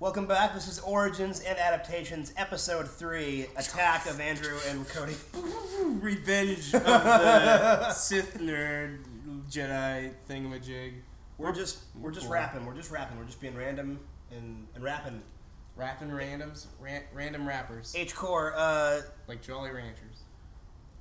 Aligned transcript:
Welcome 0.00 0.26
back. 0.26 0.54
This 0.54 0.68
is 0.68 0.78
Origins 0.78 1.40
and 1.40 1.58
Adaptations, 1.58 2.32
Episode 2.36 2.88
3 2.88 3.46
Attack 3.56 4.06
of 4.08 4.20
Andrew 4.20 4.56
and 4.68 4.88
Cody. 4.88 5.16
Revenge 6.00 6.72
of 6.72 6.84
the 6.84 7.90
Sith 7.92 8.38
nerd 8.38 8.98
Jedi 9.50 10.12
thingamajig. 10.30 10.92
We're 11.36 11.52
just 11.52 11.78
we're 11.98 12.12
just 12.12 12.28
rapping. 12.28 12.64
We're 12.64 12.76
just 12.76 12.92
rapping. 12.92 13.18
We're 13.18 13.24
just 13.24 13.40
being 13.40 13.56
random 13.56 13.98
and, 14.30 14.68
and 14.76 14.84
rapping. 14.84 15.20
Rapping 15.74 16.10
randoms, 16.10 16.66
ran, 16.80 17.02
random 17.12 17.46
rappers. 17.46 17.94
H 17.96 18.14
Core, 18.14 18.52
uh, 18.56 19.00
Like 19.26 19.42
Jolly 19.42 19.70
Ranchers. 19.70 20.22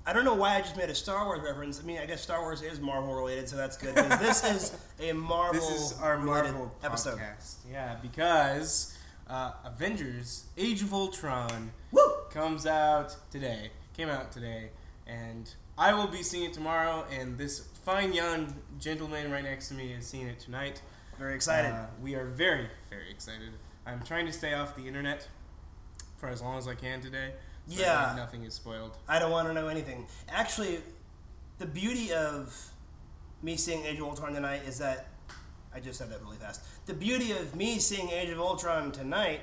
I 0.08 0.14
don't 0.14 0.24
know 0.24 0.36
why 0.36 0.56
I 0.56 0.62
just 0.62 0.78
made 0.78 0.90
a 0.90 0.96
Star 0.96 1.26
Wars 1.26 1.42
reference. 1.44 1.82
I 1.82 1.84
mean, 1.86 1.98
I 2.00 2.06
guess 2.06 2.22
Star 2.22 2.40
Wars 2.42 2.62
is 2.62 2.80
Marvel 2.80 3.14
related, 3.14 3.50
so 3.50 3.58
that's 3.58 3.76
good. 3.76 3.94
this 3.94 4.42
is 4.46 4.72
a 5.02 5.12
Marvel 5.12 5.60
This 5.70 5.92
is 5.92 6.00
our 6.00 6.18
Marvel 6.18 6.72
episode. 6.82 7.20
podcast. 7.20 7.56
Yeah, 7.70 7.98
because 8.02 8.98
uh, 9.30 9.52
Avengers 9.66 10.46
Age 10.58 10.82
of 10.82 10.94
Ultron 10.94 11.74
Woo! 11.92 12.02
comes 12.30 12.66
out 12.66 13.18
today. 13.32 13.70
Came 13.98 14.08
out 14.08 14.32
today. 14.32 14.70
And 15.06 15.54
I 15.78 15.94
will 15.94 16.08
be 16.08 16.24
seeing 16.24 16.46
it 16.46 16.54
tomorrow, 16.54 17.06
and 17.12 17.38
this 17.38 17.68
fine 17.84 18.14
young 18.14 18.56
gentleman 18.80 19.30
right 19.30 19.44
next 19.44 19.68
to 19.68 19.74
me 19.74 19.92
is 19.92 20.08
seeing 20.08 20.28
it 20.28 20.40
tonight. 20.40 20.82
Very 21.20 21.36
excited. 21.36 21.72
Uh, 21.74 21.88
we 22.02 22.16
are 22.16 22.28
very, 22.28 22.70
very 22.90 23.12
excited. 23.12 23.50
I'm 23.86 24.02
trying 24.04 24.26
to 24.26 24.32
stay 24.32 24.54
off 24.54 24.74
the 24.78 24.88
internet 24.88 25.28
for 26.16 26.30
as 26.30 26.42
long 26.42 26.58
as 26.58 26.66
I 26.66 26.76
can 26.76 27.02
today. 27.02 27.34
So 27.70 27.82
Yeah. 27.82 28.06
that 28.08 28.16
nothing 28.16 28.44
is 28.44 28.54
spoiled. 28.54 28.98
I 29.08 29.20
don't 29.20 29.32
want 29.32 29.48
to 29.48 29.54
know 29.54 29.68
anything. 29.68 30.08
Actually, 30.30 30.82
the 31.60 31.66
beauty 31.66 32.14
of 32.14 32.72
me 33.42 33.58
seeing 33.58 33.84
Age 33.86 33.98
of 34.00 34.06
Ultron 34.06 34.34
tonight 34.34 34.64
is 34.66 34.78
that 34.80 35.08
I 35.74 35.80
just 35.80 36.00
said 36.00 36.10
that 36.12 36.22
really 36.22 36.38
fast. 36.38 36.62
The 36.86 36.94
beauty 36.94 37.32
of 37.34 37.56
me 37.56 37.78
seeing 37.80 38.10
Age 38.10 38.30
of 38.30 38.40
Ultron 38.40 38.92
tonight, 38.92 39.42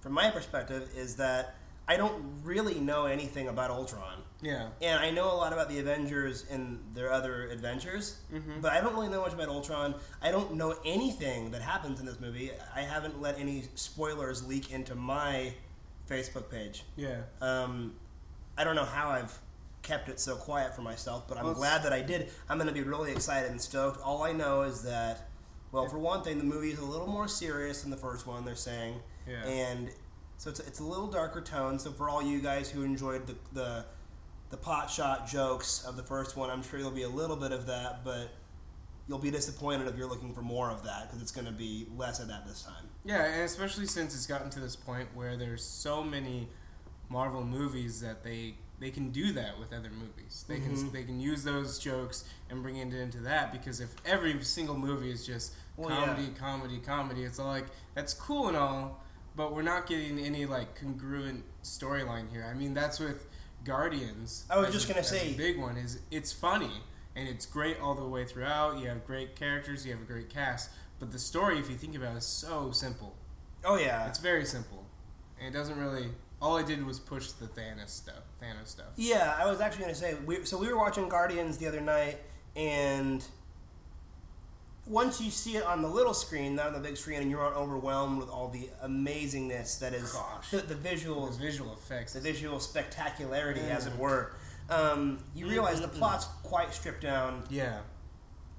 from 0.00 0.12
my 0.12 0.30
perspective, 0.30 0.90
is 0.96 1.16
that 1.16 1.54
I 1.88 1.96
don't 1.96 2.40
really 2.42 2.80
know 2.80 3.06
anything 3.06 3.46
about 3.46 3.70
Ultron. 3.70 4.22
Yeah. 4.42 4.70
And 4.82 4.98
I 4.98 5.10
know 5.10 5.30
a 5.32 5.36
lot 5.36 5.52
about 5.52 5.68
the 5.68 5.78
Avengers 5.78 6.44
and 6.50 6.82
their 6.94 7.12
other 7.12 7.48
adventures, 7.48 8.16
Mhm. 8.32 8.60
but 8.60 8.72
I 8.72 8.80
don't 8.80 8.94
really 8.94 9.08
know 9.08 9.20
much 9.20 9.32
about 9.34 9.48
Ultron. 9.48 9.94
I 10.20 10.32
don't 10.32 10.54
know 10.54 10.72
anything 10.84 11.52
that 11.52 11.62
happens 11.62 12.00
in 12.00 12.06
this 12.06 12.18
movie. 12.18 12.50
I 12.74 12.80
haven't 12.82 13.20
let 13.20 13.38
any 13.38 13.68
spoilers 13.76 14.42
leak 14.44 14.72
into 14.72 14.96
my 14.96 15.54
Facebook 16.08 16.50
page. 16.50 16.84
Yeah. 16.96 17.22
Um, 17.40 17.94
I 18.56 18.64
don't 18.64 18.76
know 18.76 18.84
how 18.84 19.08
I've 19.10 19.36
kept 19.82 20.08
it 20.08 20.18
so 20.18 20.34
quiet 20.36 20.74
for 20.74 20.82
myself, 20.82 21.28
but 21.28 21.38
I'm 21.38 21.44
Well, 21.44 21.54
glad 21.54 21.82
that 21.84 21.92
I 21.92 22.02
did. 22.02 22.30
I'm 22.48 22.58
going 22.58 22.68
to 22.68 22.74
be 22.74 22.82
really 22.82 23.12
excited 23.12 23.50
and 23.50 23.60
stoked. 23.60 24.00
All 24.00 24.22
I 24.24 24.32
know 24.32 24.62
is 24.62 24.82
that, 24.82 25.28
well, 25.72 25.86
for 25.88 25.98
one 25.98 26.22
thing, 26.22 26.38
the 26.38 26.44
movie 26.44 26.70
is 26.70 26.78
a 26.78 26.84
little 26.84 27.06
more 27.06 27.28
serious 27.28 27.82
than 27.82 27.90
the 27.90 27.96
first 27.96 28.26
one. 28.26 28.44
They're 28.44 28.54
saying, 28.56 29.00
Yeah. 29.28 29.44
and 29.44 29.90
so 30.38 30.50
it's 30.50 30.60
it's 30.60 30.80
a 30.80 30.84
little 30.84 31.06
darker 31.06 31.40
tone. 31.40 31.78
So 31.78 31.90
for 31.92 32.08
all 32.08 32.22
you 32.22 32.40
guys 32.40 32.70
who 32.70 32.82
enjoyed 32.82 33.26
the 33.26 33.36
the 33.52 33.84
the 34.50 34.56
pot 34.56 34.90
shot 34.90 35.26
jokes 35.28 35.84
of 35.84 35.96
the 35.96 36.02
first 36.02 36.36
one, 36.36 36.50
I'm 36.50 36.62
sure 36.62 36.78
there'll 36.78 36.94
be 36.94 37.02
a 37.02 37.08
little 37.08 37.36
bit 37.36 37.52
of 37.52 37.66
that, 37.66 38.04
but 38.04 38.28
you'll 39.08 39.18
be 39.18 39.30
disappointed 39.30 39.86
if 39.86 39.96
you're 39.96 40.08
looking 40.08 40.34
for 40.34 40.42
more 40.42 40.70
of 40.70 40.82
that 40.84 41.06
because 41.06 41.22
it's 41.22 41.30
going 41.30 41.46
to 41.46 41.52
be 41.52 41.86
less 41.96 42.18
of 42.20 42.28
that 42.28 42.46
this 42.46 42.62
time. 42.62 42.84
Yeah, 43.04 43.24
and 43.24 43.42
especially 43.42 43.86
since 43.86 44.14
it's 44.14 44.26
gotten 44.26 44.50
to 44.50 44.60
this 44.60 44.74
point 44.76 45.08
where 45.14 45.36
there's 45.36 45.62
so 45.64 46.02
many 46.02 46.48
Marvel 47.08 47.44
movies 47.44 48.00
that 48.00 48.24
they 48.24 48.56
they 48.78 48.90
can 48.90 49.08
do 49.10 49.32
that 49.32 49.58
with 49.58 49.72
other 49.72 49.88
movies. 49.88 50.44
They 50.46 50.60
can 50.60 50.72
Mhm. 50.76 50.92
they 50.92 51.04
can 51.04 51.18
use 51.20 51.44
those 51.44 51.78
jokes 51.78 52.24
and 52.50 52.62
bring 52.62 52.76
it 52.76 52.92
into 52.92 53.18
that 53.20 53.50
because 53.52 53.80
if 53.80 53.94
every 54.04 54.42
single 54.44 54.76
movie 54.76 55.10
is 55.10 55.24
just 55.24 55.54
Well, 55.76 55.88
comedy, 55.88 56.24
yeah. 56.24 56.38
comedy, 56.38 56.78
comedy, 56.80 57.22
it's 57.24 57.38
all 57.38 57.46
like 57.46 57.66
that's 57.94 58.12
cool 58.12 58.48
and 58.48 58.56
all, 58.56 59.02
but 59.34 59.54
we're 59.54 59.62
not 59.62 59.86
getting 59.86 60.18
any 60.18 60.44
like 60.46 60.74
congruent 60.78 61.44
storyline 61.62 62.28
here. 62.30 62.44
I 62.44 62.52
mean, 62.54 62.74
that's 62.74 62.98
with 62.98 63.26
Guardians. 63.64 64.44
I 64.50 64.58
was 64.58 64.72
just 64.72 64.84
a- 64.90 64.92
gonna 64.92 65.04
say- 65.04 65.32
a 65.32 65.36
big 65.36 65.58
one 65.58 65.76
is 65.76 66.00
it's 66.10 66.32
funny 66.32 66.82
and 67.16 67.26
it's 67.28 67.46
great 67.46 67.80
all 67.80 67.94
the 67.94 68.06
way 68.06 68.24
throughout. 68.24 68.78
You 68.78 68.88
have 68.88 69.04
great 69.06 69.34
characters, 69.34 69.84
you 69.84 69.92
have 69.92 70.02
a 70.02 70.04
great 70.04 70.28
cast, 70.28 70.70
but 71.00 71.10
the 71.10 71.18
story, 71.18 71.58
if 71.58 71.68
you 71.70 71.74
think 71.76 71.96
about 71.96 72.14
it, 72.14 72.18
is 72.18 72.26
so 72.26 72.70
simple. 72.70 73.14
Oh 73.64 73.76
yeah, 73.78 74.06
It's 74.06 74.18
very 74.20 74.44
simple, 74.44 74.84
and 75.40 75.52
it 75.52 75.58
doesn't 75.58 75.78
really. 75.78 76.08
All 76.40 76.58
I 76.58 76.62
did 76.62 76.84
was 76.84 77.00
push 77.00 77.30
the 77.32 77.46
Thanos 77.46 77.88
stuff. 77.88 78.22
Thanos 78.42 78.68
stuff. 78.68 78.86
Yeah, 78.96 79.34
I 79.38 79.46
was 79.50 79.60
actually 79.62 79.84
going 79.84 79.94
to 79.94 80.00
say. 80.00 80.14
We, 80.26 80.44
so 80.44 80.58
we 80.58 80.68
were 80.68 80.76
watching 80.76 81.08
Guardians 81.08 81.56
the 81.56 81.66
other 81.66 81.80
night, 81.80 82.18
and 82.54 83.24
once 84.86 85.20
you 85.20 85.30
see 85.30 85.56
it 85.56 85.64
on 85.64 85.82
the 85.82 85.88
little 85.88 86.14
screen, 86.14 86.54
not 86.54 86.68
on 86.68 86.72
the 86.74 86.78
big 86.78 86.96
screen, 86.96 87.20
and 87.22 87.30
you're 87.30 87.42
overwhelmed 87.42 88.18
with 88.20 88.28
all 88.28 88.48
the 88.48 88.68
amazingness 88.84 89.80
that 89.80 89.94
is 89.94 90.12
Gosh. 90.12 90.50
the, 90.50 90.58
the 90.58 90.74
visuals, 90.76 91.30
Those 91.30 91.36
visual 91.38 91.72
effects. 91.72 92.12
the 92.12 92.20
visual 92.20 92.60
spectacularity, 92.60 93.62
as 93.62 93.86
it 93.86 93.94
Mm. 93.94 93.98
were. 93.98 94.32
Um, 94.68 95.18
you 95.34 95.46
realize 95.48 95.80
the 95.80 95.86
Mm-mm-mm. 95.88 95.98
plot's 95.98 96.24
quite 96.42 96.74
stripped 96.74 97.02
down. 97.02 97.44
Yeah. 97.50 97.80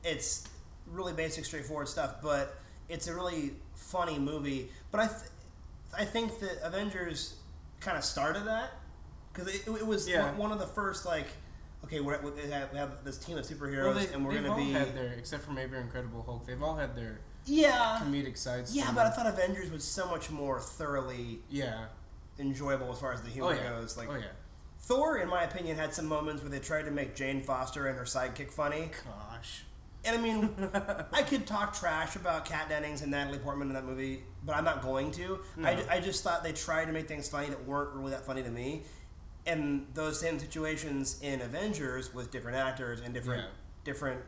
It's 0.04 0.48
really 0.86 1.14
basic, 1.14 1.44
straightforward 1.46 1.88
stuff, 1.90 2.16
but 2.22 2.58
it's 2.88 3.08
a 3.08 3.14
really 3.16 3.52
funny 3.76 4.18
movie. 4.18 4.70
But 4.92 5.02
I, 5.02 5.08
th- 5.08 5.20
I 5.98 6.06
think 6.06 6.40
that 6.40 6.60
Avengers 6.64 7.36
kind 7.82 7.98
of 7.98 8.04
started 8.06 8.46
that 8.46 8.72
because 9.34 9.54
it, 9.54 9.68
it 9.68 9.86
was 9.86 10.08
Yeah. 10.08 10.32
one- 10.36 10.52
of 10.52 10.60
the 10.60 10.68
first 10.68 11.06
like, 11.06 11.28
okay, 11.84 12.00
we're, 12.00 12.20
we 12.22 12.50
have, 12.50 12.72
we 12.72 12.78
have 12.78 13.04
this 13.04 13.18
team 13.18 13.38
of 13.38 13.46
superheroes, 13.46 13.84
Well, 13.84 13.94
they, 13.94 14.14
and 14.14 14.26
we're 14.26 14.34
gonna 14.42 14.56
be 14.56 14.72
had 14.72 14.96
their, 14.96 15.14
except 15.18 15.44
for 15.44 15.52
maybe 15.52 15.76
Incredible 15.78 16.24
Hulk, 16.24 16.46
they've 16.48 16.62
all 16.64 16.76
had 16.76 16.96
their 16.96 17.20
yeah, 17.46 18.00
comedic 18.02 18.38
sides. 18.38 18.76
yeah. 18.76 18.86
to 18.88 18.94
But 18.96 19.08
I 19.08 19.10
thought 19.12 19.28
Avengers 19.28 19.72
was 19.72 19.84
so 19.84 20.08
much 20.10 20.30
more 20.32 20.60
thoroughly 20.60 21.40
yeah. 21.50 21.86
enjoyable 22.40 22.92
as 22.92 23.00
far 23.00 23.14
as 23.14 23.22
the 23.22 23.30
humor 23.30 23.50
Oh 23.50 23.52
yeah. 23.52 23.70
goes. 23.70 23.96
Like 23.98 24.10
oh 24.10 24.16
yeah. 24.16 24.24
Thor, 24.80 25.18
in 25.18 25.28
my 25.28 25.44
opinion, 25.44 25.78
had 25.78 25.94
some 25.94 26.06
moments 26.08 26.42
where 26.42 26.50
they 26.52 26.60
tried 26.60 26.84
to 26.84 26.92
make 26.92 27.16
Jane 27.16 27.42
Foster 27.42 27.88
and 27.88 27.98
her 27.98 28.06
sidekick 28.06 28.52
funny. 28.52 28.92
Gosh. 29.30 29.64
And 30.06 30.18
I 30.18 30.22
mean, 30.22 30.50
I 31.12 31.24
could 31.24 31.46
talk 31.46 31.74
trash 31.74 32.16
about 32.16 32.46
Kat 32.46 32.70
Dennings 32.70 33.02
and 33.02 33.12
Natalie 33.12 33.40
Portman 33.40 33.68
in 33.68 33.74
that 33.74 33.84
movie, 33.86 34.24
but 34.46 34.56
I'm 34.56 34.64
not 34.64 34.82
going 34.82 35.12
to. 35.14 35.40
I, 35.64 35.76
No. 35.76 35.84
I 35.90 36.00
just 36.00 36.24
thought 36.24 36.44
they 36.44 36.54
tried 36.54 36.86
to 36.86 36.94
make 36.94 37.08
things 37.08 37.28
funny 37.28 37.48
that 37.50 37.66
weren't 37.66 37.94
really 37.96 38.12
that 38.12 38.26
funny 38.26 38.44
to 38.44 38.50
me. 38.50 38.84
And 39.46 39.88
those 39.94 40.20
same 40.20 40.40
situations 40.40 41.20
in 41.22 41.42
Avengers 41.42 42.14
with 42.14 42.32
different 42.32 42.58
actors 42.58 43.02
and 43.02 43.14
different, 43.14 43.44
Yeah. 43.44 43.50
different, 43.84 44.22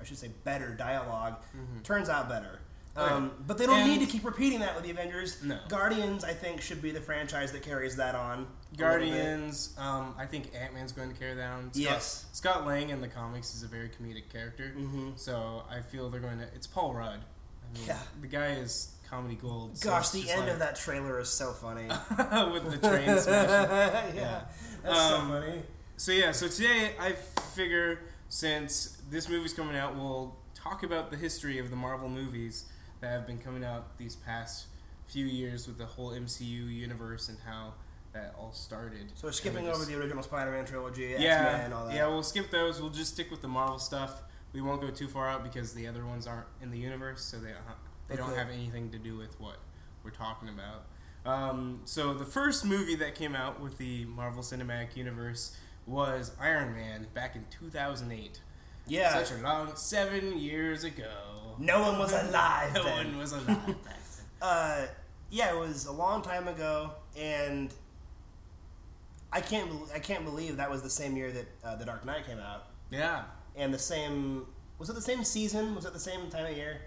I 0.00 0.04
should 0.04 0.18
say, 0.18 0.30
better 0.44 0.74
dialog 0.74 1.34
Mhm. 1.56 1.82
turns 1.84 2.08
out 2.08 2.28
better. 2.28 2.58
Um, 2.96 3.30
but 3.46 3.56
they 3.56 3.66
don't 3.66 3.78
And- 3.80 3.88
need 3.88 4.00
to 4.00 4.06
keep 4.06 4.24
repeating 4.24 4.60
that 4.60 4.74
with 4.74 4.84
the 4.84 4.90
Avengers. 4.90 5.42
No. 5.42 5.58
Guardians, 5.68 6.24
I 6.24 6.32
think, 6.34 6.60
should 6.60 6.82
be 6.82 6.90
the 6.90 7.00
franchise 7.00 7.52
that 7.52 7.62
carries 7.62 7.96
that 7.96 8.14
on. 8.14 8.30
a 8.30 8.36
little 8.40 8.46
bit. 8.72 8.78
Guardians. 8.78 9.74
Um, 9.78 10.14
I 10.18 10.26
think 10.26 10.50
Ant 10.54 10.74
Man's 10.74 10.92
going 10.92 11.12
to 11.12 11.18
carry 11.18 11.34
that 11.34 11.50
on. 11.50 11.72
Scott, 11.72 11.76
Yes. 11.76 12.26
Scott 12.32 12.66
Lang 12.66 12.90
in 12.90 13.00
the 13.00 13.08
comics 13.08 13.54
is 13.54 13.62
a 13.62 13.66
very 13.68 13.88
comedic 13.88 14.28
character, 14.28 14.72
Mhm. 14.76 15.18
so 15.18 15.64
I 15.70 15.80
feel 15.80 16.08
they're 16.10 16.20
going 16.20 16.38
to. 16.38 16.44
It's 16.54 16.66
Paul 16.66 16.94
Rudd. 16.94 17.20
I 17.64 17.78
mean, 17.78 17.86
Yeah. 17.86 17.98
The 18.20 18.26
guy 18.26 18.48
is 18.52 18.92
comedy 19.08 19.34
gold. 19.36 19.76
so 19.78 19.90
Gosh, 19.90 20.10
the 20.10 20.28
end 20.30 20.42
like- 20.42 20.50
of 20.50 20.58
that 20.60 20.76
trailer 20.76 21.18
is 21.20 21.28
so 21.28 21.52
funny. 21.52 21.86
with 22.52 22.70
the 22.70 22.78
train 22.88 23.18
smashing. 23.20 24.16
yeah, 24.16 24.42
that's 24.82 24.98
Um, 24.98 25.28
so 25.28 25.28
funny. 25.40 25.62
So 25.96 26.12
yeah, 26.12 26.32
so 26.32 26.48
today 26.48 26.94
I 26.98 27.12
figure 27.54 28.00
since 28.28 28.96
this 29.10 29.28
movie's 29.28 29.52
coming 29.52 29.76
out, 29.76 29.96
we'll 29.96 30.36
talk 30.54 30.82
about 30.84 31.10
the 31.10 31.16
history 31.16 31.58
of 31.58 31.70
the 31.70 31.76
Marvel 31.76 32.08
movies 32.08 32.66
that 33.00 33.10
have 33.10 33.26
been 33.26 33.38
coming 33.38 33.64
out 33.64 33.96
these 33.98 34.16
past 34.16 34.66
few 35.06 35.26
years 35.26 35.66
with 35.66 35.78
the 35.78 35.86
whole 35.86 36.10
MCU 36.12 36.40
universe 36.72 37.28
and 37.28 37.38
how 37.46 37.74
that 38.12 38.34
all 38.38 38.52
started. 38.52 39.10
So 39.14 39.30
skipping 39.30 39.66
And 39.66 39.74
over 39.74 39.84
the 39.84 39.96
original 39.96 40.22
Spider-Man 40.22 40.64
trilogy, 40.64 41.14
yeah, 41.18 41.48
X-Men, 41.48 41.72
all 41.72 41.86
that. 41.86 41.94
yeah. 41.94 42.06
We'll 42.06 42.22
skip 42.22 42.50
those. 42.50 42.80
We'll 42.80 42.90
just 42.90 43.14
stick 43.14 43.30
with 43.30 43.40
the 43.40 43.48
Marvel 43.48 43.78
stuff. 43.78 44.22
We 44.52 44.60
won't 44.60 44.80
go 44.80 44.90
too 44.90 45.06
far 45.08 45.28
out 45.28 45.44
because 45.44 45.72
the 45.74 45.86
other 45.86 46.04
ones 46.04 46.26
aren't 46.26 46.46
in 46.60 46.70
the 46.70 46.78
universe, 46.78 47.22
so 47.22 47.38
they 47.38 47.52
they 48.08 48.16
don't 48.16 48.34
have 48.36 48.48
anything 48.50 48.90
to 48.90 48.98
do 48.98 49.16
with 49.16 49.38
what 49.40 49.58
we're 50.02 50.10
talking 50.10 50.48
about. 50.48 50.86
Um, 51.24 51.82
so 51.84 52.14
the 52.14 52.24
first 52.24 52.64
movie 52.64 52.96
that 52.96 53.14
came 53.14 53.36
out 53.36 53.60
with 53.60 53.78
the 53.78 54.06
Marvel 54.06 54.42
Cinematic 54.42 54.96
Universe 54.96 55.56
was 55.86 56.32
Iron 56.40 56.74
Man 56.74 57.06
back 57.14 57.36
in 57.36 57.44
2008. 57.50 58.40
Yeah. 58.90 59.22
Such 59.22 59.38
a 59.38 59.42
long 59.42 59.74
seven 59.76 60.38
years 60.38 60.84
ago. 60.84 61.10
no 61.58 61.80
one 61.80 61.98
was 61.98 62.12
alive 62.28 62.74
No 62.74 62.84
then. 62.84 63.06
one 63.08 63.18
was 63.18 63.32
alive 63.32 63.46
back 63.46 63.74
then. 63.84 63.94
Uh, 64.42 64.86
yeah, 65.30 65.52
it 65.54 65.58
was 65.58 65.84
a 65.86 65.92
long 65.92 66.22
time 66.22 66.48
ago, 66.48 66.90
and 67.16 67.72
I 69.32 69.40
can't 69.40 69.70
I 69.94 69.98
can't 69.98 70.24
believe 70.24 70.56
that 70.56 70.70
was 70.70 70.82
the 70.82 70.90
same 70.90 71.16
year 71.16 71.30
that 71.30 71.46
uh, 71.64 71.76
The 71.76 71.84
Dark 71.84 72.04
Knight 72.04 72.26
came 72.26 72.38
out, 72.38 72.66
Yeah. 72.90 73.24
and 73.54 73.72
the 73.72 73.78
same 73.78 74.46
was 74.78 74.88
it 74.88 74.94
the 74.94 75.02
same 75.02 75.24
season? 75.24 75.74
Was 75.74 75.84
it 75.84 75.92
the 75.92 76.00
same 76.00 76.30
time 76.30 76.46
of 76.50 76.56
year? 76.56 76.80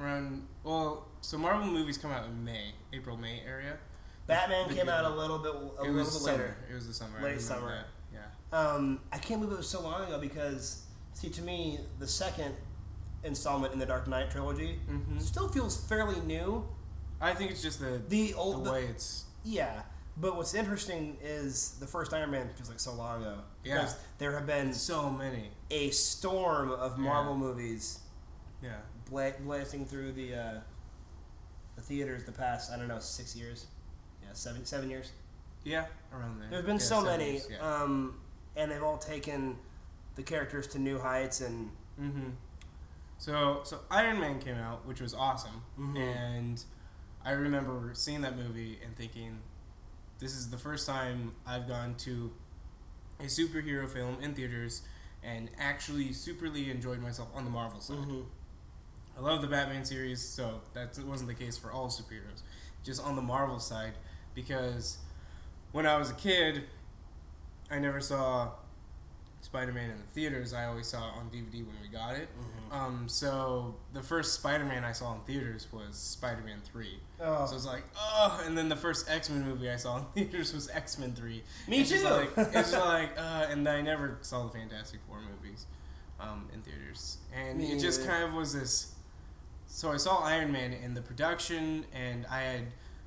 Around 0.00 0.46
well, 0.64 1.06
so 1.20 1.38
Marvel 1.38 1.66
movies 1.68 1.96
come 1.96 2.10
out 2.10 2.24
in 2.26 2.44
May, 2.44 2.72
April 2.92 3.16
May 3.16 3.40
area. 3.46 3.76
Batman 4.26 4.68
The- 4.68 4.74
came 4.74 4.86
the- 4.86 4.92
out 4.94 5.04
a 5.04 5.14
little 5.14 5.38
bit 5.38 5.52
a 5.54 5.58
it 5.84 5.90
little 5.90 5.94
bit 5.94 6.06
summer. 6.06 6.32
later. 6.36 6.56
It 6.70 6.74
was 6.74 6.86
the 6.86 6.94
summer. 6.94 7.20
Late 7.22 7.40
summer. 7.40 7.84
that. 8.12 8.22
Yeah. 8.52 8.58
Um, 8.58 9.00
I 9.12 9.18
can't 9.18 9.40
believe 9.40 9.54
it 9.54 9.58
was 9.58 9.68
so 9.68 9.80
long 9.80 10.02
ago 10.06 10.18
because, 10.18 10.82
see, 11.18 11.28
to 11.30 11.42
me, 11.42 11.80
the 11.98 12.06
second 12.06 12.54
installment 13.24 13.72
in 13.72 13.78
the 13.80 13.86
Dark 13.86 14.06
Knight 14.06 14.30
trilogy 14.30 14.80
Mhm. 14.88 15.20
still 15.20 15.48
feels 15.48 15.76
fairly 15.76 16.20
new, 16.20 16.66
I 17.20 17.34
think 17.34 17.50
it's 17.50 17.60
just 17.62 17.80
the 17.80 18.00
The 18.08 18.34
old, 18.34 18.64
the- 18.64 18.70
way 18.72 18.86
it's 18.86 19.24
yeah. 19.42 19.82
But 20.16 20.36
what's 20.36 20.54
interesting 20.54 21.16
is 21.22 21.72
the 21.78 21.86
first 21.86 22.12
Iron 22.12 22.30
Man 22.32 22.52
feels 22.54 22.68
like 22.68 22.80
so 22.80 22.92
long 22.92 23.22
ago. 23.22 23.38
Yeah. 23.64 23.76
Because 23.76 23.96
there 24.18 24.32
have 24.32 24.46
been 24.46 24.72
so 24.72 25.10
many. 25.10 25.50
a 25.70 25.90
storm 25.90 26.70
of 26.70 26.96
Marvel 26.98 27.34
Yeah. 27.34 27.38
movies 27.40 27.98
Yeah. 28.62 28.78
bla- 29.10 29.32
blasting 29.40 29.84
through 29.86 30.12
the 30.12 30.34
uh, 30.34 30.60
the 31.76 31.82
theaters 31.82 32.24
the 32.24 32.32
past 32.32 32.70
I 32.72 32.76
don't 32.76 32.88
know 32.88 32.98
six 33.00 33.34
years, 33.36 33.66
yeah 34.22 34.32
seven 34.32 34.64
seven 34.64 34.88
years. 34.90 35.10
Yeah, 35.64 35.86
around 36.12 36.40
there. 36.40 36.48
There's 36.50 36.64
been 36.64 36.76
Yeah, 36.78 36.82
so 36.84 37.00
many, 37.02 37.32
years, 37.32 37.48
Yeah. 37.50 37.58
um, 37.82 38.20
and 38.56 38.70
they've 38.70 38.82
all 38.82 38.96
taken 38.98 39.58
the 40.18 40.24
characters 40.24 40.66
to 40.66 40.78
new 40.80 40.98
heights 40.98 41.40
and 41.40 41.70
hmm 41.96 42.30
So, 43.18 43.60
so 43.64 43.80
Iron 43.90 44.18
Man 44.20 44.40
came 44.40 44.56
out, 44.56 44.84
which 44.84 45.00
was 45.00 45.14
awesome, 45.14 45.62
Mhm. 45.78 45.96
and 45.96 46.64
I 47.24 47.30
remember 47.32 47.92
seeing 47.94 48.20
that 48.22 48.36
movie 48.36 48.78
and 48.84 48.96
thinking, 48.96 49.40
this 50.18 50.34
is 50.34 50.50
the 50.50 50.58
first 50.58 50.86
time 50.86 51.34
I've 51.46 51.66
gone 51.68 51.94
to 52.06 52.32
a 53.20 53.24
superhero 53.24 53.88
film 53.88 54.20
in 54.20 54.34
theaters 54.34 54.82
and 55.22 55.50
actually 55.58 56.08
superly 56.10 56.68
enjoyed 56.70 57.00
myself 57.00 57.28
on 57.34 57.44
the 57.44 57.50
Marvel 57.50 57.80
side. 57.80 58.06
I 59.16 59.20
love 59.20 59.40
the 59.42 59.48
Batman 59.48 59.84
series, 59.84 60.20
so 60.20 60.60
that 60.74 60.96
wasn't 61.04 61.28
the 61.28 61.34
case 61.34 61.56
for 61.58 61.70
all 61.72 61.88
superheroes. 61.88 62.42
Just 62.84 63.02
on 63.02 63.14
the 63.16 63.22
Marvel 63.22 63.58
side, 63.60 63.94
because 64.34 64.98
when 65.72 65.86
I 65.86 65.96
was 65.96 66.10
a 66.10 66.14
kid, 66.14 66.64
I 67.70 67.78
never 67.80 68.00
saw 68.00 68.52
Spider-Man 69.40 69.90
in 69.90 69.96
the 69.98 70.06
theaters. 70.12 70.52
I 70.52 70.66
always 70.66 70.86
saw 70.86 71.08
it 71.08 71.12
on 71.16 71.30
DVD 71.30 71.64
when 71.66 71.76
we 71.80 71.88
got 71.88 72.16
it. 72.16 72.28
Um, 72.70 73.04
so 73.08 73.76
the 73.92 74.02
first 74.02 74.34
Spider-Man 74.34 74.84
I 74.84 74.92
saw 74.92 75.14
in 75.14 75.20
theaters 75.20 75.66
was 75.72 75.96
Spider-Man 75.96 76.60
Three. 76.70 76.98
Oh, 77.20 77.46
So 77.46 77.56
it's 77.56 77.64
like, 77.66 77.84
oh, 77.96 78.42
and 78.46 78.58
then 78.58 78.68
the 78.68 78.76
first 78.76 79.08
X-Men 79.08 79.44
movie 79.44 79.70
I 79.70 79.76
saw 79.76 79.98
in 79.98 80.04
theaters 80.14 80.52
was 80.52 80.68
X-Men 80.68 81.14
Three. 81.14 81.42
me 81.66 81.80
It's 81.80 81.88
too. 81.90 81.96
just 82.00 82.04
like 82.10 82.30
it's 82.54 82.72
like, 82.74 83.10
uh, 83.16 83.46
and 83.50 83.66
I 83.68 83.80
never 83.80 84.18
saw 84.22 84.44
the 84.44 84.50
Fantastic 84.50 85.00
Four 85.08 85.20
movies 85.20 85.66
um, 86.20 86.48
in 86.52 86.60
theaters, 86.62 87.18
and 87.34 87.58
Me 87.58 87.72
it 87.72 87.78
just 87.80 88.00
neither. 88.00 88.12
kind 88.12 88.24
of 88.24 88.34
was 88.34 88.52
this. 88.52 88.94
So 89.66 89.92
I 89.92 89.96
saw 89.98 90.18
Iron 90.24 90.50
Man 90.52 90.72
in 90.72 90.94
the 90.94 91.02
production, 91.02 91.84
and 91.94 92.26
I 92.26 92.40
had 92.42 92.62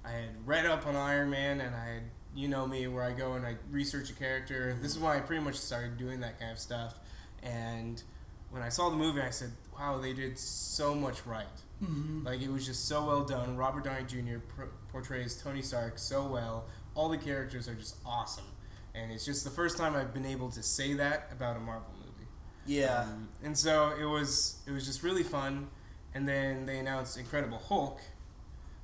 I 0.06 0.12
had 0.12 0.48
read 0.48 0.66
up 0.66 0.88
on 0.88 0.96
Iron 0.96 1.30
Man, 1.30 1.60
and 1.62 1.76
I 1.76 1.86
had 1.86 2.04
you 2.36 2.48
know 2.48 2.66
me 2.68 2.88
where 2.88 3.04
I 3.04 3.12
go 3.14 3.34
and 3.34 3.46
I 3.46 3.56
research 3.72 4.10
a 4.10 4.14
character. 4.14 4.78
This 4.82 4.92
is 4.92 5.00
why 5.00 5.18
I 5.18 5.20
pretty 5.20 5.44
much 5.44 5.56
started 5.56 5.98
doing 5.98 6.20
that 6.22 6.40
kind 6.40 6.52
of 6.52 6.60
stuff, 6.60 6.96
and 7.44 8.02
when 8.50 8.62
I 8.62 8.70
saw 8.70 8.90
the 8.90 8.96
movie, 8.96 9.22
I 9.22 9.30
said, 9.30 9.52
"Wow, 9.78 10.00
they 10.00 10.14
did 10.14 10.38
so 10.38 10.94
much 10.96 11.26
right." 11.26 11.48
Mhm. 11.84 12.24
Like 12.26 12.42
it 12.42 12.50
was 12.50 12.66
just 12.66 12.86
so 12.86 13.06
well 13.06 13.24
done. 13.24 13.58
Robert 13.58 13.84
Downey 13.86 14.04
Jr. 14.06 14.40
Pro- 14.56 14.70
portrays 14.90 15.42
Tony 15.42 15.62
Stark 15.62 15.98
so 15.98 16.26
well. 16.28 16.66
All 16.96 17.10
the 17.10 17.18
characters 17.18 17.68
are 17.68 17.76
just 17.76 17.96
awesome, 18.06 18.46
and 18.94 19.12
it's 19.12 19.26
just 19.26 19.44
the 19.44 19.50
first 19.50 19.78
time 19.78 19.96
I've 19.96 20.14
been 20.14 20.26
able 20.26 20.50
to 20.52 20.62
say 20.64 20.94
that 20.96 21.30
about 21.32 21.58
a 21.58 21.60
Marvel 21.60 21.92
movie. 21.98 22.28
yeah, 22.66 23.02
Um, 23.04 23.30
and 23.44 23.58
so 23.58 23.92
it 24.00 24.06
was 24.06 24.60
it 24.68 24.72
was 24.72 24.86
just 24.86 25.02
really 25.04 25.24
fun. 25.24 25.70
And 26.14 26.28
then 26.28 26.66
they 26.66 26.78
announced 26.80 27.18
Incredible 27.18 27.58
Hulk. 27.58 28.02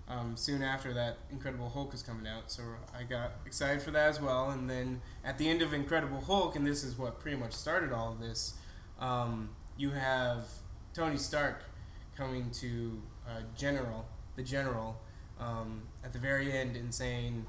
Um, 0.09 0.37
soon 0.37 0.63
after 0.63 0.93
that, 0.93 1.17
Incredible 1.31 1.69
Hulk 1.69 1.91
was 1.91 2.01
coming 2.01 2.27
out, 2.27 2.49
so 2.49 2.63
I 2.97 3.03
got 3.03 3.33
excited 3.45 3.81
for 3.81 3.91
that 3.91 4.07
as 4.07 4.21
well. 4.21 4.51
And 4.51 4.69
then 4.69 5.01
at 5.23 5.37
the 5.37 5.49
end 5.49 5.61
of 5.61 5.73
Incredible 5.73 6.21
Hulk, 6.21 6.55
and 6.55 6.65
this 6.65 6.83
is 6.83 6.97
what 6.97 7.19
pretty 7.19 7.35
much 7.37 7.53
started 7.53 7.91
all 7.91 8.13
of 8.13 8.19
this, 8.19 8.53
um, 8.99 9.49
you 9.75 9.91
have 9.91 10.45
Tony 10.93 11.17
Stark 11.17 11.63
coming 12.15 12.49
to 12.51 13.01
uh, 13.27 13.41
General, 13.57 14.05
the 14.37 14.43
General, 14.43 14.97
um, 15.39 15.81
at 16.03 16.13
the 16.13 16.19
very 16.19 16.51
end 16.53 16.77
and 16.77 16.93
saying, 16.93 17.45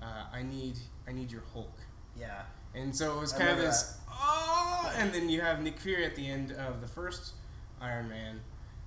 uh, 0.00 0.24
"I 0.32 0.42
need, 0.42 0.78
I 1.08 1.12
need 1.12 1.32
your 1.32 1.42
Hulk." 1.52 1.72
yeah. 2.18 2.42
And 2.74 2.94
so 2.94 3.16
it 3.16 3.20
was 3.20 3.32
kind 3.32 3.50
of 3.50 3.58
this, 3.58 3.98
oh, 4.10 4.92
and 4.96 5.12
then 5.12 5.28
you 5.28 5.42
have 5.42 5.62
Nick 5.62 5.78
Fury 5.78 6.04
at 6.06 6.16
the 6.16 6.26
end 6.26 6.52
of 6.52 6.80
the 6.80 6.88
first 6.88 7.32
Iron 7.80 8.08
Man, 8.08 8.40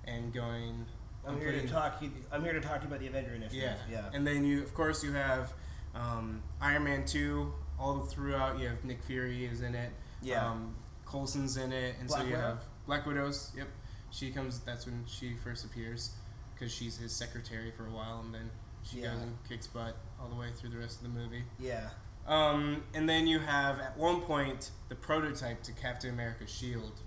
and 0.04 0.32
going, 0.32 0.86
I'm 1.26 1.38
here 1.38 1.52
to 1.52 1.66
talk. 1.68 2.02
I'm 2.32 2.42
here 2.42 2.52
to 2.52 2.60
talk 2.60 2.76
to 2.76 2.82
you 2.82 2.88
about 2.88 3.00
the 3.00 3.06
Avenger 3.08 3.34
Initiative. 3.34 3.62
yeah, 3.62 3.74
yeah. 3.90 4.10
And 4.14 4.26
then 4.26 4.44
you, 4.44 4.62
of 4.62 4.72
course, 4.74 5.02
you 5.02 5.12
have 5.12 5.52
um, 5.94 6.42
Iron 6.60 6.84
Man 6.84 7.04
two 7.04 7.52
all 7.78 8.00
throughout. 8.04 8.58
You 8.58 8.68
have 8.68 8.84
Nick 8.84 9.02
Fury 9.02 9.44
is 9.44 9.60
in 9.60 9.74
it. 9.74 9.90
Yeah. 10.22 10.48
Um, 10.50 10.74
Coulson's 11.04 11.56
in 11.56 11.72
it, 11.72 11.94
and 12.00 12.08
Black 12.08 12.20
so 12.20 12.26
you 12.26 12.32
Widow? 12.34 12.42
have 12.46 12.58
Black 12.86 13.06
Widows. 13.06 13.52
Yep, 13.56 13.68
she 14.10 14.30
comes. 14.30 14.60
That's 14.60 14.86
when 14.86 15.04
she 15.06 15.34
first 15.42 15.64
appears, 15.64 16.10
because 16.54 16.72
she's 16.72 16.96
his 16.96 17.12
secretary 17.12 17.72
for 17.76 17.86
a 17.86 17.90
while, 17.90 18.20
and 18.24 18.34
then 18.34 18.50
she 18.82 19.00
Yeah. 19.00 19.12
goes 19.12 19.22
and 19.22 19.36
kicks 19.48 19.66
butt 19.66 19.96
all 20.20 20.28
the 20.28 20.36
way 20.36 20.48
through 20.56 20.70
the 20.70 20.78
rest 20.78 20.98
of 21.02 21.12
the 21.12 21.18
movie. 21.18 21.44
yeah. 21.58 21.88
Um, 22.28 22.82
and 22.92 23.08
then 23.08 23.28
you 23.28 23.38
have 23.38 23.78
at 23.78 23.96
one 23.96 24.20
point 24.20 24.72
the 24.88 24.96
prototype 24.96 25.62
to 25.62 25.72
Captain 25.72 26.10
America's 26.10 26.50
shield. 26.50 27.00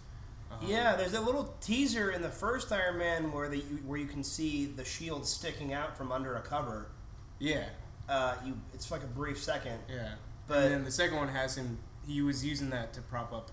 Um, 0.51 0.57
Yeah, 0.67 0.95
there's 0.95 1.13
a 1.13 1.21
little 1.21 1.53
teaser 1.61 2.11
in 2.11 2.21
the 2.21 2.29
first 2.29 2.71
Iron 2.71 2.97
Man 2.97 3.31
where 3.31 3.49
the 3.49 3.59
where 3.85 3.99
you 3.99 4.07
can 4.07 4.23
see 4.23 4.65
the 4.65 4.83
shield 4.85 5.25
sticking 5.25 5.73
out 5.73 5.97
from 5.97 6.11
under 6.11 6.35
a 6.35 6.41
cover. 6.41 6.89
yeah, 7.39 7.65
Uh, 8.07 8.35
you, 8.45 8.59
it's 8.73 8.89
like 8.91 9.03
a 9.03 9.07
brief 9.07 9.41
second. 9.41 9.79
yeah. 9.87 10.15
But- 10.47 10.63
and 10.63 10.73
then 10.73 10.83
the 10.83 10.91
second 10.91 11.17
one 11.17 11.27
has 11.29 11.55
him. 11.55 11.77
He 12.07 12.21
was 12.23 12.43
using 12.43 12.71
that 12.71 12.91
to 12.93 13.01
prop 13.01 13.31
up 13.31 13.51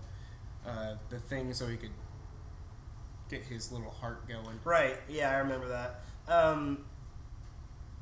uh, 0.65 0.95
the 1.09 1.19
thing 1.19 1.53
so 1.53 1.67
he 1.67 1.77
could 1.77 1.91
get 3.29 3.43
his 3.43 3.71
little 3.71 3.91
heart 3.91 4.27
going. 4.27 4.59
Right. 4.63 4.97
Yeah, 5.07 5.29
I 5.29 5.37
remember 5.37 5.67
that. 5.67 6.01
Um, 6.27 6.85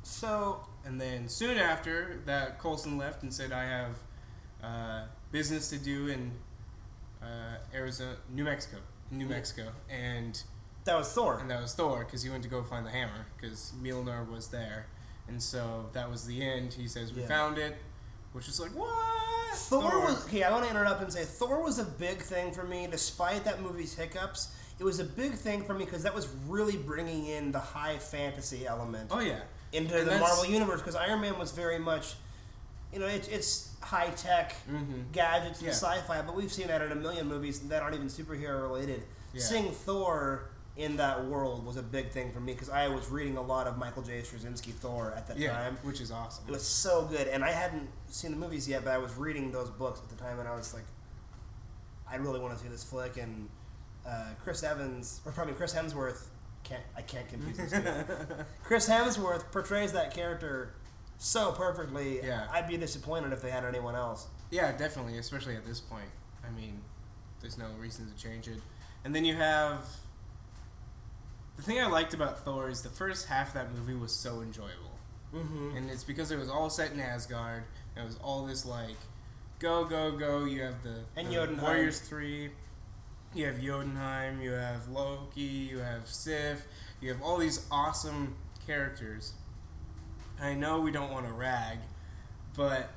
so 0.02 0.66
And 0.84 1.00
then 1.00 1.28
soon 1.28 1.58
after 1.58 2.20
that, 2.26 2.58
Coulson 2.60 2.96
left 2.96 3.22
and 3.22 3.34
said, 3.34 3.52
"I 3.52 3.64
have 3.64 3.96
uh, 4.62 5.04
business 5.32 5.68
to 5.70 5.78
do 5.78 6.06
in 6.08 6.30
Uh, 7.26 7.56
Arizona, 7.76 8.16
New 8.32 8.44
Mexico, 8.44 8.76
New. 9.10 9.26
Mexico," 9.26 9.68
and 9.90 10.40
that 10.84 10.96
was 10.96 11.12
Thor. 11.12 11.38
and 11.40 11.50
that 11.50 11.60
was 11.60 11.74
Thor 11.74 12.04
because 12.04 12.22
he 12.22 12.30
went 12.30 12.42
to 12.44 12.48
go 12.48 12.62
find 12.62 12.86
the 12.86 12.90
hammer 12.90 13.26
because 13.36 13.72
Mjolnir 13.82 14.30
was 14.30 14.48
there, 14.48 14.86
and 15.28 15.42
so 15.42 15.88
that 15.92 16.08
was 16.10 16.26
the 16.26 16.42
end. 16.42 16.72
He 16.74 16.86
says 16.88 17.12
we 17.12 17.22
Yeah. 17.22 17.28
found 17.28 17.58
it, 17.58 17.76
which 18.32 18.48
is 18.48 18.60
like 18.60 18.70
what? 18.70 19.56
Thor 19.56 20.00
was 20.00 20.24
okay. 20.26 20.42
I 20.44 20.50
want 20.52 20.64
to 20.64 20.70
interrupt 20.70 21.02
and 21.02 21.12
say 21.12 21.24
Thor 21.24 21.62
was 21.62 21.78
a 21.78 21.84
big 21.84 22.20
thing 22.20 22.52
for 22.52 22.62
me, 22.62 22.86
despite 22.90 23.44
that 23.44 23.60
movie's 23.62 23.94
hiccups. 23.94 24.48
It 24.78 24.84
was 24.84 25.00
a 25.00 25.04
big 25.04 25.32
thing 25.34 25.64
for 25.64 25.72
me 25.74 25.84
because 25.86 26.02
that 26.02 26.14
was 26.14 26.28
really 26.46 26.76
bringing 26.76 27.26
in 27.26 27.50
the 27.50 27.58
high 27.60 27.96
fantasy 27.98 28.66
element 28.66 29.08
Oh 29.10 29.20
yeah, 29.20 29.40
into 29.72 29.98
and 29.98 30.06
the 30.06 30.18
Marvel 30.18 30.44
universe. 30.44 30.80
Because 30.80 30.94
Iron 30.94 31.22
Man 31.22 31.38
was 31.38 31.52
very 31.52 31.78
much, 31.78 32.16
you 32.92 32.98
know, 32.98 33.06
it's 33.06 33.28
it's 33.28 33.74
high 33.80 34.10
tech 34.10 34.54
mm-hmm. 34.68 35.02
gadgets 35.12 35.58
and 35.58 35.68
Yeah. 35.68 35.72
sci-fi, 35.72 36.22
but 36.22 36.34
we've 36.34 36.52
seen 36.52 36.68
that 36.68 36.82
in 36.82 36.92
a 36.92 36.96
million 36.96 37.28
movies 37.28 37.60
that 37.60 37.82
aren't 37.82 37.94
even 37.94 38.08
superhero 38.08 38.62
related. 38.62 39.02
Yeah. 39.32 39.42
Seeing 39.42 39.70
Thor 39.70 40.50
in 40.76 40.96
that 40.96 41.24
world 41.24 41.64
was 41.64 41.76
a 41.76 41.82
big 41.82 42.10
thing 42.10 42.32
for 42.32 42.40
me 42.40 42.52
because 42.52 42.68
I 42.68 42.88
was 42.88 43.08
reading 43.08 43.36
a 43.36 43.42
lot 43.42 43.66
of 43.66 43.78
Michael 43.78 44.02
J. 44.02 44.20
Straczynski 44.20 44.72
Thor 44.72 45.14
at 45.16 45.26
that 45.28 45.38
yeah, 45.38 45.52
time. 45.52 45.78
which 45.82 46.00
is 46.00 46.10
awesome. 46.10 46.44
It 46.46 46.50
was 46.50 46.66
so 46.66 47.06
good, 47.06 47.28
and 47.28 47.42
I 47.44 47.50
hadn't 47.50 47.88
seen 48.08 48.30
the 48.30 48.36
movies 48.36 48.68
yet, 48.68 48.84
but 48.84 48.92
I 48.92 48.98
was 48.98 49.14
reading 49.14 49.50
those 49.50 49.70
books 49.70 50.00
at 50.00 50.08
the 50.08 50.22
time, 50.22 50.38
and 50.38 50.46
I 50.46 50.54
was 50.54 50.74
like, 50.74 50.84
I 52.10 52.16
really 52.16 52.40
want 52.40 52.56
to 52.56 52.62
see 52.62 52.68
this 52.68 52.84
flick. 52.84 53.16
And 53.16 53.48
uh, 54.06 54.30
Chris 54.42 54.62
Evans, 54.62 55.20
or 55.24 55.32
probably 55.32 55.54
Chris 55.54 55.74
Hemsworth, 55.74 56.26
can't 56.62 56.82
I 56.96 57.02
can't 57.02 57.28
confuse 57.28 57.70
two. 57.70 57.82
Chris 58.64 58.88
Hemsworth 58.88 59.50
portrays 59.52 59.92
that 59.92 60.14
character 60.14 60.74
so 61.18 61.52
perfectly. 61.52 62.20
Yeah. 62.22 62.46
I'd 62.50 62.68
be 62.68 62.76
disappointed 62.76 63.32
if 63.32 63.42
they 63.42 63.50
had 63.50 63.64
anyone 63.64 63.94
else. 63.94 64.26
yeah, 64.50 64.72
definitely, 64.76 65.18
especially 65.18 65.56
at 65.56 65.66
this 65.66 65.80
point. 65.80 66.08
I 66.46 66.50
mean, 66.58 66.80
there's 67.40 67.58
no 67.58 67.66
reason 67.78 68.06
to 68.10 68.22
change 68.22 68.48
it. 68.48 68.60
And 69.04 69.14
then 69.14 69.24
you 69.24 69.34
have 69.34 69.84
the 71.56 71.62
thing 71.62 71.80
I 71.80 71.86
liked 71.86 72.14
about 72.14 72.44
Thor 72.44 72.68
is 72.68 72.82
the 72.82 72.88
first 72.90 73.26
half 73.26 73.48
of 73.48 73.54
that 73.54 73.74
movie 73.74 73.94
was 73.94 74.12
so 74.12 74.40
enjoyable. 74.40 74.92
Mm-hmm. 75.34 75.76
and 75.76 75.90
it's 75.90 76.04
because 76.04 76.30
it 76.30 76.38
was 76.38 76.48
all 76.48 76.70
set 76.70 76.92
in 76.92 77.00
Asgard. 77.00 77.64
And 77.94 78.04
it 78.04 78.06
was 78.06 78.16
all 78.22 78.46
this 78.46 78.64
like, 78.64 78.96
go 79.58 79.84
go 79.84 80.12
go. 80.12 80.44
You 80.44 80.62
have 80.62 80.82
the, 80.82 81.00
And 81.16 81.28
the 81.28 81.62
Warriors 81.62 82.00
three. 82.00 82.50
You 83.34 83.46
have 83.46 83.60
Jotunheim. 83.60 84.40
You 84.40 84.52
have 84.52 84.88
Loki. 84.88 85.40
You 85.42 85.78
have 85.78 86.06
Sif. 86.06 86.62
You 87.00 87.10
have 87.10 87.22
all 87.22 87.36
these 87.38 87.66
awesome 87.70 88.36
characters. 88.66 89.32
I 90.40 90.54
know 90.54 90.80
we 90.80 90.90
don't 90.90 91.10
want 91.10 91.26
to 91.26 91.32
rag, 91.32 91.78
but 92.56 92.90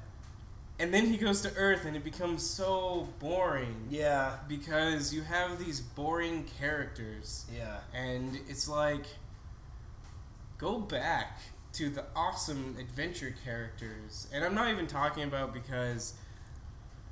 and 0.79 0.93
then 0.93 1.07
he 1.07 1.17
goes 1.17 1.41
to 1.41 1.53
Earth 1.55 1.85
and 1.85 1.95
it 1.95 2.03
becomes 2.03 2.43
so 2.43 3.09
boring. 3.19 3.87
Yeah, 3.89 4.37
because 4.47 5.13
you 5.13 5.21
have 5.23 5.59
these 5.59 5.81
boring 5.81 6.45
characters. 6.59 7.45
Yeah, 7.55 7.77
and 7.93 8.39
it's 8.47 8.67
like 8.67 9.05
go 10.57 10.79
back 10.79 11.39
to 11.73 11.89
the 11.89 12.03
awesome 12.15 12.75
adventure 12.79 13.33
characters. 13.45 14.27
And 14.33 14.43
i'm 14.43 14.55
not 14.55 14.69
even 14.69 14.87
talking 14.87 15.23
about 15.23 15.53
because 15.53 16.13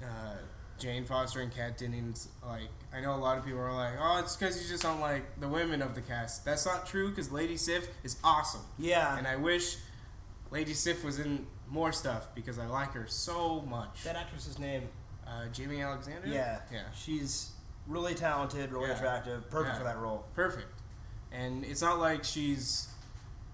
uh, 0.04 0.36
Jane 0.80 1.06
Foster 1.06 1.42
and 1.42 1.54
Kat 1.54 1.78
Dennings, 1.78 2.28
like 2.46 2.70
I 2.94 3.02
know 3.02 3.16
a 3.16 3.18
lot 3.18 3.38
of 3.38 3.46
people 3.46 3.60
are 3.60 3.74
like, 3.74 3.94
oh, 4.00 4.20
it's 4.20 4.36
because 4.36 4.62
you 4.62 4.68
just 4.70 4.84
don't 4.84 5.00
like 5.00 5.40
the 5.40 5.48
women 5.48 5.82
of 5.82 5.96
the 5.96 6.02
cast. 6.02 6.46
That's 6.46 6.66
not 6.66 6.86
true 6.86 7.10
because 7.10 7.32
Lady 7.32 7.58
Sif 7.58 7.90
is 8.04 8.18
awesome, 8.24 8.62
Yeah, 8.78 9.18
and 9.18 9.28
I 9.28 9.36
wish 9.38 9.78
Lady 10.52 10.74
Sif 10.74 11.04
was 11.04 11.20
in 11.20 11.46
more 11.70 11.92
stuff 11.92 12.30
because 12.36 12.58
I 12.60 12.66
like 12.68 12.94
her 12.94 13.06
so 13.08 13.62
much. 13.62 14.04
that 14.04 14.16
actress's 14.16 14.58
name. 14.60 14.88
Uh, 15.26 15.46
Jaimie 15.52 15.86
Alexander. 15.86 16.28
Yeah, 16.28 16.60
yeah, 16.72 16.84
she's 16.96 17.52
really 17.86 18.16
talented, 18.16 18.72
really 18.72 18.88
Yeah. 18.88 18.96
attractive, 18.96 19.50
perfect 19.50 19.74
Yeah. 19.76 19.78
for 19.80 19.84
that 19.84 19.98
role. 19.98 20.26
perfect. 20.34 20.72
And 21.32 21.66
it's 21.66 21.82
not 21.82 22.00
like 22.00 22.24
she's. 22.24 22.88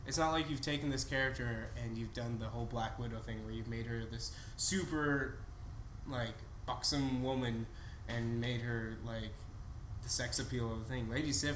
It's 0.06 0.18
not 0.18 0.32
like 0.34 0.50
you've 0.50 0.62
taken 0.62 0.90
this 0.90 1.04
character 1.06 1.70
and 1.82 1.98
you've 1.98 2.14
done 2.14 2.38
the 2.38 2.48
whole 2.50 2.66
Black 2.66 3.00
Widow 3.00 3.20
thing 3.20 3.42
where 3.46 3.54
you've 3.54 3.70
made 3.70 3.86
her 3.86 4.04
this 4.06 4.34
super, 4.58 5.38
like, 6.06 6.36
buxom 6.66 7.24
woman 7.24 7.66
and 8.10 8.42
made 8.42 8.60
her, 8.62 8.98
like, 9.06 9.32
the 10.04 10.10
sex 10.10 10.40
appeal 10.40 10.70
of 10.74 10.80
the 10.80 10.86
thing. 10.86 11.10
Lady 11.10 11.32
Sif 11.32 11.56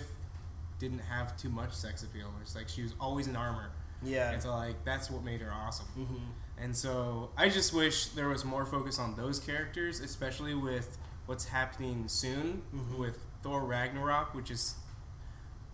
didn't 0.79 0.99
have 0.99 1.35
too 1.35 1.49
much 1.49 1.73
sex 1.73 2.03
appeal. 2.03 2.31
It's 2.41 2.55
like 2.55 2.69
she 2.69 2.83
was 2.83 2.93
always 3.01 3.27
in 3.27 3.35
armor. 3.35 3.69
Yeah. 4.03 4.31
And 4.31 4.41
so, 4.41 4.51
like, 4.51 4.83
that's 4.85 5.09
what 5.09 5.23
made 5.23 5.41
her 5.41 5.51
awesome. 5.51 5.87
hmm 5.87 6.17
And 6.59 6.75
so 6.75 7.29
I 7.37 7.49
just 7.49 7.73
wish 7.73 8.07
there 8.09 8.29
was 8.29 8.43
more 8.45 8.65
focus 8.65 8.97
on 8.99 9.15
those 9.15 9.39
characters, 9.39 9.99
especially 9.99 10.53
with 10.55 10.97
what's 11.25 11.45
happening 11.45 12.07
soon 12.07 12.61
Mhm. 12.73 12.97
with 12.97 13.19
Thor 13.43 13.63
Ragnarok, 13.65 14.33
which 14.33 14.49
is 14.51 14.75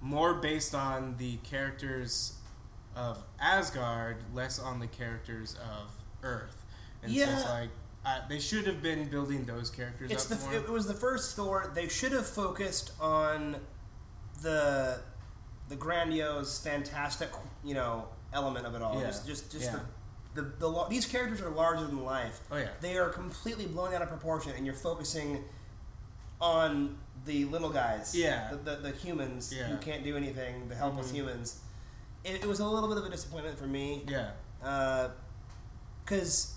more 0.01 0.33
based 0.33 0.75
on 0.75 1.15
the 1.17 1.37
characters 1.37 2.33
of 2.95 3.23
Asgard, 3.39 4.17
less 4.33 4.59
on 4.59 4.79
the 4.79 4.87
characters 4.87 5.55
of 5.55 5.91
Earth. 6.21 6.63
And 7.01 7.11
so 7.13 7.21
it's 7.21 7.43
Yeah. 7.43 7.49
like 7.53 7.69
uh, 8.05 8.19
they 8.27 8.37
should 8.39 8.67
have 8.67 8.81
been 8.81 9.07
building 9.09 9.45
those 9.45 9.69
characters 9.69 10.11
It's 10.11 10.29
up 10.29 10.37
the 10.37 10.45
more. 10.45 10.53
it 10.55 10.67
was 10.69 10.87
the 10.87 10.93
first 10.93 11.37
Thor. 11.37 11.71
They 11.73 11.87
should 11.87 12.11
have 12.11 12.27
focused 12.27 12.91
on 12.99 13.55
the 14.41 15.01
the 15.73 15.79
grandiose, 15.79 16.59
fantastic, 16.59 17.29
you 17.63 17.73
know, 17.73 18.05
element 18.31 18.65
of 18.67 18.75
it 18.75 18.81
all. 18.83 18.99
Yeah. 18.99 19.07
Just 19.07 19.25
just, 19.25 19.51
just 19.51 19.65
Yeah. 19.65 19.79
the, 20.35 20.41
the 20.43 20.47
the 20.59 20.69
lo- 20.69 20.87
these 20.89 21.05
characters 21.07 21.41
are 21.41 21.49
larger 21.49 21.85
than 21.85 22.03
life. 22.03 22.39
oh 22.51 22.57
yeah, 22.57 22.69
They 22.79 22.97
are 22.97 23.09
completely 23.09 23.65
blown 23.65 23.91
out 23.93 24.01
of 24.03 24.09
proportion, 24.09 24.51
and 24.55 24.65
you're 24.65 24.75
focusing 24.75 25.43
on 26.39 26.95
the 27.25 27.45
little 27.45 27.69
guys. 27.71 28.15
Yeah. 28.15 28.49
The 28.51 28.57
the, 28.57 28.75
the 28.77 28.91
humans 28.91 29.51
who 29.51 29.77
can't 29.77 30.03
do 30.03 30.15
anything. 30.15 30.67
The 30.69 30.75
helpless 30.75 31.11
Mhm. 31.11 31.15
humans. 31.15 31.59
It, 32.23 32.43
it 32.43 32.45
was 32.45 32.59
a 32.59 32.67
little 32.67 32.87
bit 32.89 32.97
of 32.99 33.05
a 33.05 33.09
disappointment 33.09 33.57
for 33.57 33.67
me 33.67 34.03
yeah, 34.07 34.31
Uh 34.63 35.09
because 36.05 36.53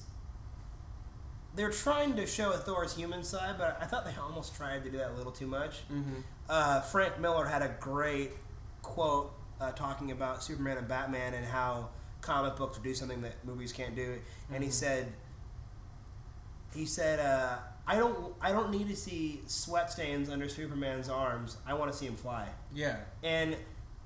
they're 1.54 1.70
trying 1.70 2.16
to 2.16 2.26
show 2.26 2.52
a 2.52 2.58
Thor's 2.58 2.94
human 2.94 3.22
side, 3.24 3.54
but 3.56 3.78
I 3.80 3.86
thought 3.86 4.04
they 4.04 4.14
almost 4.20 4.54
tried 4.56 4.84
to 4.84 4.90
do 4.90 4.98
that 4.98 5.12
a 5.12 5.14
little 5.14 5.32
too 5.32 5.46
much. 5.46 5.88
mm-hmm. 5.90 6.20
Uh, 6.50 6.80
Frank 6.82 7.18
Miller 7.18 7.46
had 7.46 7.62
a 7.62 7.74
great 7.80 8.30
quote 8.86 9.32
uh, 9.60 9.72
talking 9.72 10.12
about 10.12 10.42
Superman 10.42 10.76
and 10.78 10.86
Batman 10.88 11.34
and 11.34 11.44
how 11.44 11.88
comic 12.20 12.56
books 12.56 12.78
do 12.78 12.94
something 12.94 13.20
that 13.22 13.44
movies 13.44 13.72
can't 13.72 13.94
do, 13.96 14.18
and 14.52 14.62
he 14.62 14.70
Mhm. 14.70 14.72
said, 14.72 15.12
he 16.74 16.84
said, 16.86 17.18
uh, 17.20 17.58
"I 17.86 17.96
don't, 17.96 18.34
I 18.40 18.52
don't 18.52 18.70
need 18.70 18.88
to 18.88 18.96
see 18.96 19.42
sweat 19.46 19.90
stains 19.90 20.28
under 20.28 20.48
Superman's 20.48 21.08
arms. 21.08 21.56
I 21.66 21.74
want 21.74 21.90
to 21.92 21.96
see 21.98 22.06
him 22.06 22.16
fly." 22.16 22.48
yeah, 22.74 22.96
And 23.22 23.56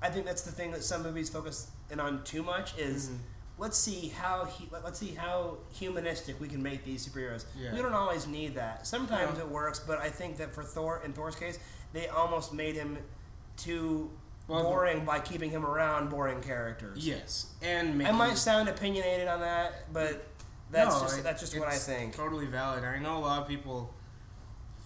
I 0.01 0.09
think 0.09 0.25
that's 0.25 0.41
the 0.41 0.51
thing 0.51 0.71
that 0.71 0.83
some 0.83 1.03
movies 1.03 1.29
focus 1.29 1.69
in 1.91 1.99
on 1.99 2.23
too 2.23 2.41
much 2.43 2.75
is 2.77 3.09
Mhm. 3.09 3.17
let's 3.59 3.77
see 3.77 4.07
how 4.09 4.45
he, 4.45 4.67
let- 4.71 4.83
let's 4.83 4.97
see 4.97 5.13
how 5.13 5.57
humanistic 5.71 6.39
we 6.39 6.47
can 6.47 6.63
make 6.63 6.83
these 6.83 7.05
superheroes. 7.07 7.45
Yeah. 7.55 7.71
We 7.73 7.81
don't 7.83 7.93
always 7.93 8.25
need 8.25 8.55
that. 8.55 8.87
Sometimes 8.87 9.37
No. 9.37 9.43
it 9.45 9.49
works, 9.51 9.79
but 9.79 9.99
I 9.99 10.09
think 10.09 10.37
that 10.37 10.55
for 10.55 10.63
Thor 10.63 11.01
in 11.05 11.13
Thor's 11.13 11.35
case, 11.35 11.59
they 11.93 12.07
almost 12.07 12.51
made 12.53 12.75
him 12.75 12.97
too 13.57 14.09
Well, 14.47 14.63
boring 14.63 15.05
by 15.05 15.19
keeping 15.19 15.49
him 15.49 15.65
around 15.65 16.09
boring 16.09 16.41
characters. 16.41 17.05
yes, 17.07 17.47
and 17.61 18.05
I 18.05 18.11
might 18.11 18.37
sound 18.37 18.67
opinionated 18.69 19.27
on 19.27 19.39
that, 19.41 19.91
but 19.93 20.27
that's 20.71 20.95
No, 20.95 21.01
just 21.01 21.19
it- 21.19 21.23
that's 21.23 21.39
just 21.41 21.57
what 21.57 21.67
I 21.69 21.77
think. 21.77 22.15
Totally 22.15 22.47
valid. 22.47 22.83
I 22.83 22.99
know 22.99 23.17
a 23.17 23.19
lot 23.19 23.41
of 23.41 23.47
people 23.47 23.93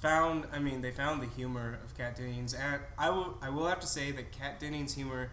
found. 0.01 0.45
I 0.53 0.59
mean, 0.59 0.81
they 0.81 0.91
found 0.91 1.21
the 1.21 1.27
humor 1.27 1.79
of 1.83 1.97
Kat 1.97 2.15
Dennings, 2.15 2.53
and 2.53 2.81
I 2.97 3.09
will. 3.09 3.37
I 3.41 3.49
will 3.49 3.67
have 3.67 3.79
to 3.79 3.87
say 3.87 4.11
that 4.11 4.31
Kat 4.31 4.59
Dennings' 4.59 4.93
humor 4.93 5.31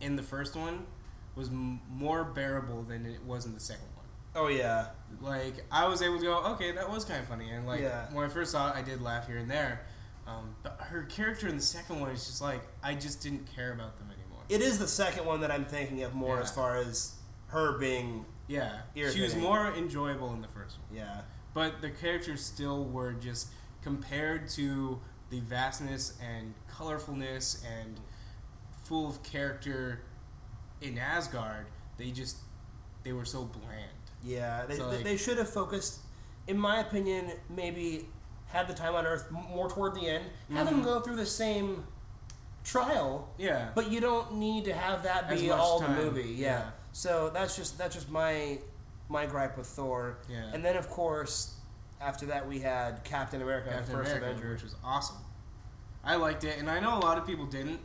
in 0.00 0.16
the 0.16 0.22
first 0.22 0.54
one 0.56 0.86
was 1.34 1.48
m- 1.48 1.80
more 1.88 2.22
bearable 2.24 2.82
than 2.82 3.06
it 3.06 3.22
was 3.24 3.44
in 3.46 3.54
the 3.54 3.60
second 3.60 3.86
one. 3.96 4.04
Oh 4.36 4.48
yeah, 4.48 4.88
Like 5.20 5.64
I 5.70 5.86
was 5.88 6.02
able 6.02 6.18
to 6.18 6.22
go, 6.24 6.44
okay, 6.54 6.72
that 6.72 6.90
was 6.90 7.04
kind 7.04 7.20
of 7.20 7.26
funny, 7.28 7.50
and 7.50 7.66
like 7.66 7.80
Yeah. 7.80 8.06
when 8.12 8.24
I 8.24 8.28
first 8.28 8.50
saw 8.52 8.70
it, 8.70 8.76
I 8.76 8.82
did 8.82 9.00
laugh 9.00 9.26
here 9.26 9.38
and 9.38 9.50
there. 9.50 9.86
Um, 10.26 10.54
but 10.62 10.78
her 10.80 11.02
character 11.02 11.48
in 11.48 11.56
the 11.56 11.62
second 11.62 12.00
one 12.00 12.10
is 12.10 12.26
just 12.26 12.40
like 12.40 12.62
I 12.82 12.94
just 12.94 13.22
didn't 13.22 13.46
care 13.54 13.72
about 13.72 13.98
them 13.98 14.08
anymore. 14.10 14.42
it 14.48 14.60
is 14.62 14.78
the 14.78 14.88
second 14.88 15.26
one 15.26 15.40
that 15.42 15.50
I'm 15.50 15.64
thinking 15.66 16.02
of 16.02 16.14
more 16.14 16.36
Yeah. 16.36 16.42
as 16.42 16.50
far 16.50 16.76
as 16.76 17.14
her 17.48 17.78
being 17.78 18.24
yeah, 18.46 18.80
she 18.94 19.22
was 19.22 19.34
more 19.36 19.72
enjoyable 19.74 20.32
in 20.34 20.40
the 20.42 20.48
first 20.48 20.78
one. 20.78 20.98
yeah. 20.98 21.20
but 21.54 21.80
the 21.80 21.90
characters 21.90 22.42
still 22.44 22.84
were 22.84 23.12
just 23.14 23.48
compared 23.82 24.48
to 24.50 25.00
the 25.30 25.40
vastness 25.40 26.18
and 26.22 26.52
colorfulness 26.70 27.62
and 27.80 27.98
full 28.82 29.08
of 29.08 29.22
character 29.22 30.00
in 30.82 30.98
Asgard. 30.98 31.66
They 31.96 32.10
just 32.10 32.36
they 33.02 33.12
were 33.12 33.24
so 33.24 33.44
bland. 33.44 33.90
Yeah, 34.22 34.64
they, 34.66 34.76
So, 34.76 34.88
they- 34.90 34.96
like- 34.96 35.04
they 35.04 35.16
should 35.18 35.36
have 35.38 35.48
focused, 35.50 36.00
in 36.46 36.58
my 36.58 36.80
opinion, 36.80 37.32
maybe 37.50 38.08
had 38.54 38.68
the 38.68 38.72
time 38.74 38.94
on 38.94 39.04
Earth 39.04 39.30
more 39.30 39.68
toward 39.68 39.94
the 39.96 40.06
end. 40.08 40.24
Have 40.52 40.66
them 40.70 40.80
Mhm. 40.80 40.84
go 40.84 41.00
through 41.00 41.16
the 41.16 41.26
same 41.26 41.84
trial, 42.62 43.28
Yeah, 43.36 43.70
but 43.74 43.90
you 43.90 44.00
don't 44.00 44.34
need 44.36 44.64
to 44.66 44.72
have 44.72 45.02
that 45.02 45.28
be 45.28 45.50
all 45.50 45.80
time, 45.80 45.96
the 45.96 46.02
movie. 46.02 46.22
Yeah. 46.30 46.58
yeah. 46.58 46.70
So 46.92 47.28
that's 47.30 47.56
just 47.56 47.76
that's 47.76 47.94
just 47.94 48.08
my 48.08 48.58
my 49.08 49.26
gripe 49.26 49.58
with 49.58 49.66
Thor. 49.66 50.18
yeah. 50.28 50.50
And 50.54 50.64
then 50.64 50.76
of 50.76 50.88
course, 50.88 51.56
after 52.00 52.26
that 52.26 52.48
we 52.48 52.60
had 52.60 53.04
Captain 53.04 53.42
America, 53.42 53.68
the 53.70 53.74
Captain 53.76 53.94
first 53.96 54.10
America, 54.12 54.30
Avenger. 54.30 54.52
which 54.52 54.62
was 54.62 54.76
awesome. 54.84 55.16
I 56.04 56.16
liked 56.16 56.44
it, 56.44 56.58
and 56.58 56.70
I 56.70 56.80
know 56.80 56.96
a 56.96 57.00
lot 57.00 57.18
of 57.18 57.26
people 57.26 57.46
didn't 57.46 57.80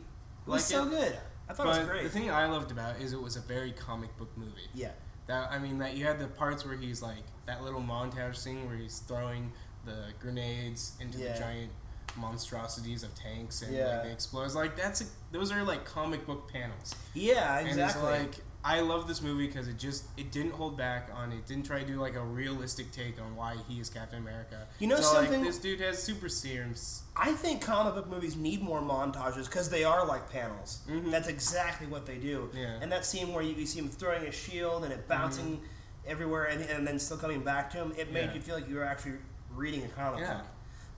It 0.46 0.50
was 0.50 0.64
so 0.64 0.86
it. 0.86 0.90
good. 0.90 1.18
I 1.48 1.52
thought 1.52 1.66
but 1.66 1.76
it 1.76 1.80
was 1.80 1.88
great. 1.88 2.02
the 2.04 2.10
thing 2.10 2.30
I 2.30 2.46
loved 2.46 2.70
about 2.70 2.96
it 2.96 3.02
is 3.02 3.12
it 3.12 3.20
was 3.20 3.36
a 3.36 3.40
very 3.40 3.72
comic 3.72 4.16
book 4.16 4.30
movie. 4.36 4.68
yeah. 4.72 4.92
That 5.26 5.50
I 5.52 5.58
mean, 5.58 5.78
that 5.78 5.94
you 5.96 6.06
had 6.06 6.18
the 6.18 6.26
parts 6.26 6.64
where 6.64 6.76
he's 6.76 7.02
like 7.02 7.24
that 7.46 7.62
little 7.62 7.80
montage 7.82 8.36
scene 8.36 8.66
where 8.66 8.76
he's 8.76 9.00
throwing 9.00 9.52
the 9.84 10.06
grenades 10.20 10.92
into 11.00 11.18
Yeah. 11.18 11.32
the 11.34 11.38
giant 11.38 11.70
monstrosities 12.16 13.02
of 13.02 13.14
tanks 13.14 13.62
and 13.62 13.74
Yeah. 13.74 13.86
like 13.88 14.02
they 14.04 14.12
explode. 14.12 14.44
It's 14.44 14.54
like 14.54 14.76
that's 14.76 15.00
a, 15.00 15.04
those 15.32 15.50
are 15.52 15.62
like 15.62 15.84
comic 15.84 16.26
book 16.26 16.50
panels. 16.52 16.94
Yeah, 17.14 17.60
exactly. 17.60 18.02
like 18.02 18.34
I 18.62 18.80
love 18.80 19.08
this 19.08 19.22
movie 19.22 19.46
because 19.46 19.68
it 19.68 19.78
just 19.78 20.04
it 20.18 20.30
didn't 20.30 20.52
hold 20.52 20.76
back 20.76 21.08
on 21.14 21.32
it. 21.32 21.46
Didn't 21.46 21.64
try 21.64 21.80
to 21.80 21.86
do 21.86 21.98
like 21.98 22.14
a 22.16 22.22
realistic 22.22 22.92
take 22.92 23.18
on 23.18 23.34
why 23.34 23.56
he 23.68 23.80
is 23.80 23.88
Captain 23.88 24.18
America. 24.18 24.66
You 24.78 24.86
know 24.88 24.96
so, 24.96 25.14
something? 25.14 25.40
Like, 25.40 25.48
this 25.48 25.58
dude 25.58 25.80
has 25.80 26.02
super 26.02 26.28
serums. 26.28 27.02
I 27.16 27.32
think 27.32 27.62
comic 27.62 27.94
book 27.94 28.08
movies 28.08 28.36
need 28.36 28.60
more 28.60 28.82
montages 28.82 29.46
because 29.46 29.70
they 29.70 29.84
are 29.84 30.04
like 30.04 30.30
panels. 30.30 30.80
Mhm. 30.88 31.10
That's 31.10 31.28
exactly 31.28 31.86
what 31.86 32.04
they 32.04 32.18
do. 32.18 32.50
Yeah. 32.54 32.78
And 32.82 32.92
that 32.92 33.06
scene 33.06 33.32
where 33.32 33.42
you, 33.42 33.54
you 33.54 33.64
see 33.66 33.78
him 33.78 33.88
throwing 33.88 34.26
a 34.26 34.32
shield 34.32 34.84
and 34.84 34.92
it 34.92 35.08
bouncing 35.08 35.62
everywhere 36.06 36.44
and, 36.46 36.60
and 36.62 36.86
then 36.86 36.98
still 36.98 37.16
coming 37.18 37.40
back 37.42 37.70
to 37.70 37.78
him, 37.78 37.92
it 37.96 38.12
made 38.12 38.24
Mm-hmm. 38.24 38.28
Yeah. 38.30 38.34
you 38.34 38.40
feel 38.42 38.54
like 38.56 38.68
you 38.68 38.74
were 38.76 38.84
actually 38.84 39.14
reading 39.54 39.84
a 39.84 39.88
comic 39.88 40.20
Yeah. 40.20 40.34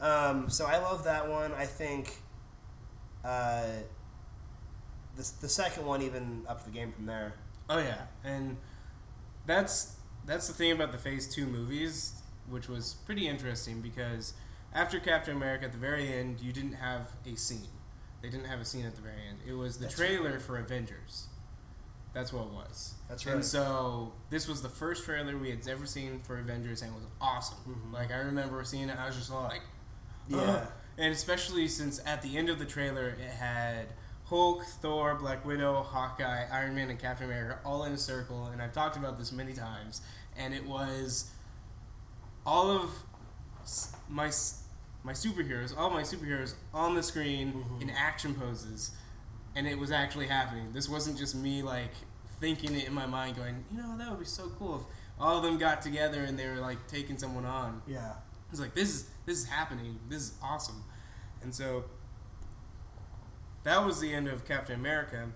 book. 0.00 0.08
Um, 0.08 0.50
so 0.50 0.66
I 0.66 0.78
love 0.78 1.04
that 1.04 1.28
one. 1.28 1.52
I 1.52 1.64
think 1.66 2.16
uh, 3.24 3.62
the, 5.16 5.30
the 5.40 5.48
second 5.48 5.86
one 5.86 6.02
even 6.02 6.42
upped 6.48 6.64
the 6.64 6.70
game 6.70 6.92
from 6.92 7.06
there. 7.06 7.34
Oh 7.68 7.78
yeah, 7.78 8.02
and 8.24 8.56
that's 9.46 9.96
that's 10.26 10.48
the 10.48 10.54
thing 10.54 10.72
about 10.72 10.92
the 10.92 10.98
Phase 10.98 11.32
Two 11.32 11.46
movies, 11.46 12.14
which 12.48 12.68
was 12.68 12.94
pretty 13.06 13.28
interesting 13.28 13.80
because 13.80 14.34
after 14.74 14.98
Captain 14.98 15.36
America, 15.36 15.66
at 15.66 15.72
the 15.72 15.78
very 15.78 16.12
end, 16.12 16.40
you 16.40 16.52
didn't 16.52 16.74
have 16.74 17.12
a 17.26 17.36
scene. 17.36 17.68
They 18.22 18.28
didn't 18.30 18.46
have 18.46 18.60
a 18.60 18.64
scene 18.64 18.84
at 18.86 18.94
the 18.96 19.02
very 19.02 19.26
end. 19.28 19.38
It 19.46 19.52
was 19.52 19.78
the 19.78 19.84
That's 19.84 19.94
trailer 19.96 20.38
for 20.40 20.58
Avengers. 20.58 21.26
That's 22.12 22.32
what 22.32 22.42
it 22.46 22.52
was. 22.52 22.94
That's 23.08 23.24
right. 23.24 23.36
And 23.36 23.44
so 23.44 24.12
this 24.30 24.46
was 24.46 24.60
the 24.62 24.68
first 24.68 25.04
trailer 25.04 25.36
we 25.38 25.50
had 25.50 25.66
ever 25.66 25.86
seen 25.86 26.18
for 26.18 26.38
Avengers, 26.38 26.82
and 26.82 26.92
it 26.92 26.94
was 26.94 27.06
awesome. 27.20 27.56
Mhm. 27.66 27.92
Like 27.92 28.10
I 28.12 28.16
remember 28.18 28.62
seeing 28.64 28.88
it, 28.90 28.98
I 28.98 29.06
was 29.06 29.16
just 29.16 29.30
like, 29.30 29.62
Yeah. 30.28 30.38
"Ugh." 30.40 30.68
and 30.98 31.12
especially 31.14 31.66
since 31.68 32.00
at 32.04 32.20
the 32.20 32.36
end 32.36 32.50
of 32.50 32.58
the 32.58 32.66
trailer 32.66 33.08
it 33.08 33.30
had 33.30 33.88
Hulk, 34.26 34.62
Thor, 34.64 35.14
Black 35.14 35.44
Widow, 35.44 35.82
Hawkeye, 35.82 36.46
Iron 36.52 36.74
Man, 36.74 36.90
and 36.90 36.98
Captain 36.98 37.26
America 37.26 37.58
all 37.64 37.84
in 37.84 37.92
a 37.92 37.98
circle, 37.98 38.46
and 38.46 38.60
I've 38.60 38.72
talked 38.72 38.96
about 38.96 39.18
this 39.18 39.32
many 39.32 39.52
times, 39.54 40.02
and 40.36 40.52
it 40.54 40.66
was 40.66 41.30
all 42.44 42.70
of 42.70 42.90
my 44.08 44.30
my 45.04 45.12
superheroes, 45.12 45.76
all 45.76 45.90
my 45.90 46.02
superheroes 46.02 46.54
on 46.72 46.94
the 46.94 47.02
screen 47.02 47.52
Mhm. 47.54 47.82
in 47.82 47.90
action 47.90 48.34
poses, 48.36 48.92
and 49.54 49.66
it 49.66 49.78
was 49.78 49.90
actually 49.90 50.26
happening. 50.26 50.72
This 50.72 50.88
wasn't 50.88 51.18
just 51.18 51.34
me 51.34 51.62
like 51.62 51.92
thinking 52.40 52.74
it 52.74 52.86
in 52.86 52.94
my 52.94 53.06
mind, 53.06 53.36
going, 53.36 53.64
you 53.70 53.78
know, 53.78 53.96
that 53.98 54.10
would 54.10 54.18
be 54.18 54.24
so 54.24 54.48
cool 54.58 54.76
if 54.76 54.82
all 55.20 55.36
of 55.38 55.42
them 55.44 55.58
got 55.58 55.82
together 55.82 56.22
and 56.24 56.38
they 56.38 56.46
were 56.48 56.56
like 56.56 56.86
taking 56.88 57.18
someone 57.18 57.44
on. 57.44 57.82
Yeah. 57.86 58.12
It's 58.50 58.60
like 58.60 58.74
this 58.74 58.88
is 58.90 59.10
this 59.24 59.38
is 59.38 59.46
happening. 59.46 59.98
This 60.10 60.22
is 60.22 60.34
awesome, 60.42 60.84
and 61.42 61.54
so 61.54 61.84
that 63.64 63.84
was 63.84 64.00
the 64.00 64.12
end 64.12 64.28
of 64.28 64.44
Captain 64.44 64.74
America. 64.78 65.28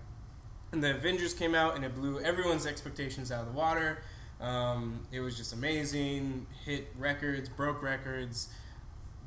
And 0.71 0.83
the 0.83 0.95
Avengers 0.95 1.33
came 1.33 1.55
out 1.55 1.75
and 1.75 1.85
it 1.85 1.95
blew 1.95 2.19
everyone's 2.19 2.65
expectations 2.65 3.31
out 3.31 3.41
of 3.41 3.47
the 3.47 3.53
water. 3.53 4.03
Um, 4.41 5.07
it 5.11 5.21
was 5.21 5.35
just 5.37 5.53
amazing. 5.53 6.45
Hit 6.65 6.89
records, 6.97 7.47
broke 7.49 7.81
records, 7.81 8.49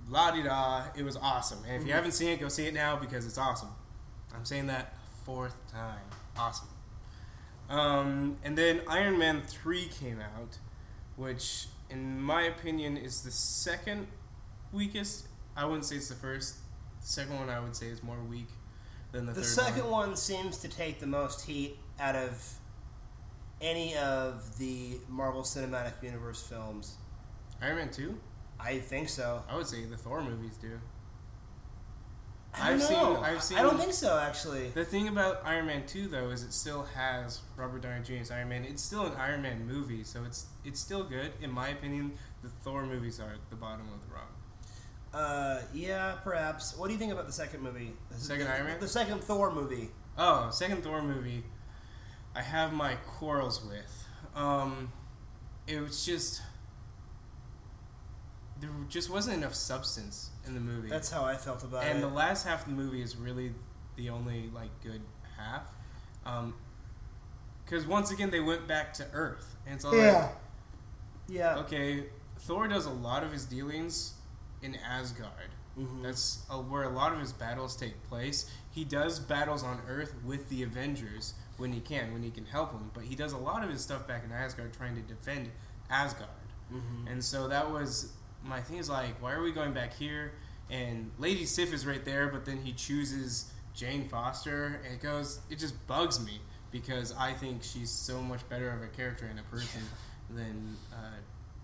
la 0.09 0.31
di 0.31 0.43
da. 0.43 0.85
It 0.95 1.03
was 1.03 1.17
awesome. 1.17 1.59
And 1.67 1.77
if 1.81 1.89
you 1.89 1.93
Mhm. 1.93 1.97
haven't 1.97 2.13
seen 2.13 2.29
it, 2.29 2.41
go 2.41 2.49
see 2.49 2.67
it 2.67 2.75
now 2.75 2.95
because 2.97 3.27
it's 3.27 3.39
awesome. 3.39 3.71
I'm 4.35 4.45
saying 4.45 4.67
that 4.69 4.95
fourth 5.25 5.57
time. 5.73 6.01
Awesome. 6.37 6.69
Um, 7.69 8.37
and 8.43 8.57
then 8.59 8.81
Iron 8.89 9.19
Man 9.19 9.43
3 9.43 9.87
came 10.01 10.21
out, 10.21 10.59
which, 11.17 11.67
in 11.89 12.21
my 12.21 12.43
opinion, 12.43 12.97
is 12.97 13.23
the 13.23 13.31
second 13.31 14.07
weakest. 14.73 15.27
I 15.57 15.65
wouldn't 15.65 15.85
say 15.85 15.97
it's 15.97 16.09
the 16.09 16.15
first. 16.15 16.57
The 17.01 17.07
second 17.07 17.37
one, 17.39 17.49
I 17.49 17.61
would 17.61 17.77
say, 17.77 17.87
is 17.87 18.03
more 18.03 18.19
weak 18.29 18.49
than 19.13 19.27
the, 19.27 19.33
The 19.33 19.43
third 19.43 19.47
second 19.67 19.83
one. 19.91 20.09
one 20.09 20.17
seems 20.17 20.59
to 20.59 20.69
take 20.69 21.01
the 21.01 21.07
most 21.07 21.47
heat 21.47 21.77
out 21.99 22.17
of 22.17 22.43
any 23.61 23.97
of 23.97 24.59
the 24.59 24.99
Marvel 25.09 25.43
Cinematic 25.43 26.03
Universe 26.03 26.43
films. 26.43 26.97
Iron 27.63 27.77
Man 27.77 27.91
2? 27.91 28.19
I 28.59 28.79
think 28.79 29.09
so. 29.09 29.43
I 29.49 29.57
would 29.57 29.67
say 29.67 29.85
the 29.85 29.97
Thor 29.97 30.23
movies 30.23 30.57
do. 30.61 30.81
I 32.55 32.71
don't 32.71 32.81
I've 32.81 32.83
seen- 32.83 32.97
I've 33.25 33.43
seen- 33.43 33.59
I 33.59 33.63
don't 33.63 33.79
think 33.79 33.93
so, 33.93 34.19
actually. 34.19 34.71
The 34.71 34.85
thing 34.85 35.07
about 35.09 35.41
Iron 35.45 35.67
Man 35.67 35.87
2, 35.87 36.09
though, 36.09 36.31
is 36.31 36.43
it 36.43 36.53
still 36.53 36.83
has 36.97 37.41
Robert 37.57 37.83
Downey 37.83 38.03
Jr. 38.05 38.15
as 38.23 38.31
Iron 38.31 38.49
Man. 38.49 38.65
It's 38.65 38.83
still 38.83 39.07
an 39.07 39.13
Iron 39.17 39.43
Man 39.43 39.67
movie, 39.67 40.03
so 40.05 40.25
it's 40.25 40.47
it's 40.65 40.81
still 40.81 41.05
good. 41.05 41.33
In 41.41 41.51
my 41.53 41.69
opinion, 41.69 42.13
the 42.43 42.49
Thor 42.49 42.85
movies 42.85 43.21
are 43.21 43.31
at 43.31 43.51
the 43.51 43.57
bottom 43.57 43.87
of 43.93 44.01
the 44.07 44.15
rung. 44.15 44.27
Uh, 45.13 45.63
yeah, 45.73 46.17
perhaps. 46.25 46.77
What 46.77 46.89
do 46.89 46.93
you 46.93 46.99
think 46.99 47.13
about 47.13 47.27
the 47.27 47.33
second 47.33 47.63
movie? 47.63 47.93
The 48.11 48.19
Second 48.19 48.47
the, 48.47 48.53
Iron 48.53 48.67
Man? 48.67 48.81
The 48.81 48.89
second 48.89 49.23
Thor 49.25 49.53
movie. 49.53 49.91
Oh, 50.19 50.51
second 50.51 50.83
Thor 50.83 51.03
movie, 51.03 51.45
I 52.35 52.43
have 52.43 52.73
my 52.73 52.95
quarrels 52.97 53.65
with. 53.65 54.07
Um, 54.35 54.93
it 55.67 55.81
was 55.81 56.05
just 56.05 56.43
there 58.61 58.71
just 58.89 59.11
wasn't 59.11 59.37
enough 59.39 59.55
substance 59.55 60.31
in 60.47 60.55
the 60.55 60.61
movie. 60.61 60.89
That's 60.89 61.11
how 61.11 61.25
I 61.25 61.37
felt 61.37 61.65
about 61.65 61.83
and 61.83 61.91
it. 61.91 61.95
And 61.95 62.03
the 62.03 62.15
last 62.15 62.47
half 62.47 62.63
of 62.67 62.69
the 62.69 62.83
movie 62.83 63.03
is 63.03 63.17
really 63.17 63.53
the 63.97 64.11
only 64.11 64.51
like 64.55 64.71
good 64.83 65.01
half. 65.37 65.63
Um, 66.27 66.55
because 67.65 67.87
once 67.87 68.11
again 68.11 68.31
they 68.31 68.41
went 68.41 68.67
back 68.67 68.93
to 68.95 69.07
Earth, 69.13 69.57
and 69.65 69.77
it's 69.77 69.85
all 69.85 69.97
like, 69.97 70.31
yeah. 71.29 71.59
okay, 71.59 72.07
Thor 72.41 72.67
does 72.67 72.87
a 72.87 72.91
lot 72.91 73.23
of 73.23 73.33
his 73.33 73.45
dealings 73.45 74.15
in 74.61 74.75
Asgard. 74.77 75.51
Mhm. 75.79 76.03
That's 76.03 76.45
uh, 76.51 76.57
where 76.57 76.83
a 76.83 76.89
lot 76.89 77.13
of 77.13 77.21
his 77.21 77.33
battles 77.33 77.77
take 77.77 78.03
place. 78.09 78.51
He 78.73 78.85
does 78.85 79.21
battles 79.21 79.63
on 79.63 79.81
Earth 79.89 80.15
with 80.25 80.49
the 80.49 80.65
Avengers 80.65 81.35
when 81.59 81.73
he 81.73 81.81
can, 81.81 82.13
when 82.13 82.23
he 82.25 82.31
can 82.31 82.47
help 82.47 82.73
them. 82.73 82.91
But 82.93 83.05
he 83.05 83.15
does 83.15 83.33
a 83.33 83.39
lot 83.39 83.63
of 83.63 83.71
his 83.71 83.81
stuff 83.81 84.07
back 84.09 84.25
in 84.25 84.33
Asgard 84.33 84.73
trying 84.73 84.97
to 84.97 85.03
defend 85.03 85.51
Asgard. 85.89 86.29
Mhm. 86.73 87.11
And 87.11 87.25
so 87.25 87.47
that 87.49 87.71
was 87.71 88.13
my 88.45 88.61
thing. 88.61 88.79
Is 88.79 88.89
like, 88.91 89.21
why 89.23 89.33
are 89.33 89.43
we 89.43 89.53
going 89.53 89.73
back 89.73 89.95
here? 89.95 90.33
And 90.71 91.11
Lady 91.19 91.47
Sif 91.47 91.73
is 91.73 91.85
right 91.87 92.05
there, 92.05 92.29
but 92.29 92.45
then 92.45 92.59
he 92.59 92.73
chooses 92.73 93.51
Jane 93.75 94.09
Foster, 94.09 94.81
and 94.85 94.95
it 94.95 95.01
goes. 95.03 95.41
It 95.51 95.59
just 95.59 95.75
bugs 95.87 96.25
me 96.25 96.41
because 96.71 97.13
I 97.19 97.33
think 97.33 97.63
she's 97.63 97.91
so 97.91 98.21
much 98.23 98.49
better 98.49 98.71
of 98.71 98.83
a 98.83 98.87
character 98.89 99.27
and 99.27 99.39
a 99.39 99.43
person 99.45 99.83
than 100.31 100.77
uh, 100.93 100.97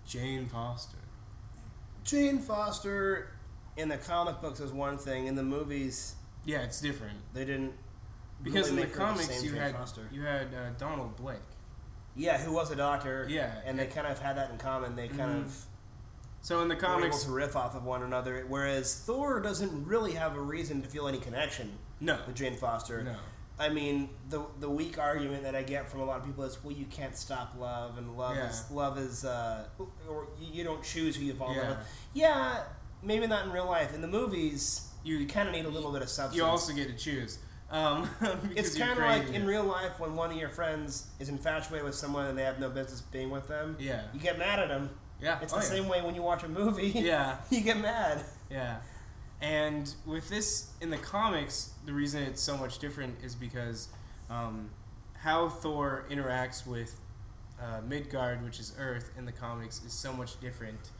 Jane 0.06 0.47
Foster. 0.47 0.97
Jane 2.04 2.38
Foster 2.38 3.33
in 3.76 3.88
the 3.88 3.97
comic 3.97 4.40
books 4.40 4.61
is 4.61 4.73
one 4.73 4.99
thing. 4.99 5.26
In 5.26 5.35
the 5.37 5.42
movies, 5.42 6.14
Yeah, 6.45 6.62
it's 6.62 6.80
different. 6.80 7.18
they 7.35 7.45
didn't. 7.45 7.73
Because 8.42 8.71
really 8.71 8.83
in 8.83 8.88
the 8.90 8.95
comics, 8.95 9.26
same 9.28 9.45
you 9.45 9.59
had 9.59 9.75
you 10.12 10.23
had 10.23 10.49
uh, 10.54 10.71
Donald 10.78 11.16
Blake. 11.16 11.38
Yeah, 12.14 12.38
who 12.38 12.52
was 12.52 12.71
a 12.71 12.76
doctor. 12.76 13.26
Yeah, 13.28 13.61
and 13.64 13.78
they 13.78 13.87
kind 13.87 14.06
of 14.06 14.18
had 14.18 14.37
that 14.37 14.50
in 14.50 14.59
common. 14.59 14.95
They 14.97 15.09
kind 15.09 15.21
Mhm. 15.21 15.45
of 15.47 15.66
So 16.47 16.61
in 16.62 16.69
the 16.69 16.76
were 16.76 16.81
able 16.83 16.93
comics, 16.95 17.25
to 17.25 17.32
riff 17.32 17.56
off 17.56 17.75
of 17.75 17.82
one 17.85 18.04
another. 18.04 18.45
Whereas 18.47 18.95
Thor 18.95 19.41
doesn't 19.41 19.85
really 19.85 20.13
have 20.13 20.37
a 20.37 20.41
reason 20.41 20.80
to 20.80 20.89
feel 20.89 21.09
any 21.09 21.19
connection 21.19 21.73
no, 21.99 22.21
with 22.25 22.37
Jane 22.37 22.54
Foster. 22.54 23.02
no, 23.02 23.17
I 23.59 23.69
mean, 23.69 24.11
the 24.30 24.45
the 24.61 24.71
weak 24.71 24.97
argument 24.97 25.43
that 25.43 25.56
I 25.56 25.65
get 25.65 25.91
from 25.91 26.02
a 26.02 26.04
lot 26.04 26.21
of 26.21 26.25
people 26.25 26.45
is, 26.45 26.63
well, 26.63 26.73
you 26.73 26.85
can't 26.85 27.17
stop 27.17 27.54
love, 27.59 27.99
and 27.99 28.17
love 28.17 28.37
is 28.37 28.71
love 28.71 28.97
is, 28.97 29.25
uh, 29.25 29.65
or 30.09 30.28
you 30.41 30.63
don't 30.63 30.85
choose 30.85 31.17
who 31.17 31.25
you 31.25 31.35
fall 31.35 31.50
in 31.50 31.56
love 31.56 31.65
Yeah. 31.67 31.71
with. 31.78 31.87
Yeah, 32.15 32.63
maybe 33.02 33.26
not 33.26 33.47
in 33.47 33.50
real 33.50 33.67
life. 33.67 33.93
In 33.93 34.00
the 34.00 34.06
movies, 34.06 34.89
You- 35.02 35.17
you 35.17 35.26
kind 35.26 35.49
of 35.49 35.52
need 35.54 35.65
a 35.67 35.69
little 35.69 35.91
bit 35.91 36.02
of 36.02 36.09
substance. 36.09 36.37
you 36.37 36.45
also 36.45 36.73
get 36.73 36.87
to 36.87 36.95
choose. 36.95 37.39
Um, 37.71 38.09
it's 38.54 38.78
kind 38.78 38.93
of 38.93 38.99
like 38.99 39.30
in 39.35 39.45
real 39.45 39.65
life 39.65 39.99
when 39.99 40.15
one 40.15 40.30
of 40.30 40.37
your 40.37 40.50
friends 40.50 41.09
is 41.19 41.28
infatuated 41.28 41.85
with 41.85 41.97
someone 41.97 42.26
and 42.26 42.39
they 42.39 42.45
have 42.45 42.61
no 42.61 42.71
business 42.71 43.00
being 43.00 43.30
with 43.30 43.49
them. 43.49 43.75
Yeah, 43.80 44.02
You 44.15 44.21
get 44.21 44.39
mad 44.39 44.61
at 44.61 44.69
them. 44.69 44.91
Yeah. 45.21 45.39
It's 45.43 45.52
oh, 45.52 45.57
the 45.57 45.63
yeah. 45.63 45.69
same 45.69 45.89
way 45.89 46.02
when 46.02 46.15
you 46.15 46.23
watch 46.23 46.43
a 46.43 46.49
movie. 46.49 46.89
Yeah, 46.95 47.37
you 47.50 47.61
get 47.61 47.79
mad. 47.79 48.25
yeah. 48.50 48.79
And 49.41 49.93
with 50.07 50.29
this 50.29 50.71
in 50.81 50.91
the 50.91 50.97
comics, 50.97 51.71
the 51.85 51.93
reason 51.93 52.23
it's 52.23 52.41
so 52.41 52.57
much 52.57 52.79
different 52.79 53.17
is 53.23 53.35
because 53.35 53.89
um, 54.31 54.71
how 55.15 55.49
Thor 55.49 56.07
interacts 56.11 56.67
with 56.67 56.99
uh, 57.61 57.81
Midgard, 57.87 58.43
which 58.45 58.61
is 58.61 58.75
Earth, 58.79 59.11
in 59.19 59.25
the 59.25 59.33
comics 59.33 59.83
is 59.85 59.93
so 59.93 60.13
much 60.13 60.41
different. 60.41 60.91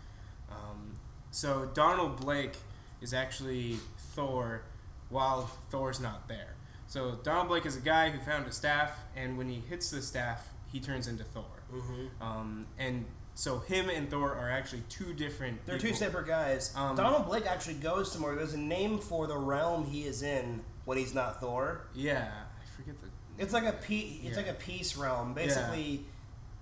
Um, 0.51 0.99
so 1.31 1.71
Donald 1.75 2.21
Blake 2.21 2.57
is 3.01 3.15
actually 3.15 3.79
Thor, 4.15 4.63
while 5.09 5.51
Thor's 5.71 6.01
not 6.01 6.29
there. 6.29 6.55
So 6.87 7.19
Donald 7.23 7.49
Blake 7.49 7.67
is 7.67 7.77
a 7.77 7.81
guy 7.81 8.11
who 8.11 8.19
found 8.21 8.47
a 8.47 8.53
staff, 8.53 8.99
and 9.17 9.37
when 9.37 9.49
he 9.49 9.63
hits 9.69 9.91
the 9.91 10.03
staff, 10.03 10.49
he 10.73 10.81
turns 10.81 11.09
into 11.09 11.25
Thor. 11.25 11.45
Mm-hmm. 11.73 12.23
Um, 12.23 12.67
and 12.79 13.05
so 13.39 13.59
him 13.61 13.89
and 13.91 14.11
Thor 14.11 14.35
are 14.35 14.51
actually 14.51 14.83
two 14.89 15.13
different. 15.13 15.65
They're 15.67 15.79
two 15.79 15.93
separate 15.95 16.27
guys. 16.27 16.73
Um, 16.75 16.97
Donald 16.97 17.27
Blake 17.27 17.47
actually 17.47 17.75
goes 17.75 18.19
more. 18.19 18.35
There's 18.35 18.55
a 18.55 18.59
name 18.59 18.99
for 18.99 19.27
the 19.27 19.37
realm 19.37 19.85
he 19.85 20.05
is 20.05 20.23
in 20.23 20.63
when 20.87 20.97
he's 20.99 21.15
not 21.15 21.39
Thor. 21.41 21.87
Yeah, 21.95 22.29
I 22.33 22.77
forget 22.77 22.95
the. 23.01 23.09
It's 23.43 23.53
like 23.53 23.65
a 23.65 23.73
pe- 23.73 23.95
It's 24.25 24.31
Yeah. 24.31 24.37
like 24.37 24.49
a 24.49 24.55
peace 24.55 24.97
realm. 24.97 25.35
Basically, 25.35 26.05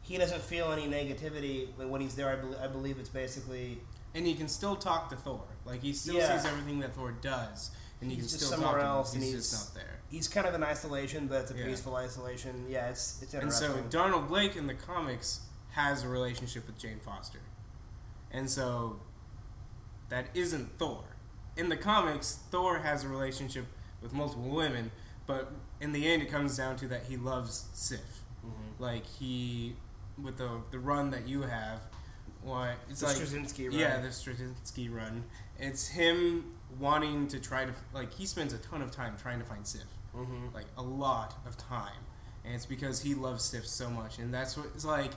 he 0.02 0.18
doesn't 0.18 0.42
feel 0.42 0.72
any 0.72 0.86
negativity 0.88 1.68
when 1.88 2.00
he's 2.00 2.16
there. 2.16 2.28
I, 2.28 2.34
bel 2.36 2.56
I 2.62 2.66
believe 2.66 2.98
it's 2.98 3.08
basically 3.08 3.80
And 4.16 4.26
he 4.26 4.34
can 4.34 4.46
still 4.48 4.76
talk 4.76 5.08
to 5.10 5.16
Thor. 5.16 5.42
Like 5.64 5.80
he 5.82 5.92
still 5.92 6.16
Yeah. 6.16 6.36
sees 6.36 6.46
everything 6.50 6.80
that 6.80 6.94
Thor 6.94 7.12
does, 7.12 7.70
and 8.00 8.10
he 8.10 8.16
He's 8.16 8.26
can 8.30 8.38
still 8.38 8.50
somewhere 8.50 8.74
talk 8.80 8.84
else, 8.84 9.10
to 9.12 9.16
him. 9.18 9.22
and 9.22 9.24
He's, 9.32 9.34
he's- 9.34 9.50
just 9.50 9.74
not 9.76 9.82
there. 9.82 9.98
he's 10.10 10.28
kind 10.28 10.46
of 10.46 10.54
in 10.54 10.62
isolation, 10.64 11.26
but 11.28 11.42
it's 11.42 11.50
a 11.52 11.56
Yeah. 11.56 11.64
peaceful 11.66 11.94
isolation. 11.96 12.66
Yeah, 12.68 12.88
it's 12.90 13.22
it's 13.22 13.34
And 13.34 13.52
so 13.52 13.80
Donald 13.90 14.26
Blake 14.28 14.56
in 14.56 14.66
the 14.66 14.74
comics 14.74 15.40
has 15.74 16.02
a 16.04 16.08
relationship 16.08 16.66
with 16.66 16.78
Jane 16.78 16.98
Foster, 17.00 17.40
and 18.30 18.48
so 18.48 19.00
that 20.08 20.26
isn't 20.34 20.78
Thor. 20.78 21.02
In 21.56 21.68
the 21.68 21.76
comics, 21.76 22.38
Thor 22.50 22.78
has 22.78 23.04
a 23.04 23.08
relationship 23.08 23.66
with 24.02 24.12
multiple 24.12 24.48
women, 24.50 24.90
but 25.26 25.52
in 25.80 25.92
the 25.92 26.06
end, 26.08 26.22
it 26.22 26.30
comes 26.30 26.56
down 26.56 26.76
to 26.76 26.88
that 26.88 27.04
he 27.04 27.16
loves 27.16 27.66
Sif. 27.72 28.00
Mhm. 28.44 28.78
Like 28.80 29.06
he, 29.06 29.76
with 30.22 30.36
the 30.38 30.60
the 30.70 30.78
run 30.78 31.10
that 31.10 31.26
you 31.28 31.42
have, 31.42 31.80
why 32.42 32.74
it's 32.88 33.00
The 33.00 33.06
like 33.06 33.16
Straczynski 33.16 33.68
run. 33.70 33.78
yeah, 33.78 34.00
the 34.00 34.08
Straczynski 34.08 34.94
run. 34.94 35.24
It's 35.58 35.88
him 35.88 36.54
wanting 36.78 37.28
to 37.28 37.38
try 37.40 37.64
to 37.64 37.72
like 37.92 38.12
he 38.12 38.26
spends 38.26 38.52
a 38.52 38.58
ton 38.58 38.82
of 38.82 38.90
time 38.90 39.16
trying 39.20 39.38
to 39.40 39.44
find 39.44 39.66
Sif, 39.66 39.82
Mhm. 40.14 40.52
like 40.54 40.66
a 40.76 40.82
lot 40.82 41.34
of 41.46 41.56
time, 41.56 42.04
and 42.44 42.54
it's 42.54 42.66
because 42.66 43.00
he 43.02 43.14
loves 43.14 43.44
Sif 43.44 43.66
so 43.66 43.88
much, 43.90 44.18
and 44.18 44.32
that's 44.34 44.56
what 44.56 44.66
it's 44.74 44.84
like. 44.84 45.12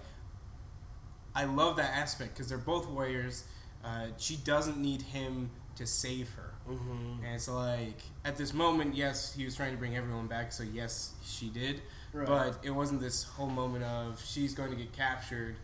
I 1.38 1.46
love 1.46 1.76
that 1.78 1.92
aspect 1.96 2.34
because 2.34 2.50
they're 2.50 2.58
both 2.58 2.90
warriors. 2.90 3.44
Uh, 3.86 4.08
she 4.18 4.38
doesn't 4.38 4.78
need 4.78 5.04
him 5.04 5.52
to 5.76 5.86
save 5.86 6.30
her. 6.34 6.54
Mhm. 6.68 7.24
And 7.24 7.36
it's 7.36 7.48
like 7.48 8.02
at 8.26 8.36
this 8.38 8.54
moment, 8.54 8.96
yes, 8.96 9.34
he 9.34 9.46
was 9.46 9.56
trying 9.56 9.72
to 9.72 9.78
bring 9.78 9.96
everyone 9.96 10.26
back, 10.26 10.52
so 10.52 10.64
yes, 10.64 11.14
she 11.24 11.50
did. 11.50 11.84
Right. 12.12 12.28
But 12.28 12.60
it 12.64 12.72
wasn't 12.72 13.02
this 13.02 13.24
whole 13.24 13.50
moment 13.50 13.84
of 13.84 14.20
she's 14.26 14.56
going 14.56 14.72
to 14.72 14.76
get 14.76 14.92
captured 14.94 15.56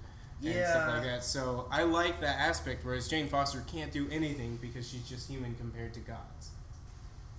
and 0.44 0.54
Yeah. 0.54 0.70
stuff 0.70 0.88
like 0.90 1.04
that. 1.04 1.24
So 1.24 1.68
I 1.72 1.82
like 1.84 2.22
that 2.22 2.40
aspect, 2.40 2.86
whereas 2.86 3.08
Jane 3.08 3.28
Foster 3.28 3.62
can't 3.62 3.92
do 3.92 4.08
anything 4.12 4.58
because 4.58 4.88
she's 4.88 5.10
just 5.10 5.28
human 5.28 5.56
compared 5.56 5.94
to 5.96 6.00
gods. 6.02 6.52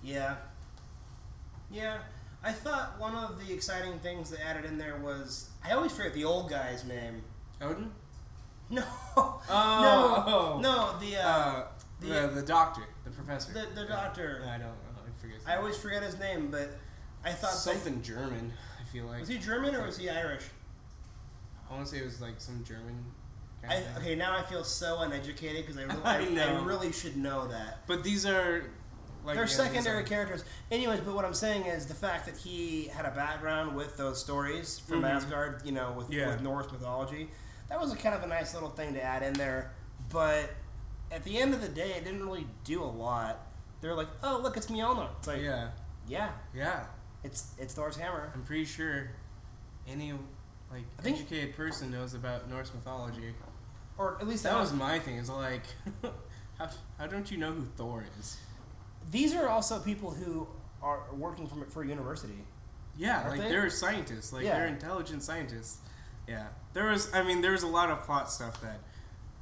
Yeah. 0.03 0.35
Yeah. 1.71 1.99
I 2.43 2.51
thought 2.51 2.99
one 2.99 3.15
of 3.15 3.39
the 3.47 3.53
exciting 3.53 3.97
things 3.99 4.29
they 4.29 4.37
added 4.41 4.65
in 4.65 4.77
there 4.77 4.97
was 4.97 5.49
I 5.63 5.71
always 5.71 5.93
forget 5.93 6.13
the 6.13 6.25
old 6.25 6.49
guy's 6.49 6.83
name. 6.83 7.23
Odin? 7.61 7.91
No. 8.69 8.83
Oh. 9.15 10.59
no. 10.61 10.61
No. 10.61 10.99
The 10.99 11.17
uh, 11.17 11.27
Uh, 11.27 11.67
the- 11.99 12.07
the, 12.07 12.27
the 12.27 12.41
doctor, 12.41 12.81
the 13.03 13.11
professor. 13.11 13.53
the 13.53 13.67
the 13.81 13.85
doctor. 13.87 14.43
I 14.47 14.57
don't. 14.57 14.67
I 14.69 15.21
forget. 15.21 15.37
I 15.47 15.55
always 15.57 15.77
forget 15.77 16.03
his 16.03 16.17
name, 16.19 16.49
but 16.51 16.69
I 17.23 17.31
thought 17.31 17.51
something 17.53 18.01
German. 18.01 18.51
I 18.81 18.83
feel 18.91 19.05
like 19.05 19.19
was 19.21 19.29
he 19.29 19.37
German 19.37 19.75
or 19.75 19.85
was 19.85 19.97
he 19.97 20.09
Irish? 20.09 20.43
I 21.69 21.73
want 21.73 21.85
to 21.87 21.91
say 21.91 21.99
it 22.01 22.05
was 22.05 22.21
like 22.21 22.35
some 22.39 22.63
German 22.63 23.03
I, 23.67 23.81
okay, 23.97 24.13
now 24.13 24.37
I 24.37 24.43
feel 24.43 24.63
so 24.63 24.99
uneducated 24.99 25.65
because 25.65 25.77
I, 25.81 25.83
really, 26.19 26.39
I 26.39 26.45
I. 26.45 26.55
I 26.59 26.63
really 26.63 26.91
should 26.91 27.17
know 27.17 27.47
that. 27.47 27.79
But 27.87 28.03
these 28.03 28.23
are 28.25 28.65
like 29.25 29.35
They're 29.37 29.45
yeah, 29.45 29.49
secondary 29.51 30.03
are- 30.03 30.07
characters. 30.07 30.43
Anyways, 30.69 30.99
but 30.99 31.15
what 31.15 31.25
I'm 31.25 31.33
saying 31.33 31.65
is 31.65 31.87
the 31.87 31.95
fact 31.95 32.27
that 32.27 32.37
he 32.37 32.85
had 32.93 33.05
a 33.05 33.11
background 33.11 33.75
with 33.75 33.97
those 33.97 34.19
stories 34.19 34.77
from 34.77 35.01
Mhm. 35.01 35.09
Asgard, 35.09 35.61
you 35.65 35.71
know, 35.71 35.93
with, 35.97 36.11
Yeah. 36.11 36.27
with 36.27 36.41
Norse 36.41 36.71
mythology, 36.71 37.31
that 37.69 37.79
was 37.79 37.91
a 37.93 37.95
kind 37.95 38.15
of 38.15 38.23
a 38.23 38.27
nice 38.27 38.53
little 38.53 38.69
thing 38.69 38.93
to 38.93 39.01
add 39.01 39.23
in 39.23 39.33
there. 39.33 39.71
But 40.09 40.51
at 41.11 41.23
the 41.23 41.37
end 41.37 41.53
of 41.53 41.61
the 41.61 41.67
day, 41.67 41.91
it 41.93 42.03
didn't 42.05 42.23
really 42.25 42.45
do 42.63 42.83
a 42.83 42.85
lot. 42.85 43.47
They're 43.81 43.95
like, 43.95 44.07
oh, 44.23 44.39
look, 44.41 44.57
it's 44.57 44.67
Mjolnir. 44.67 45.09
It's 45.19 45.27
like, 45.27 45.41
yeah, 45.41 45.69
Yeah, 46.07 46.29
yeah. 46.55 46.85
it's 47.23 47.53
it's 47.59 47.73
Thor's 47.73 47.97
hammer. 47.97 48.31
I'm 48.33 48.43
pretty 48.43 48.65
sure 48.65 49.09
any 49.87 50.13
like 50.71 50.83
I 50.99 51.01
think- 51.01 51.17
educated 51.19 51.55
person 51.55 51.91
knows 51.91 52.13
about 52.13 52.49
Norse 52.49 52.71
mythology. 52.73 53.33
Or 53.97 54.17
at 54.19 54.27
least 54.27 54.43
That 54.43 54.59
was 54.59 54.73
my 54.73 54.99
thing. 54.99 55.17
It's 55.17 55.29
like, 55.29 55.63
how, 56.59 56.69
how 56.97 57.07
don't 57.07 57.31
you 57.31 57.37
know 57.37 57.51
who 57.53 57.63
Thor 57.77 58.03
is? 58.19 58.37
These 59.09 59.33
are 59.33 59.47
also 59.47 59.79
people 59.79 60.11
who 60.11 60.47
are 60.81 61.03
working 61.13 61.47
from 61.47 61.65
for 61.69 61.83
a 61.83 61.87
university. 61.87 62.43
Yeah, 62.97 63.27
like 63.29 63.39
they? 63.41 63.55
are 63.55 63.69
scientists. 63.69 64.33
Like 64.33 64.43
Yeah. 64.43 64.57
they're 64.59 64.67
intelligent 64.67 65.23
scientists. 65.23 65.77
Yeah, 66.27 66.47
there 66.73 66.85
was. 66.85 67.13
I 67.13 67.23
mean, 67.23 67.41
there 67.41 67.51
was 67.51 67.63
a 67.63 67.67
lot 67.67 67.89
of 67.89 68.01
plot 68.01 68.31
stuff 68.31 68.59
that 68.61 68.79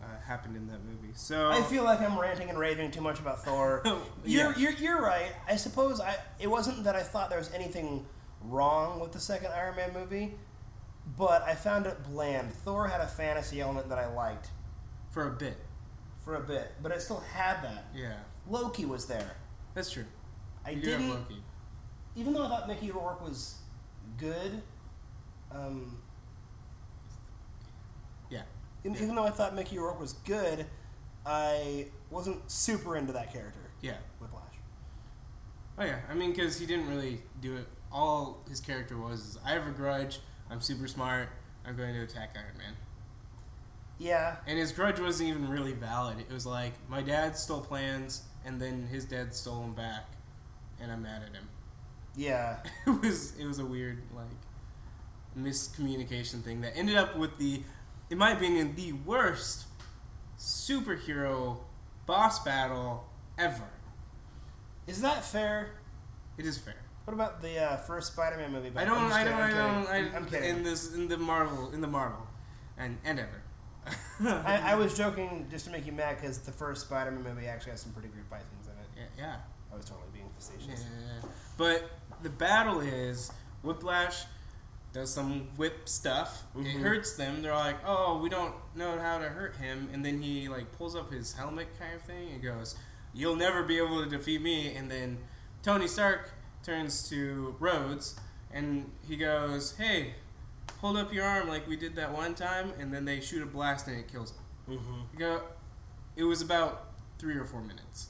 uh, 0.01 0.05
happened 0.25 0.55
in 0.57 0.67
that 0.67 0.83
movie. 0.83 1.13
So 1.15 1.49
I 1.49 1.61
feel 1.63 1.83
like 1.83 2.01
I'm 2.01 2.19
ranting 2.19 2.49
and 2.49 2.57
raving 2.59 2.91
too 2.91 3.01
much 3.01 3.19
about 3.19 3.43
Thor. 3.45 3.81
You're, 4.25 4.51
Yeah. 4.51 4.57
you're, 4.57 4.71
you're 4.73 5.01
right. 5.01 5.31
I 5.47 5.55
suppose 5.55 5.99
I 6.01 6.15
it 6.39 6.47
wasn't 6.47 6.83
that 6.83 6.95
I 6.95 7.03
thought 7.03 7.29
there 7.29 7.39
was 7.39 7.51
anything 7.53 8.05
wrong 8.41 8.99
with 8.99 9.13
the 9.13 9.19
second 9.19 9.51
Iron 9.53 9.75
Man 9.77 9.93
movie, 9.93 10.33
but 11.17 11.41
I 11.43 11.55
found 11.55 11.85
it 11.85 12.03
bland. 12.03 12.51
Thor 12.51 12.87
had 12.87 12.99
a 13.01 13.07
fantasy 13.07 13.61
element 13.61 13.87
that 13.89 13.97
I 13.97 14.13
liked 14.13 14.49
for 15.11 15.27
a 15.27 15.31
bit. 15.31 15.57
for 16.25 16.35
a 16.35 16.41
bit, 16.41 16.71
but 16.81 16.91
it 16.91 17.01
still 17.01 17.21
had 17.33 17.63
that. 17.63 17.85
Yeah, 17.95 18.15
Loki 18.49 18.83
was 18.85 19.05
there. 19.05 19.35
that's 19.73 19.89
true. 19.91 20.05
I 20.65 20.71
You 20.71 20.81
didn't, 20.81 21.09
Loki. 21.09 21.41
even 22.15 22.33
though 22.33 22.43
I 22.45 22.49
thought 22.49 22.67
Mickey 22.67 22.91
Rourke 22.91 23.21
was 23.23 23.55
good. 24.17 24.61
Um, 25.51 25.97
Yeah. 28.83 28.91
even 29.01 29.15
though 29.15 29.25
I 29.25 29.29
thought 29.31 29.55
Mickey 29.55 29.77
Rourke 29.77 29.99
was 29.99 30.13
good, 30.13 30.65
I 31.25 31.87
wasn't 32.09 32.49
super 32.51 32.95
into 32.97 33.13
that 33.13 33.31
character. 33.31 33.59
Yeah. 33.81 33.97
Whiplash. 34.19 34.43
Oh 35.77 35.83
yeah. 35.85 35.99
I 36.09 36.13
mean, 36.13 36.31
because 36.31 36.59
he 36.59 36.65
didn't 36.65 36.87
really 36.89 37.21
do 37.41 37.55
it. 37.57 37.67
All 37.91 38.43
his 38.49 38.59
character 38.59 38.97
was 38.97 39.19
is, 39.19 39.39
I 39.45 39.51
have 39.51 39.67
a 39.67 39.71
grudge. 39.71 40.19
I'm 40.49 40.61
super 40.61 40.87
smart. 40.87 41.29
I'm 41.65 41.75
going 41.77 41.93
to 41.93 42.01
attack 42.01 42.35
Iron 42.35 42.57
Man. 42.57 42.73
Yeah, 43.99 44.37
And 44.47 44.57
his 44.57 44.71
grudge 44.71 44.99
wasn't 44.99 45.29
even 45.29 45.47
really 45.47 45.71
valid. 45.71 46.19
It 46.19 46.31
was 46.31 46.45
like 46.45 46.73
my 46.89 47.01
dad 47.01 47.37
stole 47.37 47.61
plans, 47.61 48.23
and 48.43 48.59
then 48.59 48.87
his 48.87 49.05
dad 49.05 49.33
stole 49.33 49.61
them 49.61 49.73
back, 49.75 50.05
and 50.81 50.91
I'm 50.91 51.03
mad 51.03 51.21
at 51.21 51.33
him. 51.33 51.47
yeah. 52.15 52.57
it 52.87 53.01
was 53.01 53.37
it 53.39 53.45
was 53.45 53.59
a 53.59 53.65
weird 53.65 54.01
like 54.13 54.25
miscommunication 55.39 56.41
thing 56.43 56.61
that 56.61 56.75
ended 56.75 56.95
up 56.95 57.15
with 57.17 57.37
the, 57.37 57.61
in 58.13 58.19
my 58.19 58.29
opinion, 58.29 58.75
the 58.75 58.93
worst 58.93 59.65
superhero 60.37 61.57
boss 62.05 62.43
battle 62.43 63.09
ever. 63.39 63.71
Is 64.85 65.01
that 65.01 65.25
fair? 65.25 65.71
It 66.37 66.45
is 66.45 66.59
fair. 66.59 66.75
What 67.05 67.15
about 67.15 67.41
the 67.41 67.57
uh, 67.57 67.77
first 67.77 68.13
Spider-Man 68.13 68.51
movie? 68.51 68.71
I 68.75 68.85
don't. 68.85 69.11
I 69.11 69.23
don't. 69.23 69.33
I 69.33 69.49
don't. 69.49 69.87
I, 69.87 69.97
kidding. 69.97 70.15
I'm 70.15 70.25
kidding. 70.27 70.49
In 70.57 70.63
this, 70.63 70.93
in 70.93 71.07
the 71.07 71.17
Marvel, 71.17 71.71
in 71.73 71.81
the 71.81 71.87
Marvel, 71.87 72.27
and 72.77 72.99
and 73.03 73.19
ever. 73.19 73.41
I, 74.45 74.73
I 74.73 74.75
was 74.75 74.95
joking 74.97 75.47
just 75.49 75.65
to 75.65 75.71
make 75.71 75.87
you 75.87 75.91
mad 75.91 76.17
because 76.21 76.37
the 76.37 76.51
first 76.51 76.81
Spider-Man 76.81 77.23
movie 77.23 77.47
actually 77.47 77.71
has 77.71 77.81
some 77.81 77.93
pretty 77.93 78.09
great 78.09 78.27
fight 78.29 78.43
scenes 78.51 78.67
in 78.67 78.73
it. 78.73 79.09
yeah, 79.17 79.23
yeah. 79.23 79.35
I 79.73 79.75
was 79.75 79.85
totally 79.85 80.05
being 80.13 80.29
facetious. 80.37 80.67
Yeah, 80.67 80.75
yeah, 80.75 81.23
Yeah. 81.23 81.29
But 81.57 81.89
the 82.21 82.29
battle 82.29 82.79
is 82.79 83.31
Whiplash 83.63 84.25
does 84.93 85.11
some 85.13 85.47
whip 85.57 85.89
stuff. 85.89 86.43
It 86.55 86.59
Mhm. 86.59 86.81
hurts 86.81 87.13
them. 87.15 87.41
They're 87.41 87.53
like, 87.55 87.77
"Oh, 87.85 88.19
we 88.19 88.29
don't 88.29 88.55
know 88.75 88.99
how 88.99 89.17
to 89.17 89.27
hurt 89.29 89.55
him." 89.57 89.89
And 89.91 90.05
then 90.05 90.21
he 90.21 90.47
like 90.47 90.71
pulls 90.77 90.95
up 90.95 91.11
his 91.11 91.33
helmet 91.33 91.67
kind 91.79 91.95
of 91.95 92.03
thing 92.03 92.29
and 92.31 92.41
goes, 92.41 92.75
"You'll 93.13 93.35
never 93.35 93.63
be 93.63 93.77
able 93.79 94.03
to 94.03 94.09
defeat 94.09 94.41
me." 94.41 94.75
And 94.75 94.89
then 94.91 95.17
Tony 95.63 95.87
Stark 95.87 96.31
turns 96.63 97.09
to 97.09 97.55
Rhodes 97.59 98.15
and 98.51 98.91
he 99.01 99.17
goes, 99.17 99.75
"Hey, 99.77 100.15
hold 100.79 100.95
up 100.97 101.11
your 101.11 101.25
arm 101.25 101.47
like 101.49 101.67
we 101.67 101.75
did 101.75 101.95
that 101.95 102.11
one 102.13 102.35
time." 102.35 102.71
And 102.79 102.93
then 102.93 103.05
they 103.05 103.19
shoot 103.19 103.41
a 103.41 103.47
blast 103.47 103.87
and 103.87 103.97
it 103.97 104.07
kills 104.07 104.31
him. 104.31 104.77
Mm-hmm. 104.77 105.01
You 105.13 105.19
go. 105.19 105.43
It 106.15 106.23
was 106.23 106.41
about 106.43 106.93
three 107.17 107.35
or 107.35 107.45
four 107.45 107.61
minutes. 107.61 108.09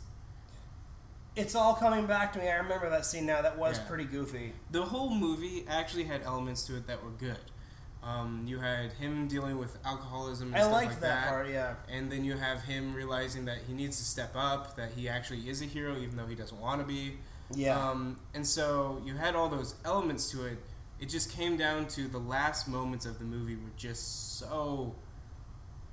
It's 1.36 1.56
all 1.56 1.74
coming 1.74 2.06
back 2.06 2.34
to 2.34 2.40
me. 2.40 2.48
I 2.48 2.58
remember 2.58 2.90
that 2.90 3.06
scene 3.06 3.26
now. 3.26 3.42
That 3.42 3.58
was 3.58 3.78
Yeah. 3.78 3.86
pretty 3.86 4.06
goofy. 4.06 4.54
the 4.72 4.84
whole 4.86 5.10
movie 5.14 5.66
actually 5.68 6.04
had 6.04 6.22
elements 6.24 6.64
to 6.66 6.78
it 6.78 6.88
that 6.88 7.04
were 7.04 7.12
good. 7.12 7.40
Um, 8.04 8.44
you 8.46 8.60
had 8.60 8.92
him 8.94 9.28
dealing 9.28 9.58
with 9.58 9.78
alcoholism. 9.86 10.48
And 10.50 10.58
I 10.58 10.60
stuff 10.62 10.74
liked 10.74 10.92
like 10.92 11.00
that, 11.02 11.28
part. 11.30 11.48
Yeah. 11.50 11.76
And 11.90 12.12
then 12.12 12.26
you 12.26 12.36
have 12.38 12.62
him 12.64 12.94
realizing 12.94 13.46
that 13.46 13.60
he 13.66 13.74
needs 13.74 13.98
to 13.98 14.04
step 14.04 14.32
up, 14.36 14.76
that 14.76 14.92
he 14.92 15.08
actually 15.08 15.50
is 15.50 15.62
a 15.62 15.66
hero, 15.66 15.98
even 15.98 16.18
though 16.18 16.26
he 16.28 16.36
doesn't 16.36 16.60
want 16.60 16.82
to 16.82 16.88
be. 16.88 17.18
Yeah. 17.56 17.80
Um, 17.80 18.20
and 18.34 18.46
so 18.46 19.02
you 19.06 19.16
had 19.16 19.36
all 19.36 19.48
those 19.48 19.76
elements 19.86 20.30
to 20.32 20.46
it. 20.46 20.58
It 21.00 21.08
just 21.08 21.32
came 21.32 21.56
down 21.58 21.88
to 21.90 22.08
the 22.08 22.18
last 22.20 22.68
moments 22.68 23.06
of 23.06 23.20
the 23.20 23.26
movie 23.26 23.56
were 23.56 23.72
just 23.78 24.38
so 24.38 24.96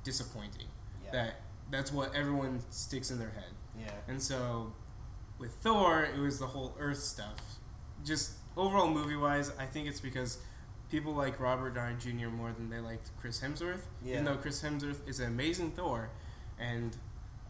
disappointing 0.05 0.66
yeah. 1.05 1.11
that 1.12 1.35
that's 1.70 1.92
what 1.92 2.14
everyone 2.14 2.61
sticks 2.70 3.11
in 3.11 3.18
their 3.18 3.31
head. 3.31 3.53
yeah. 3.79 3.92
And 4.09 4.20
so 4.20 4.72
with 5.40 5.53
Thor, 5.55 6.05
it 6.05 6.18
was 6.20 6.38
the 6.38 6.46
whole 6.46 6.76
Earth 6.79 6.98
stuff. 6.98 7.35
Just 8.05 8.33
overall 8.57 8.88
movie 8.88 9.16
wise, 9.16 9.50
I 9.59 9.64
think 9.66 9.88
it's 9.88 10.00
because 10.00 10.38
people 10.90 11.14
like 11.14 11.40
Robert 11.40 11.74
Downey 11.74 11.96
Jr. 11.98 12.29
more 12.29 12.53
than 12.53 12.68
they 12.70 12.79
liked 12.79 13.11
Chris 13.20 13.40
Hemsworth. 13.40 13.81
Yeah. 14.05 14.12
Even 14.14 14.24
though 14.26 14.37
Chris 14.37 14.62
Hemsworth 14.62 15.09
is 15.09 15.18
an 15.20 15.26
amazing 15.29 15.72
Thor 15.72 16.11
and 16.59 16.96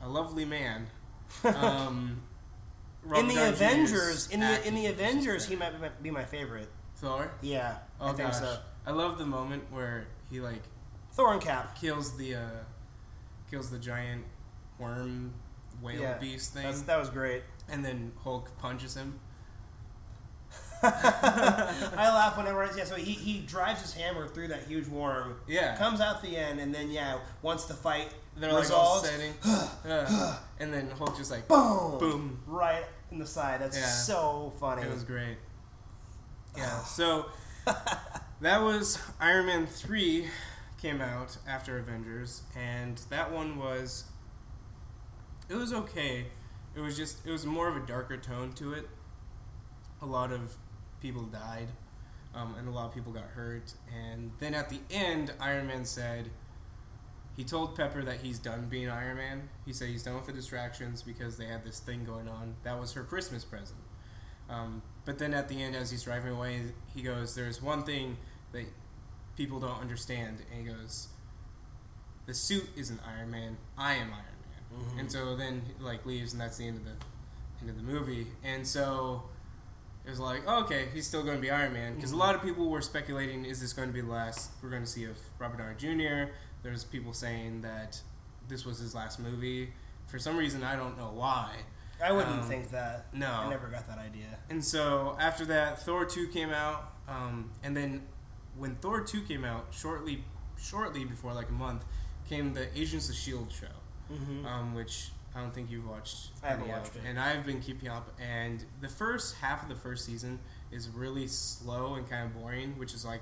a 0.01 0.09
lovely 0.09 0.45
man. 0.47 0.87
Um, 1.45 2.23
in 3.17 3.29
the 3.29 3.35
Downey 3.35 3.49
Avengers, 3.51 4.29
in 4.31 4.41
the 4.41 4.67
in 4.67 4.75
the 4.75 4.87
Avengers, 4.87 5.47
he 5.47 5.55
might 5.57 6.03
be 6.03 6.11
my, 6.11 6.25
favorite. 6.25 6.69
Thor. 6.97 7.31
Yeah, 7.41 7.79
Oh 8.01 8.09
I 8.09 8.13
think 8.13 8.31
gosh, 8.33 8.41
so. 8.41 8.59
I 8.87 8.91
love 8.91 9.17
the 9.17 9.25
moment 9.25 9.63
where 9.71 10.07
he 10.31 10.41
like 10.41 10.63
Thor 11.13 11.33
and 11.33 11.41
Cap. 11.41 11.81
kills 11.81 12.17
the 12.19 12.35
uh, 12.35 12.41
kills 13.51 13.71
the 13.71 13.79
giant 13.79 14.25
worm 14.79 15.33
whale 15.81 16.01
Yeah, 16.01 16.19
beast 16.19 16.53
thing, 16.53 16.75
that 16.87 16.99
was 16.99 17.09
great. 17.09 17.43
And 17.71 17.85
then 17.85 18.13
Hulk 18.23 18.57
punches 18.59 18.95
him. 18.97 19.21
I 20.83 22.11
laugh 22.15 22.37
whenever 22.39 22.69
yeah. 22.77 22.85
So 22.85 22.95
he, 22.97 23.13
he 23.13 23.41
drives 23.41 23.83
his 23.83 23.93
hammer 23.93 24.27
through 24.27 24.49
that 24.49 24.65
huge 24.67 24.89
worm. 24.89 25.37
Yeah. 25.47 25.77
Comes 25.77 26.01
out 26.01 26.23
the 26.23 26.37
end, 26.37 26.59
and 26.61 26.75
then 26.75 26.91
yeah, 26.91 27.19
once 27.43 27.65
the 27.67 27.75
fight 27.75 28.09
They're 28.37 28.51
like 28.53 28.71
all 28.71 29.03
resolves, 29.03 29.11
uh, 29.87 30.39
and 30.59 30.73
then 30.73 30.91
Hulk 30.91 31.17
just 31.17 31.31
like 31.31 31.47
boom, 31.49 31.99
boom. 31.99 32.41
right 32.47 32.85
in 33.11 33.19
the 33.19 33.27
side. 33.27 33.61
That's 33.61 33.77
Yeah. 33.79 33.87
so 33.87 34.53
funny. 34.59 34.83
It 34.83 34.91
was 34.91 35.05
great. 35.05 35.37
Yeah. 36.57 36.81
So 36.85 37.27
that 38.41 38.63
was 38.63 38.99
Iron 39.21 39.47
Man 39.47 39.67
three 39.67 40.29
came 40.81 41.03
out 41.03 41.37
after 41.47 41.79
Avengers, 41.79 42.43
and 42.57 42.99
that 43.11 43.31
one 43.31 43.59
was 43.59 44.05
it 45.49 45.57
was 45.57 45.73
okay. 45.75 46.27
It 46.75 46.81
was 46.81 46.97
just 46.97 47.27
it 47.27 47.31
was 47.31 47.45
more 47.45 47.69
of 47.69 47.77
a 47.77 47.81
darker 47.87 48.17
tone 48.17 48.53
to 48.55 48.73
it. 48.73 48.89
A 50.03 50.07
lot 50.07 50.33
of 50.33 50.57
people 51.03 51.23
died, 51.23 51.69
um, 52.35 52.55
and 52.59 52.69
a 52.69 52.71
lot 52.71 52.87
of 52.87 52.95
people 52.95 53.13
got 53.13 53.25
hurt. 53.25 53.75
And 53.95 54.31
then 54.39 54.55
at 54.55 54.71
the 54.71 54.81
end, 54.91 55.33
Iron 55.41 55.67
Man 55.67 55.85
said 55.85 56.31
he 57.37 57.45
told 57.45 57.77
Pepper 57.77 58.03
that 58.03 58.21
he's 58.21 58.39
done 58.39 58.69
being 58.69 58.89
Iron 58.89 59.17
Man. 59.17 59.49
He 59.67 59.73
said 59.73 59.89
he's 59.89 60.03
done 60.03 60.15
with 60.15 60.27
the 60.27 60.33
distractions 60.33 61.03
because 61.03 61.37
they 61.37 61.47
had 61.47 61.65
this 61.65 61.81
thing 61.81 62.05
going 62.05 62.29
on. 62.29 62.55
That 62.63 62.79
was 62.79 62.93
her 62.93 63.03
Christmas 63.03 63.45
present. 63.45 63.81
Um, 64.49 64.83
but 65.05 65.19
then 65.19 65.35
at 65.35 65.49
the 65.49 65.63
end, 65.63 65.77
as 65.77 65.91
he's 65.91 66.03
driving 66.03 66.33
away, 66.33 66.63
he 66.95 67.03
goes, 67.03 67.35
"There's 67.35 67.61
one 67.61 67.83
thing 67.85 68.17
that 68.53 68.67
people 69.37 69.59
don't 69.59 69.81
understand," 69.81 70.39
and 70.51 70.67
he 70.67 70.73
goes, 70.73 71.09
"The 72.27 72.35
suit 72.35 72.69
isn't 72.77 73.01
Iron 73.07 73.31
Man. 73.31 73.57
I 73.77 73.95
am 73.95 74.13
Iron 74.13 74.30
Man." 74.71 74.81
Mhm. 74.97 75.01
And 75.01 75.13
so 75.13 75.37
then 75.37 75.63
he, 75.67 75.83
like 75.83 76.05
leaves, 76.07 76.33
and 76.33 76.41
that's 76.41 76.57
the 76.59 76.67
end 76.69 76.79
of 76.79 76.85
the 76.85 76.93
end 77.61 77.71
of 77.71 77.77
the 77.77 77.83
movie. 77.83 78.27
And 78.45 78.67
so 78.67 79.25
it 80.07 80.11
was 80.11 80.19
like, 80.21 80.43
oh, 80.47 80.63
okay, 80.65 80.89
he's 80.95 81.07
still 81.07 81.23
going 81.23 81.37
to 81.37 81.43
be 81.43 81.51
Iron 81.51 81.73
Man 81.75 81.95
because 81.95 82.11
Mhm. 82.11 82.15
a 82.15 82.19
lot 82.19 82.35
of 82.35 82.43
people 82.43 82.71
were 82.71 82.81
speculating, 82.81 83.45
is 83.45 83.61
this 83.61 83.73
going 83.73 83.89
to 83.89 83.93
be 83.93 84.01
the 84.01 84.09
last 84.11 84.51
we're 84.63 84.71
going 84.71 84.83
to 84.85 84.89
see 84.89 85.05
of 85.05 85.19
Robert 85.39 85.59
Downey 85.59 85.75
Jr. 85.77 86.33
There's 86.63 86.85
people 86.85 87.13
saying 87.13 87.61
that 87.63 88.01
this 88.49 88.65
was 88.65 88.79
his 88.79 88.95
last 88.95 89.19
movie. 89.19 89.73
For 90.07 90.19
some 90.19 90.37
reason, 90.37 90.63
I 90.65 90.75
don't 90.77 90.97
know 90.99 91.11
why. 91.13 91.57
I 92.03 92.13
wouldn't 92.13 92.41
Um, 92.43 92.49
think 92.49 92.71
that. 92.71 93.13
no. 93.15 93.31
I 93.31 93.49
never 93.51 93.69
got 93.69 93.87
that 93.89 93.99
idea. 93.99 94.39
And 94.49 94.65
so 94.65 95.17
after 95.21 95.45
that, 95.47 95.83
Thor 95.83 96.05
two 96.07 96.29
came 96.29 96.51
out, 96.51 96.95
um, 97.07 97.51
and 97.63 97.77
then 97.77 98.07
when 98.57 98.77
Thor 98.77 99.03
two 99.03 99.21
came 99.23 99.45
out, 99.45 99.67
shortly 99.71 100.25
shortly 100.59 101.05
before 101.05 101.33
like 101.35 101.49
a 101.51 101.53
month, 101.53 101.85
came 102.27 102.53
the 102.55 102.77
Agents 102.79 103.09
of 103.11 103.15
Shield 103.15 103.51
show, 103.53 103.67
Mm-hmm. 104.13 104.47
um, 104.47 104.75
which 104.75 105.11
I 105.35 105.41
don't 105.41 105.55
think 105.55 105.71
you've 105.71 105.89
watched. 105.89 106.31
I 106.43 106.49
haven't 106.49 106.65
of, 106.65 106.71
watched 106.71 106.97
it. 106.97 107.03
and 107.07 107.19
I've 107.19 107.47
been 107.47 107.61
keeping 107.61 107.89
up. 107.89 108.09
And 108.21 108.65
the 108.81 108.89
first 108.89 109.37
half 109.37 109.63
of 109.63 109.69
the 109.69 109.77
first 109.77 110.05
season 110.05 110.41
is 110.73 110.89
really 110.89 111.27
slow 111.27 111.95
and 111.95 112.09
kind 112.09 112.27
of 112.27 112.41
boring, 112.41 112.77
which 112.79 112.95
is 112.95 113.05
like, 113.05 113.21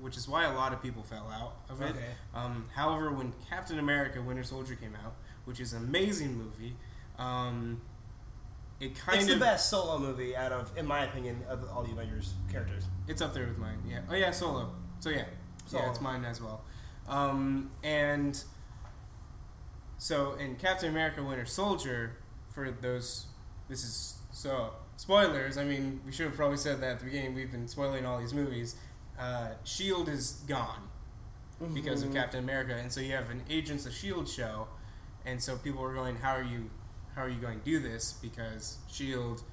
which 0.00 0.16
is 0.16 0.26
why 0.26 0.44
a 0.44 0.54
lot 0.54 0.72
of 0.72 0.82
people 0.82 1.02
fell 1.02 1.28
out 1.30 1.56
of 1.68 1.82
it. 1.82 1.90
Okay. 1.90 2.00
Um, 2.34 2.66
however, 2.74 3.12
when 3.12 3.32
Captain 3.48 3.78
America: 3.78 4.20
Winter 4.22 4.42
Soldier 4.44 4.74
came 4.74 4.96
out, 5.04 5.14
which 5.44 5.60
is 5.60 5.74
an 5.74 5.84
amazing 5.84 6.36
movie, 6.36 6.74
um, 7.18 7.80
it 8.80 8.96
kind 8.98 9.18
of 9.18 9.24
It's 9.24 9.32
of 9.32 9.38
the 9.38 9.44
best 9.44 9.70
solo 9.70 9.98
movie 9.98 10.34
out 10.34 10.50
of, 10.50 10.76
in 10.76 10.86
my 10.86 11.04
opinion, 11.04 11.42
of 11.48 11.68
all 11.70 11.84
the 11.84 11.92
Avengers 11.92 12.34
characters. 12.50 12.84
It's 13.06 13.22
up 13.22 13.32
there 13.32 13.46
with 13.46 13.58
mine. 13.58 13.78
Yeah. 13.88 14.00
Oh 14.10 14.14
yeah, 14.14 14.30
Solo. 14.30 14.72
So 14.98 15.10
yeah, 15.10 15.24
Solo. 15.66 15.84
yeah, 15.84 15.90
it's 15.90 16.00
mine 16.00 16.24
as 16.24 16.40
well. 16.40 16.64
Um, 17.06 17.70
and 17.84 18.42
so 20.02 20.32
in 20.32 20.56
Captain 20.56 20.88
America: 20.88 21.22
Winter 21.22 21.46
Soldier, 21.46 22.16
for 22.50 22.72
those, 22.72 23.26
this 23.68 23.84
is 23.84 24.16
so 24.32 24.72
spoilers. 24.96 25.56
I 25.56 25.62
mean, 25.62 26.00
we 26.04 26.10
should 26.10 26.26
have 26.26 26.34
probably 26.34 26.56
said 26.56 26.80
that 26.80 26.90
at 26.90 26.98
the 26.98 27.04
beginning. 27.04 27.36
We've 27.36 27.52
been 27.52 27.68
spoiling 27.68 28.04
all 28.04 28.18
these 28.18 28.34
movies. 28.34 28.74
Uh, 29.16 29.50
Shield 29.62 30.08
is 30.08 30.42
gone 30.48 30.88
because 31.72 32.02
of. 32.02 32.12
Captain 32.12 32.42
America, 32.42 32.74
and 32.74 32.90
so 32.90 33.00
you 33.00 33.12
have 33.12 33.30
an 33.30 33.44
Agents 33.48 33.86
of 33.86 33.92
Shield 33.92 34.28
show, 34.28 34.66
and 35.24 35.40
so 35.40 35.56
people 35.56 35.80
were 35.80 35.94
going, 35.94 36.16
"How 36.16 36.32
are 36.32 36.42
you? 36.42 36.68
How 37.14 37.22
are 37.22 37.28
you 37.28 37.40
going 37.40 37.60
to 37.60 37.64
do 37.64 37.78
this?" 37.78 38.14
Because 38.20 38.78
Shield, 38.90 39.44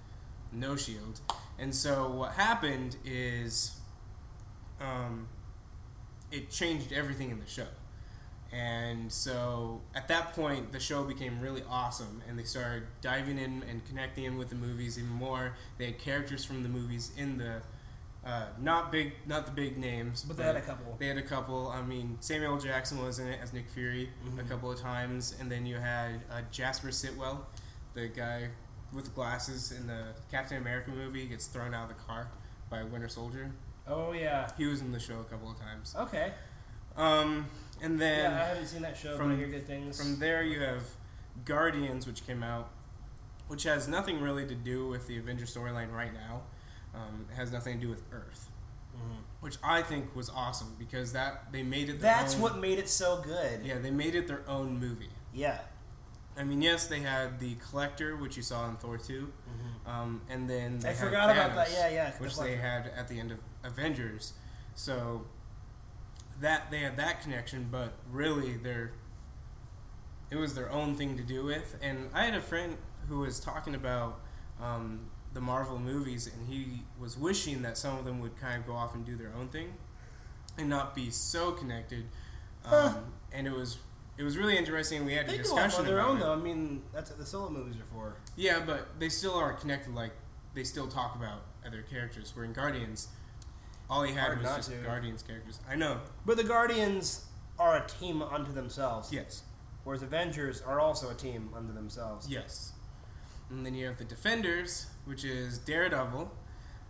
no 0.51 0.75
Shield, 0.75 1.21
and 1.59 1.75
so 1.75 2.09
what 2.09 2.31
happened 2.31 2.95
is, 3.05 3.77
um, 4.81 5.27
it 6.31 6.49
changed 6.49 6.91
everything 6.91 7.29
in 7.29 7.39
the 7.39 7.45
show, 7.45 7.67
and 8.51 9.11
so 9.11 9.81
at 9.95 10.07
that 10.07 10.33
point 10.33 10.71
the 10.71 10.79
show 10.79 11.03
became 11.03 11.39
really 11.39 11.63
awesome, 11.69 12.21
and 12.27 12.37
they 12.37 12.43
started 12.43 12.83
diving 13.01 13.37
in 13.37 13.63
and 13.69 13.85
connecting 13.85 14.23
in 14.25 14.37
with 14.37 14.49
the 14.49 14.55
movies 14.55 14.97
even 14.97 15.11
more. 15.11 15.53
They 15.77 15.85
had 15.87 15.99
characters 15.99 16.43
from 16.45 16.63
the 16.63 16.69
movies 16.69 17.11
in 17.17 17.37
the. 17.37 17.61
Uh, 18.25 18.47
not 18.59 18.91
big, 18.91 19.13
not 19.25 19.45
the 19.45 19.51
big 19.51 19.77
names, 19.77 20.23
But 20.23 20.35
they 20.35 20.43
had 20.43 20.57
a 20.57 20.61
couple. 20.61 20.97
they 20.99 21.07
had 21.07 21.17
a 21.17 21.21
couple. 21.21 21.69
I 21.69 21.81
mean, 21.81 22.17
Samuel 22.19 22.57
Jackson 22.59 23.01
was 23.01 23.17
in 23.17 23.27
it 23.27 23.39
as 23.41 23.53
Nick 23.53 23.69
Fury 23.69 24.09
a 24.27 24.29
Mhm. 24.29 24.49
couple 24.49 24.69
of 24.69 24.77
times, 24.77 25.33
and 25.39 25.49
then 25.49 25.65
you 25.65 25.77
had 25.77 26.21
uh, 26.29 26.41
Jasper 26.51 26.89
Sitwell, 26.89 27.45
the 27.93 28.09
guy 28.09 28.49
with 28.91 29.15
glasses 29.15 29.71
in 29.71 29.87
the 29.87 30.07
Captain 30.29 30.57
America 30.57 30.89
movie, 30.91 31.27
gets 31.27 31.47
thrown 31.47 31.73
out 31.73 31.89
of 31.89 31.97
the 31.97 32.03
car 32.03 32.27
by 32.69 32.83
Winter 32.83 33.07
Soldier. 33.07 33.51
Oh, 33.87 34.11
yeah. 34.11 34.49
He 34.57 34.65
was 34.65 34.81
in 34.81 34.91
the 34.91 34.99
show 34.99 35.21
a 35.21 35.23
couple 35.23 35.49
of 35.49 35.57
times. 35.57 35.95
Okay. 35.97 36.33
Um, 36.97 37.47
and 37.81 37.99
then 37.99 38.31
yeah, 38.31 38.41
I 38.41 38.45
haven't 38.47 38.67
seen 38.67 38.81
that 38.81 38.97
show, 38.97 39.17
from- 39.17 39.29
but 39.29 39.33
I 39.33 39.37
hear 39.37 39.47
good 39.47 39.67
things. 39.67 39.97
from 39.99 40.19
there 40.19 40.43
you 40.43 40.59
have 40.61 40.83
Guardians, 41.45 42.05
which 42.07 42.25
came 42.25 42.43
out, 42.43 42.69
which 43.47 43.63
has 43.63 43.87
nothing 43.87 44.21
really 44.21 44.45
to 44.47 44.55
do 44.55 44.87
with 44.87 45.07
the 45.07 45.17
Avengers 45.17 45.53
storyline 45.55 45.91
right 45.93 46.13
now. 46.13 46.41
Um, 46.93 47.25
it 47.31 47.35
has 47.35 47.51
nothing 47.51 47.75
to 47.79 47.81
do 47.85 47.89
with 47.89 48.01
Earth, 48.11 48.49
Mhm. 48.95 49.17
which 49.41 49.57
I 49.63 49.81
think 49.81 50.15
was 50.15 50.29
awesome 50.29 50.75
because 50.79 51.13
that 51.13 51.51
they 51.51 51.63
made 51.63 51.89
it. 51.89 52.01
Their 52.01 52.13
That's 52.15 52.35
own- 52.35 52.41
what 52.41 52.57
made 52.57 52.79
it 52.79 52.89
so 52.89 53.21
good. 53.21 53.63
Yeah, 53.63 53.77
they 53.79 53.91
made 53.91 54.15
it 54.15 54.27
their 54.27 54.47
own 54.49 54.79
movie. 54.79 55.11
Yeah. 55.33 55.59
I 56.37 56.43
mean, 56.43 56.61
yes, 56.61 56.87
they 56.87 57.01
had 57.01 57.39
the 57.39 57.55
Collector, 57.55 58.15
which 58.15 58.37
you 58.37 58.43
saw 58.43 58.67
in 58.69 58.77
Thor 58.77 58.97
2, 58.97 59.31
um, 59.85 60.21
and 60.29 60.49
then 60.49 60.79
they 60.79 60.89
I 60.89 60.91
had 60.93 60.99
forgot 61.05 61.29
about 61.29 61.55
that. 61.55 61.71
Yeah, 61.71 61.89
yeah. 61.89 62.11
the 62.11 62.17
which 62.23 62.37
they 62.37 62.55
had 62.55 62.87
at 62.87 63.07
the 63.07 63.19
end 63.19 63.31
of 63.31 63.39
Avengers. 63.63 64.33
So 64.73 65.25
that 66.41 66.71
they 66.71 66.79
had 66.79 66.97
that 66.97 67.21
connection, 67.21 67.67
but 67.71 67.93
really, 68.11 68.57
they're 68.57 68.91
it 70.31 70.35
was 70.37 70.53
their 70.53 70.69
own 70.71 70.95
thing 70.95 71.17
to 71.17 71.23
do 71.23 71.43
with. 71.43 71.75
And 71.81 72.09
I 72.13 72.25
had 72.25 72.35
a 72.35 72.41
friend 72.41 72.77
who 73.07 73.19
was 73.19 73.39
talking 73.39 73.73
about 73.73 74.19
um, 74.61 74.99
the 75.33 75.41
Marvel 75.41 75.79
movies, 75.79 76.27
and 76.31 76.47
he 76.47 76.83
was 76.99 77.17
wishing 77.17 77.63
that 77.63 77.77
some 77.77 77.97
of 77.97 78.05
them 78.05 78.19
would 78.19 78.37
kind 78.39 78.59
of 78.61 78.67
go 78.67 78.73
off 78.73 78.93
and 78.93 79.03
do 79.05 79.15
their 79.15 79.31
own 79.39 79.47
thing, 79.47 79.73
and 80.57 80.69
not 80.69 80.95
be 80.95 81.09
so 81.09 81.51
connected. 81.51 82.05
Um, 82.65 82.71
Huh. 82.71 82.93
And 83.31 83.47
it 83.47 83.53
was 83.53 83.77
it 84.17 84.23
was 84.23 84.37
really 84.37 84.57
interesting. 84.57 85.05
We 85.05 85.13
had 85.13 85.27
a 85.29 85.31
They 85.31 85.37
go 85.39 85.57
off 85.57 85.79
on 85.79 85.85
their 85.85 86.01
own, 86.01 86.17
it. 86.17 86.19
though. 86.21 86.33
I 86.33 86.35
mean, 86.35 86.83
that's 86.93 87.09
what 87.09 87.17
the 87.19 87.25
solo 87.25 87.49
movies 87.49 87.75
are 87.79 87.85
for. 87.93 88.15
Yeah, 88.35 88.59
but 88.65 88.99
they 88.99 89.07
still 89.09 89.33
are 89.33 89.53
connected. 89.53 89.95
Like 89.95 90.11
they 90.53 90.63
still 90.63 90.87
talk 90.87 91.15
about 91.15 91.41
other 91.65 91.83
characters. 91.83 92.35
Where 92.35 92.43
in 92.45 92.51
Guardians, 92.53 93.07
all 93.89 94.03
he 94.03 94.13
had 94.13 94.21
Hard 94.21 94.37
was 94.39 94.47
not 94.47 94.55
just 94.57 94.71
to. 94.71 94.77
Guardians 94.77 95.23
characters. 95.23 95.59
I 95.69 95.75
know. 95.75 95.99
But 96.25 96.37
the 96.37 96.43
Guardians 96.43 97.25
are 97.57 97.77
a 97.77 97.87
team 97.87 98.21
unto 98.21 98.51
themselves. 98.53 99.11
Yes. 99.11 99.43
Whereas 99.83 100.03
Avengers 100.03 100.61
are 100.61 100.79
also 100.79 101.09
a 101.09 101.13
team 101.15 101.49
unto 101.55 101.73
themselves. 101.73 102.29
Yes. 102.29 102.73
And 103.49 103.65
then 103.65 103.73
you 103.73 103.87
have 103.87 103.97
the 103.97 104.05
Defenders, 104.05 104.87
which 105.05 105.23
is 105.23 105.57
Daredevil. 105.57 106.31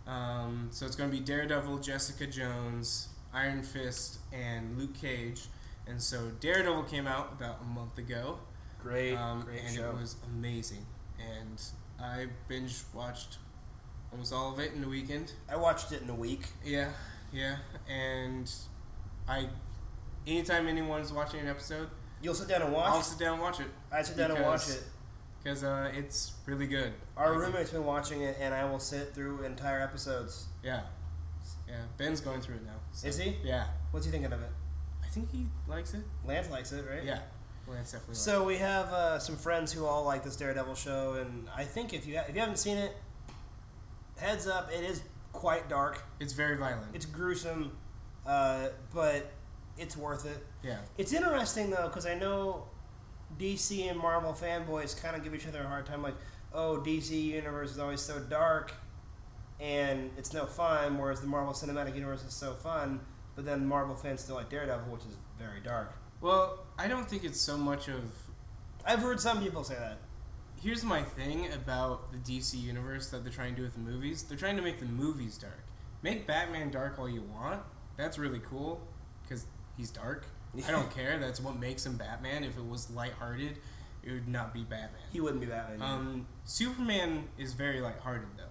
Um, 0.06 0.68
so 0.70 0.86
it's 0.86 0.96
going 0.96 1.10
to 1.10 1.16
be 1.16 1.22
Daredevil, 1.22 1.78
Jessica 1.78 2.26
Jones, 2.26 3.08
Iron 3.32 3.62
Fist, 3.62 4.18
and 4.32 4.76
Luke 4.76 4.94
Cage. 4.94 5.42
And 5.86 6.00
so 6.02 6.30
Daredevil 6.40 6.84
came 6.84 7.06
out 7.06 7.32
about 7.32 7.60
a 7.62 7.64
month 7.64 7.96
ago. 7.98 8.38
Great, 8.82 9.14
um, 9.14 9.42
great 9.42 9.62
and 9.64 9.76
show. 9.76 9.90
it 9.90 9.94
was 9.94 10.16
amazing. 10.26 10.84
And 11.18 11.60
I 12.00 12.26
binge 12.48 12.82
watched 12.94 13.38
almost 14.12 14.32
all 14.32 14.52
of 14.52 14.58
it 14.58 14.72
in 14.72 14.80
the 14.80 14.88
weekend. 14.88 15.32
I 15.48 15.56
watched 15.56 15.92
it 15.92 16.02
in 16.02 16.10
a 16.10 16.14
week. 16.14 16.46
Yeah, 16.64 16.90
yeah, 17.32 17.56
and 17.88 18.50
I, 19.28 19.48
anytime 20.26 20.66
anyone's 20.68 21.12
watching 21.12 21.40
an 21.40 21.48
episode, 21.48 21.88
You'll 22.22 22.34
sit 22.34 22.48
down 22.48 22.60
and 22.62 22.72
watch. 22.72 22.92
I'll 22.92 23.02
sit 23.02 23.18
down 23.18 23.32
and 23.34 23.42
watch 23.42 23.60
it 23.60 23.66
I 23.90 24.02
sit 24.02 24.14
down 24.16 24.30
and 24.32 24.44
watch 24.44 24.68
it. 24.68 24.84
because 25.42 25.64
uh, 25.64 25.90
it's 25.94 26.32
really 26.44 26.66
good. 26.66 26.92
Our 27.16 27.30
Like, 27.32 27.38
roommate's 27.46 27.70
been 27.70 27.84
watching 27.86 28.20
it, 28.20 28.36
and 28.38 28.52
I 28.52 28.64
will 28.66 28.78
sit 28.78 29.14
through 29.14 29.42
entire 29.44 29.80
episodes. 29.80 30.44
Yeah, 30.62 30.82
yeah. 31.66 31.76
Ben's 31.96 32.20
going 32.20 32.42
through 32.42 32.56
it 32.56 32.66
now. 32.66 32.76
so- 32.92 33.08
Is 33.08 33.16
he? 33.18 33.36
Yeah, 33.42 33.66
What's 33.90 34.04
he 34.04 34.12
thinking 34.12 34.32
of 34.32 34.42
it? 34.42 34.50
I 35.02 35.06
think 35.08 35.30
he 35.32 35.46
likes 35.66 35.94
it. 35.94 36.02
Lance 36.24 36.50
likes 36.50 36.72
it, 36.72 36.84
right? 36.88 37.02
Yeah, 37.02 37.20
Lance 37.66 37.92
definitely. 37.92 38.12
likes 38.12 38.20
So 38.20 38.44
we 38.44 38.58
have 38.58 38.86
uh, 38.92 39.18
some 39.18 39.36
friends 39.36 39.72
who 39.72 39.86
all 39.86 40.04
like 40.04 40.22
this 40.22 40.36
Daredevil 40.36 40.74
show, 40.74 41.14
and 41.14 41.48
I 41.56 41.64
think 41.64 41.94
if 41.94 42.06
you 42.06 42.18
ha- 42.18 42.24
if 42.28 42.34
you 42.34 42.40
haven't 42.40 42.58
seen 42.58 42.76
it, 42.76 42.94
heads 44.20 44.46
up, 44.46 44.70
it 44.72 44.84
is 44.84 45.02
quite 45.32 45.68
dark. 45.68 46.02
It's 46.20 46.32
very 46.32 46.56
violent. 46.56 46.94
It's 46.94 47.06
gruesome, 47.06 47.72
uh, 48.26 48.68
but 48.94 49.30
it's 49.78 49.96
worth 49.96 50.26
it. 50.26 50.44
yeah, 50.62 50.78
It's 50.98 51.12
interesting 51.12 51.70
though 51.70 51.88
because 51.88 52.06
I 52.06 52.14
know 52.14 52.64
DC 53.38 53.88
and 53.88 53.98
Marvel 53.98 54.32
fanboys 54.32 55.00
kind 55.00 55.16
of 55.16 55.22
give 55.24 55.34
each 55.34 55.46
other 55.46 55.62
a 55.62 55.66
hard 55.68 55.86
time, 55.86 56.02
like, 56.02 56.16
"Oh, 56.52 56.78
DC 56.84 57.10
universe 57.32 57.70
is 57.70 57.78
always 57.78 58.00
so 58.00 58.18
dark, 58.18 58.72
and 59.60 60.10
it's 60.18 60.32
no 60.32 60.46
fun," 60.46 60.98
whereas 60.98 61.20
the 61.20 61.26
Marvel 61.26 61.52
Cinematic 61.52 61.94
Universe 61.94 62.22
is 62.24 62.32
so 62.34 62.54
fun. 62.54 63.00
But 63.36 63.44
then 63.44 63.66
Marvel 63.66 63.94
fans 63.94 64.20
still 64.22 64.34
like 64.36 64.50
Daredevil, 64.50 64.92
which 64.92 65.04
is 65.04 65.16
very 65.38 65.60
dark. 65.60 65.94
well, 66.20 66.66
I 66.78 66.88
don't 66.88 67.08
think 67.08 67.24
it's 67.24 67.40
so 67.40 67.56
much 67.56 67.88
of. 67.88 68.02
I've 68.84 69.00
heard 69.00 69.20
some 69.20 69.40
people 69.42 69.62
say 69.64 69.76
that. 69.76 69.98
Here's 70.62 70.84
my 70.84 71.02
thing 71.02 71.50
about 71.54 72.12
the 72.12 72.18
DC 72.18 72.60
universe 72.60 73.08
that 73.10 73.24
they're 73.24 73.32
trying 73.32 73.54
to 73.54 73.56
do 73.56 73.62
with 73.62 73.72
the 73.72 73.80
movies. 73.80 74.22
They're 74.24 74.36
trying 74.36 74.56
to 74.56 74.62
make 74.62 74.78
the 74.78 74.84
movies 74.84 75.38
dark. 75.38 75.64
Make 76.02 76.26
Batman 76.26 76.70
dark 76.70 76.98
all 76.98 77.08
you 77.08 77.22
want. 77.22 77.62
That's 77.96 78.18
really 78.18 78.40
cool 78.40 78.86
because 79.22 79.46
he's 79.78 79.90
dark. 79.90 80.26
I 80.66 80.70
don't 80.70 80.90
care. 80.94 81.18
That's 81.18 81.40
what 81.40 81.58
makes 81.58 81.86
him 81.86 81.96
Batman. 81.96 82.44
If 82.44 82.58
it 82.58 82.66
was 82.66 82.90
lighthearted, 82.90 83.56
it 84.02 84.12
would 84.12 84.28
not 84.28 84.52
be 84.52 84.60
Batman. 84.60 85.00
He 85.10 85.20
wouldn't 85.20 85.40
be 85.40 85.46
Batman. 85.46 85.80
Um, 85.80 86.26
Superman 86.44 87.28
is 87.38 87.54
very 87.54 87.80
lighthearted 87.80 88.28
though, 88.36 88.44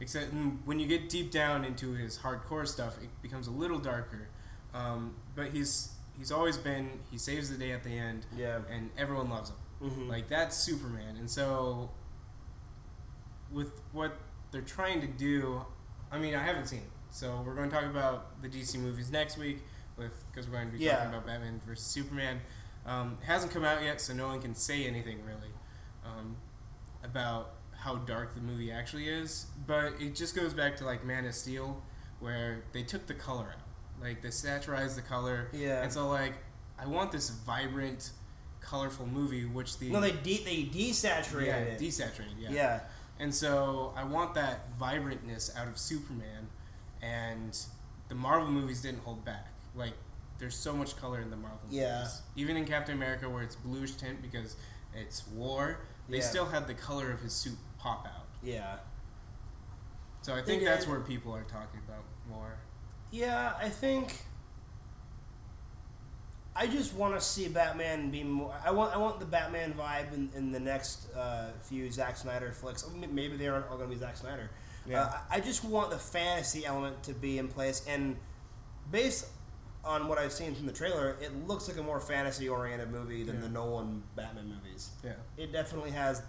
except 0.00 0.34
mm, 0.34 0.58
when 0.64 0.80
you 0.80 0.88
get 0.88 1.08
deep 1.08 1.30
down 1.30 1.64
into 1.64 1.92
his 1.92 2.18
hardcore 2.18 2.66
stuff, 2.66 2.98
it 3.00 3.10
becomes 3.22 3.46
a 3.46 3.52
little 3.52 3.78
darker. 3.78 4.28
Um, 4.72 5.14
but 5.36 5.48
he's 5.50 5.92
he's 6.18 6.32
always 6.32 6.56
been 6.56 6.90
he 7.12 7.18
saves 7.18 7.48
the 7.48 7.56
day 7.56 7.70
at 7.70 7.84
the 7.84 7.96
end, 7.96 8.26
yeah. 8.36 8.58
and 8.68 8.90
everyone 8.98 9.30
loves 9.30 9.50
him. 9.50 9.56
Mhm. 9.82 10.08
Like 10.08 10.28
that's 10.28 10.56
Superman, 10.56 11.16
and 11.16 11.28
so 11.30 11.90
with 13.50 13.80
what 13.92 14.16
they're 14.50 14.60
trying 14.62 15.00
to 15.00 15.06
do, 15.06 15.64
I 16.10 16.18
mean, 16.18 16.34
I 16.34 16.42
haven't 16.42 16.66
seen 16.66 16.80
it, 16.80 16.90
so 17.10 17.42
we're 17.46 17.54
going 17.54 17.68
to 17.70 17.74
talk 17.74 17.84
about 17.84 18.40
the 18.42 18.48
DC 18.48 18.78
movies 18.78 19.10
next 19.10 19.36
week 19.38 19.62
with 19.96 20.12
because 20.30 20.46
we're 20.48 20.54
going 20.56 20.70
to 20.72 20.78
be 20.78 20.84
Yeah. 20.84 20.96
talking 20.98 21.10
about 21.10 21.26
Batman 21.26 21.60
versus 21.66 21.86
Superman. 21.86 22.40
Um, 22.86 23.18
it 23.22 23.26
hasn't 23.26 23.52
come 23.52 23.64
out 23.64 23.82
yet, 23.82 24.00
so 24.00 24.12
no 24.14 24.28
one 24.28 24.40
can 24.40 24.54
say 24.54 24.86
anything 24.86 25.24
really 25.24 25.50
um, 26.04 26.36
about 27.02 27.54
how 27.76 27.96
dark 27.96 28.34
the 28.34 28.40
movie 28.40 28.70
actually 28.70 29.08
is. 29.08 29.46
But 29.66 29.94
it 30.00 30.14
just 30.14 30.34
goes 30.36 30.52
back 30.54 30.76
to 30.76 30.84
like 30.84 31.04
Man 31.04 31.24
of 31.24 31.34
Steel, 31.34 31.82
where 32.20 32.64
they 32.72 32.82
took 32.82 33.06
the 33.06 33.14
color 33.14 33.46
out, 33.56 34.00
like 34.02 34.20
they 34.22 34.28
saturized 34.28 34.94
the 34.96 35.02
color, 35.02 35.48
Yeah. 35.52 35.82
and 35.82 35.92
so 35.92 36.08
like 36.08 36.34
I 36.78 36.86
want 36.86 37.12
this 37.12 37.30
vibrant, 37.30 38.10
colorful 38.64 39.06
movie, 39.06 39.44
which 39.44 39.78
the 39.78 39.90
no, 39.90 40.00
they 40.00 40.12
de- 40.12 40.44
they 40.44 40.64
desaturated 40.64 41.46
yeah, 41.46 41.56
it. 41.58 41.80
desaturated, 41.80 42.34
yeah. 42.40 42.50
yeah. 42.50 42.80
And 43.20 43.32
so 43.34 43.92
I 43.96 44.04
want 44.04 44.34
that 44.34 44.76
vibrantness 44.78 45.56
out 45.56 45.68
of 45.68 45.78
Superman, 45.78 46.48
and 47.02 47.56
the 48.08 48.14
Marvel 48.14 48.48
movies 48.50 48.82
didn't 48.82 49.00
hold 49.00 49.24
back. 49.24 49.48
Like 49.74 49.92
there's 50.38 50.56
so 50.56 50.72
much 50.74 50.96
color 50.96 51.20
in 51.20 51.30
the 51.30 51.36
Marvel 51.36 51.60
Yeah. 51.70 51.98
movies. 51.98 52.22
Even 52.36 52.56
in 52.56 52.64
Captain 52.64 52.94
America, 52.96 53.28
where 53.30 53.42
it's 53.42 53.54
bluish 53.56 53.92
tint 53.92 54.20
because 54.20 54.56
it's 54.94 55.26
war, 55.28 55.78
they 56.08 56.18
Yeah. 56.18 56.22
still 56.24 56.46
had 56.46 56.66
the 56.66 56.74
color 56.74 57.10
of 57.12 57.20
his 57.20 57.32
suit 57.32 57.56
pop 57.78 58.06
out. 58.06 58.26
Yeah. 58.42 58.76
So 60.22 60.34
I 60.34 60.42
think 60.42 60.64
that's 60.64 60.86
where 60.88 61.00
people 61.00 61.32
are 61.34 61.44
talking 61.44 61.80
about 61.86 62.02
more. 62.28 62.56
Yeah, 63.10 63.52
I 63.60 63.68
think. 63.68 64.24
I 66.56 66.66
just 66.68 66.94
want 66.94 67.14
to 67.14 67.20
see 67.20 67.48
Batman 67.48 68.10
be 68.10 68.22
more. 68.22 68.54
I 68.64 68.70
want 68.70 68.94
I 68.94 68.98
want 68.98 69.18
the 69.18 69.26
Batman 69.26 69.74
vibe 69.74 70.12
in, 70.14 70.30
in 70.36 70.52
the 70.52 70.60
next 70.60 71.12
uh, 71.14 71.48
few 71.62 71.90
Zack 71.90 72.16
Snyder 72.16 72.52
flicks. 72.52 72.84
Maybe 73.10 73.36
they 73.36 73.48
aren't 73.48 73.66
all 73.70 73.76
going 73.76 73.88
to 73.88 73.94
be 73.94 73.98
Zack 74.00 74.16
Snyder. 74.16 74.50
Yeah. 74.86 75.02
Uh, 75.02 75.12
I 75.30 75.40
just 75.40 75.64
want 75.64 75.90
the 75.90 75.98
fantasy 75.98 76.64
element 76.64 77.02
to 77.04 77.14
be 77.14 77.38
in 77.38 77.48
place, 77.48 77.84
and 77.88 78.16
based 78.92 79.26
on 79.84 80.08
what 80.08 80.16
I've 80.18 80.32
seen 80.32 80.54
from 80.54 80.66
the 80.66 80.72
trailer, 80.72 81.16
it 81.20 81.46
looks 81.46 81.68
like 81.68 81.76
a 81.76 81.82
more 81.82 82.00
fantasy 82.00 82.48
oriented 82.48 82.90
movie 82.90 83.22
than 83.22 83.36
Yeah. 83.36 83.42
the 83.42 83.48
Nolan 83.48 84.02
Batman 84.16 84.48
movies. 84.48 84.90
Yeah. 85.02 85.12
It 85.36 85.52
definitely 85.52 85.90
has 85.90 86.22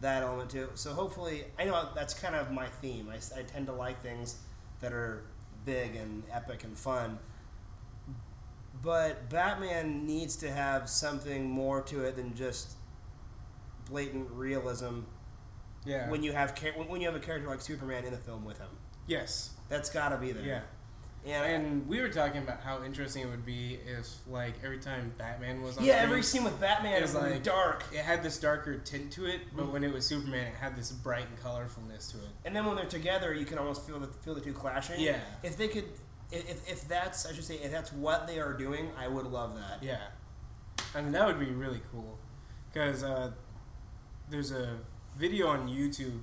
that 0.00 0.22
element 0.22 0.50
too. 0.50 0.68
So 0.74 0.92
hopefully, 0.92 1.44
I 1.58 1.64
know 1.64 1.88
that's 1.94 2.14
kind 2.14 2.34
of 2.34 2.50
my 2.52 2.66
theme. 2.66 3.08
I, 3.10 3.16
I 3.38 3.42
tend 3.42 3.66
to 3.66 3.72
like 3.72 4.00
things 4.02 4.36
that 4.80 4.92
are 4.92 5.24
big 5.64 5.96
and 5.96 6.22
epic 6.30 6.64
and 6.64 6.76
fun. 6.76 7.18
But 8.84 9.30
Batman 9.30 10.06
needs 10.06 10.36
to 10.36 10.50
have 10.50 10.88
something 10.90 11.48
more 11.48 11.80
to 11.82 12.04
it 12.04 12.16
than 12.16 12.34
just 12.34 12.72
blatant 13.88 14.30
realism. 14.30 15.00
Yeah. 15.86 16.10
When 16.10 16.22
you 16.22 16.32
have 16.32 16.56
when 16.86 17.00
you 17.00 17.06
have 17.08 17.16
a 17.16 17.20
character 17.20 17.48
like 17.48 17.60
Superman 17.62 18.04
in 18.04 18.12
the 18.12 18.18
film 18.18 18.44
with 18.44 18.58
him, 18.58 18.68
yes. 19.06 19.50
that's 19.68 19.88
got 19.90 20.10
to 20.10 20.16
be 20.18 20.32
there. 20.32 20.44
Yeah. 21.26 21.42
and, 21.44 21.64
And 21.66 21.88
we 21.88 22.00
were 22.00 22.08
talking 22.10 22.42
about 22.42 22.60
how 22.60 22.82
interesting 22.84 23.22
it 23.22 23.30
would 23.30 23.44
be 23.46 23.78
if, 23.86 24.06
like, 24.26 24.54
every 24.64 24.78
time 24.78 25.12
Batman 25.18 25.62
was 25.62 25.76
on 25.78 25.84
yeah, 25.84 25.94
screen, 25.96 26.04
every 26.10 26.22
scene 26.22 26.44
with 26.44 26.58
Batman 26.60 27.02
is 27.02 27.14
was 27.14 27.22
like 27.22 27.42
dark. 27.42 27.84
it 27.92 27.98
had 28.00 28.22
this 28.22 28.38
darker 28.38 28.76
tint 28.78 29.10
to 29.12 29.26
it, 29.26 29.40
but 29.56 29.66
Mhm. 29.66 29.72
when 29.72 29.84
it 29.84 29.92
was 29.92 30.06
Superman, 30.06 30.46
it 30.48 30.54
had 30.54 30.74
this 30.76 30.90
bright 30.92 31.26
and 31.28 31.38
colorfulness 31.42 32.10
to 32.12 32.18
it. 32.18 32.28
And 32.46 32.54
then 32.56 32.64
when 32.66 32.76
they're 32.76 32.84
together, 32.86 33.32
you 33.34 33.44
can 33.46 33.58
almost 33.58 33.86
feel 33.86 33.98
the 33.98 34.06
feel 34.08 34.34
the 34.34 34.40
two 34.42 34.52
clashing. 34.54 35.00
Yeah. 35.00 35.18
If 35.42 35.56
they 35.58 35.68
could, 35.68 35.84
if, 36.38 36.70
if 36.70 36.88
that's 36.88 37.26
I 37.26 37.32
should 37.32 37.44
say, 37.44 37.56
if 37.56 37.70
that's 37.70 37.92
what 37.92 38.26
they 38.26 38.38
are 38.40 38.52
doing, 38.52 38.90
I 38.98 39.08
would 39.08 39.26
love 39.26 39.54
that. 39.56 39.82
Yeah, 39.82 39.98
I 40.94 41.00
mean 41.02 41.12
that 41.12 41.26
would 41.26 41.38
be 41.40 41.46
really 41.52 41.80
cool, 41.92 42.18
because 42.72 43.02
uh, 43.02 43.30
there's 44.30 44.52
a 44.52 44.76
video 45.16 45.46
on 45.48 45.68
YouTube, 45.68 46.20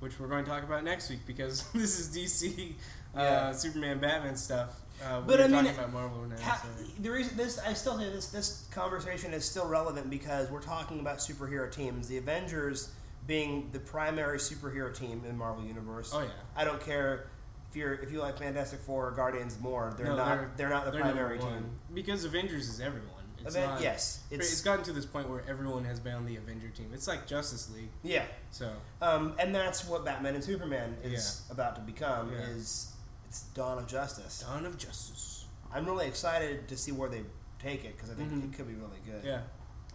which 0.00 0.18
we're 0.20 0.28
going 0.28 0.44
to 0.44 0.50
talk 0.50 0.62
about 0.62 0.84
next 0.84 1.10
week 1.10 1.20
because 1.26 1.64
this 1.74 1.98
is 1.98 2.16
DC, 2.16 2.72
uh, 3.16 3.20
Yeah. 3.20 3.52
Superman, 3.52 3.98
Batman 3.98 4.36
stuff. 4.36 4.80
Uh, 5.02 5.20
But 5.22 5.38
we're 5.38 5.44
I 5.46 5.48
mean, 5.48 5.66
about 5.66 5.92
Marvel 5.92 6.24
now. 6.26 6.36
Ha- 6.42 6.62
so. 6.62 6.84
the 7.02 7.10
reason 7.10 7.36
this 7.36 7.58
I 7.58 7.72
still 7.72 7.96
say 7.98 8.10
this 8.10 8.28
this 8.28 8.66
conversation 8.70 9.32
is 9.32 9.44
still 9.46 9.66
relevant 9.66 10.10
because 10.10 10.50
we're 10.50 10.60
talking 10.62 11.00
about 11.00 11.18
superhero 11.18 11.72
teams. 11.72 12.06
The 12.06 12.18
Avengers 12.18 12.90
being 13.26 13.70
the 13.72 13.78
primary 13.80 14.38
superhero 14.38 14.94
team 14.94 15.22
in 15.26 15.38
Marvel 15.38 15.64
Universe. 15.64 16.12
Oh 16.14 16.20
yeah, 16.20 16.28
I 16.54 16.64
don't 16.64 16.80
care 16.84 17.26
if 17.70 17.76
you're 17.76 17.94
if 17.94 18.10
you 18.10 18.20
like 18.20 18.38
Fantastic 18.38 18.80
Four 18.80 19.08
or 19.08 19.10
Guardians 19.12 19.58
more. 19.60 19.94
They're 19.96 20.06
No, 20.06 20.16
not 20.16 20.26
they're- 20.28 20.50
they're, 20.56 20.68
not 20.68 20.84
the 20.86 20.90
they're 20.90 21.00
primary 21.02 21.38
number 21.38 21.54
team. 21.54 21.70
because 21.94 22.24
Avengers 22.24 22.68
is 22.68 22.80
everyone. 22.80 23.08
It's 23.42 23.56
Aven- 23.56 23.70
not, 23.70 23.80
yes, 23.80 24.20
it's, 24.30 24.52
it's, 24.52 24.60
gotten 24.60 24.84
to 24.84 24.92
this 24.92 25.06
point 25.06 25.26
where 25.30 25.42
everyone 25.48 25.84
has 25.84 25.98
been 25.98 26.12
on 26.14 26.26
the 26.26 26.36
Avenger 26.36 26.68
team. 26.68 26.90
It's 26.92 27.08
like 27.08 27.26
Justice 27.26 27.70
League. 27.74 27.88
yeah. 28.02 28.24
So 28.50 28.70
Um, 29.00 29.34
and 29.38 29.54
that's 29.54 29.86
what 29.86 30.04
Batman 30.04 30.34
and 30.34 30.44
Superman 30.44 30.96
is 31.02 31.42
about 31.50 31.74
to 31.76 31.80
become. 31.80 32.32
Yeah. 32.32 32.40
Is 32.40 32.92
it's 33.26 33.42
Dawn 33.54 33.78
of 33.78 33.86
Justice. 33.86 34.40
Dawn 34.40 34.66
of 34.66 34.76
Justice. 34.76 35.46
I'm 35.72 35.86
really 35.86 36.06
excited 36.06 36.68
to 36.68 36.76
see 36.76 36.92
where 36.92 37.08
they 37.08 37.22
take 37.58 37.84
it 37.86 37.96
because 37.96 38.10
I 38.10 38.14
think 38.14 38.30
Mhm. 38.30 38.52
it 38.52 38.56
could 38.56 38.66
be 38.66 38.74
really 38.74 39.00
good. 39.06 39.24
Yeah, 39.24 39.40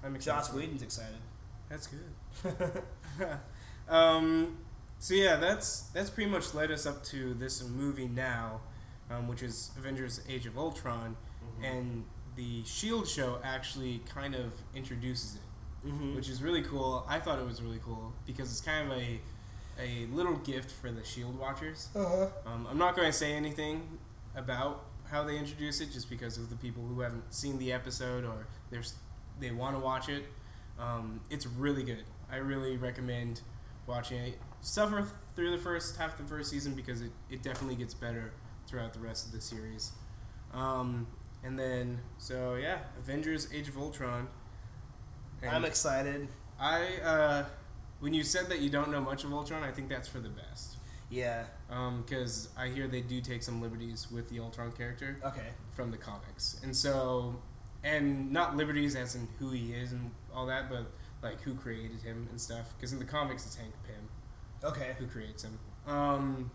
I'm 0.03 0.15
excited. 0.15 0.37
Joss. 0.39 0.53
Whedon's 0.53 0.81
excited. 0.81 1.17
That's 1.69 1.87
good. 1.87 2.83
um, 3.89 4.57
so 5.05 5.13
yeah, 5.13 5.35
that's 5.35 5.81
that's 5.93 6.09
pretty 6.09 6.31
much 6.31 6.55
led 6.55 6.71
us 6.71 6.87
up 6.87 7.03
to 7.05 7.35
this 7.35 7.63
movie 7.63 8.07
now, 8.07 8.61
um, 9.11 9.27
which 9.27 9.43
is 9.43 9.69
Avengers: 9.77 10.19
Age 10.27 10.47
of 10.47 10.57
Ultron, 10.57 11.15
and 11.61 12.03
the 12.35 12.63
Shield 12.63 13.07
show 13.07 13.37
actually 13.43 14.01
kind 14.11 14.33
of 14.33 14.51
introduces 14.73 15.35
it, 15.35 15.87
mm-hmm. 15.87 16.15
which 16.15 16.27
is 16.27 16.41
really 16.41 16.63
cool. 16.63 17.05
I 17.07 17.19
thought 17.19 17.37
it 17.37 17.45
was 17.45 17.61
really 17.61 17.79
cool 17.85 18.13
because 18.25 18.49
it's 18.49 18.61
kind 18.61 18.91
of 18.91 18.97
a 18.97 19.19
a 19.79 20.07
little 20.11 20.37
gift 20.37 20.71
for 20.71 20.91
the 20.91 21.03
Shield 21.03 21.37
watchers. 21.37 21.89
uh-huh. 21.95 22.25
Um, 22.47 22.67
I'm 22.67 22.79
not 22.79 22.95
going 22.95 23.07
to 23.07 23.13
say 23.13 23.33
anything 23.33 23.99
about 24.35 24.85
how 25.11 25.23
they 25.23 25.37
introduce 25.37 25.81
it, 25.81 25.91
just 25.91 26.09
because 26.09 26.39
of 26.39 26.49
the 26.49 26.55
people 26.55 26.81
who 26.81 27.01
haven't 27.01 27.31
seen 27.31 27.59
the 27.59 27.71
episode 27.71 28.25
or 28.25 28.47
there's 28.71 28.95
they 29.39 29.51
want 29.51 29.75
to 29.75 29.79
watch 29.79 30.09
it. 30.09 30.23
Um, 30.79 31.21
it's 31.29 31.45
really 31.45 31.83
good. 31.83 32.05
I 32.31 32.37
really 32.37 32.75
recommend 32.75 33.41
watching 33.85 34.17
it. 34.17 34.39
Suffer 34.65 35.07
through 35.35 35.51
the 35.51 35.59
first 35.59 35.95
half 35.95 36.19
of 36.19 36.27
the 36.27 36.35
first 36.35 36.49
season 36.49 36.73
because 36.73 37.01
it, 37.01 37.11
it 37.29 37.43
definitely 37.43 37.75
gets 37.75 37.93
better 37.93 38.33
throughout 38.67 38.93
the 38.93 38.99
rest 38.99 39.27
of 39.27 39.31
the 39.31 39.39
series. 39.39 39.91
Um, 40.55 41.05
and 41.43 41.57
then, 41.59 41.99
so 42.17 42.55
yeah, 42.55 42.79
Avengers: 42.97 43.47
Age 43.53 43.67
of 43.69 43.77
Ultron. 43.77 44.27
And 45.43 45.51
I'm 45.55 45.65
excited. 45.65 46.27
I 46.59 46.87
uh, 47.03 47.45
when 47.99 48.15
you 48.15 48.23
said 48.23 48.49
that 48.49 48.59
you 48.59 48.71
don't 48.71 48.89
know 48.89 49.01
much 49.01 49.23
of 49.23 49.31
Ultron, 49.31 49.61
I 49.61 49.69
think 49.71 49.87
that's 49.87 50.07
for 50.07 50.19
the 50.19 50.29
best 50.29 50.77
Yeah. 51.11 51.43
because 52.03 52.49
I 52.57 52.69
hear 52.69 52.87
they 52.87 53.01
do 53.01 53.21
take 53.21 53.43
some 53.43 53.61
liberties 53.61 54.07
with 54.11 54.29
the 54.31 54.39
Ultron 54.39 54.71
character 54.71 55.19
Okay. 55.23 55.49
from 55.75 55.91
the 55.91 55.97
comics, 55.97 56.59
and 56.63 56.75
so, 56.75 57.35
and 57.83 58.31
not 58.31 58.57
liberties 58.57 58.95
as 58.95 59.13
in 59.13 59.27
who 59.37 59.51
he 59.51 59.73
is 59.73 59.91
and 59.91 60.09
all 60.33 60.47
that, 60.47 60.71
but 60.71 60.87
like 61.21 61.39
who 61.41 61.53
created 61.53 62.01
him 62.01 62.27
and 62.31 62.41
stuff. 62.41 62.73
Because 62.75 62.93
in 62.93 62.97
the 62.99 63.05
comics, 63.05 63.45
it's 63.45 63.55
Hank 63.57 63.73
Pym 63.85 64.09
Okay. 64.63 64.95
who 64.97 65.05
creates 65.07 65.43
him. 65.43 65.57
Um, 65.87 66.51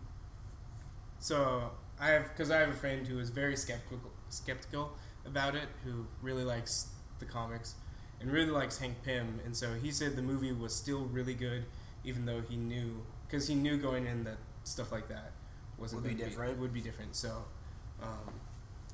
so 1.19 1.71
I 1.99 2.07
have 2.09 2.29
because 2.29 2.51
I 2.51 2.59
have 2.59 2.69
a 2.69 2.73
friend 2.73 3.07
who 3.07 3.19
is 3.19 3.29
very 3.29 3.55
skeptical 3.55 3.99
skeptical 4.29 4.93
about 5.25 5.55
it, 5.55 5.67
who 5.83 6.05
really 6.21 6.43
likes 6.43 6.87
the 7.19 7.25
comics 7.25 7.75
and 8.19 8.31
really 8.31 8.51
likes 8.51 8.77
Hank 8.79 9.03
Pym, 9.03 9.39
and 9.45 9.55
so 9.55 9.73
he 9.73 9.91
said 9.91 10.15
the 10.15 10.21
movie 10.21 10.51
was 10.51 10.75
still 10.75 11.01
really 11.05 11.33
good, 11.33 11.65
even 12.03 12.25
though 12.25 12.41
he 12.41 12.55
knew 12.55 13.03
because 13.27 13.47
he 13.47 13.55
knew 13.55 13.77
going 13.77 14.05
in 14.07 14.23
that 14.25 14.37
stuff 14.63 14.91
like 14.91 15.07
that 15.09 15.31
wasn't 15.77 16.03
Would 16.03 16.17
be 16.17 16.23
different. 16.23 16.59
would 16.59 16.73
be 16.73 16.81
different. 16.81 17.15
So 17.15 17.45
um, 18.01 18.33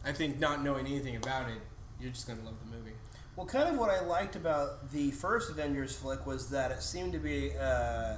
I 0.05 0.11
think 0.11 0.39
not 0.39 0.63
knowing 0.63 0.85
anything 0.85 1.15
about 1.15 1.49
it, 1.49 1.57
you're 1.99 2.11
just 2.11 2.27
gonna 2.27 2.43
love 2.43 2.55
the 2.59 2.77
movie. 2.77 2.93
Well, 3.35 3.45
kind 3.45 3.69
of 3.69 3.77
what 3.79 3.89
I 3.89 4.01
liked 4.01 4.35
about 4.35 4.91
the 4.91 5.11
first 5.11 5.49
Avengers 5.51 5.95
flick 5.95 6.25
was 6.25 6.49
that 6.49 6.71
it 6.71 6.81
seemed 6.81 7.13
to 7.13 7.19
be 7.19 7.51
uh, 7.59 8.17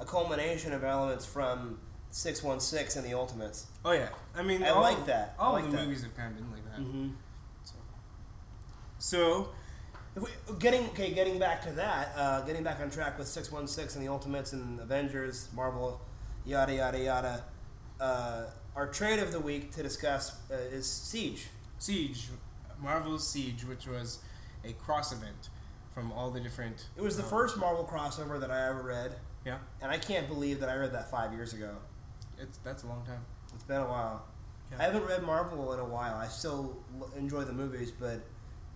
a 0.00 0.04
culmination 0.04 0.72
of 0.72 0.82
elements 0.82 1.26
from 1.26 1.78
616 2.10 3.02
and 3.02 3.10
the 3.10 3.16
Ultimates. 3.16 3.66
Oh 3.84 3.92
yeah, 3.92 4.08
I 4.34 4.42
mean 4.42 4.62
I 4.62 4.70
all, 4.70 4.82
like 4.82 5.06
that. 5.06 5.34
All 5.38 5.52
like 5.52 5.64
the 5.66 5.76
that. 5.76 5.84
movies 5.84 6.02
have 6.02 6.16
kind 6.16 6.32
of 6.32 6.38
been 6.38 6.50
like 6.50 6.64
that. 6.64 6.80
Mm-hmm. 6.80 7.08
So, 7.64 7.74
so 8.98 9.48
If 10.16 10.22
we, 10.22 10.30
getting 10.58 10.86
okay, 10.86 11.12
getting 11.12 11.38
back 11.38 11.62
to 11.62 11.72
that, 11.72 12.12
uh, 12.16 12.40
getting 12.42 12.64
back 12.64 12.80
on 12.80 12.90
track 12.90 13.18
with 13.18 13.28
616 13.28 14.00
and 14.00 14.08
the 14.08 14.12
Ultimates 14.12 14.52
and 14.52 14.80
Avengers, 14.80 15.48
Marvel, 15.54 16.00
yada 16.44 16.74
yada 16.74 16.98
yada. 16.98 17.44
Uh, 18.00 18.44
our 18.74 18.88
trade 18.88 19.18
of 19.18 19.30
the 19.30 19.40
week 19.40 19.72
to 19.72 19.82
discuss 19.82 20.36
uh, 20.50 20.54
is 20.54 20.86
Siege. 20.86 21.48
Siege, 21.78 22.28
Marvel's 22.80 23.28
Siege, 23.28 23.64
which 23.64 23.86
was 23.86 24.18
a 24.64 24.72
cross 24.72 25.12
event 25.12 25.50
from 25.94 26.12
all 26.12 26.30
the 26.30 26.40
different. 26.40 26.86
It 26.96 27.02
was 27.02 27.16
the 27.16 27.22
um, 27.22 27.28
first 27.28 27.56
Marvel 27.56 27.84
crossover 27.84 28.40
that 28.40 28.50
I 28.50 28.68
ever 28.68 28.82
read, 28.82 29.16
Yeah, 29.44 29.58
and 29.80 29.90
I 29.90 29.98
can't 29.98 30.28
believe 30.28 30.60
that 30.60 30.68
I 30.68 30.76
read 30.76 30.92
that 30.92 31.10
five 31.10 31.32
years 31.32 31.52
ago. 31.54 31.70
it's 32.38 32.58
that's 32.58 32.82
a 32.82 32.86
long 32.86 33.04
time. 33.06 33.24
It's 33.54 33.64
been 33.64 33.80
a 33.80 33.88
while. 33.88 34.24
Yeah. 34.70 34.78
I 34.80 34.82
haven't 34.84 35.04
read 35.04 35.22
Marvel 35.22 35.72
in 35.72 35.80
a 35.80 35.84
while. 35.84 36.14
I 36.14 36.26
still 36.28 36.76
enjoy 37.16 37.42
the 37.44 37.52
movies, 37.52 37.90
but 37.90 38.20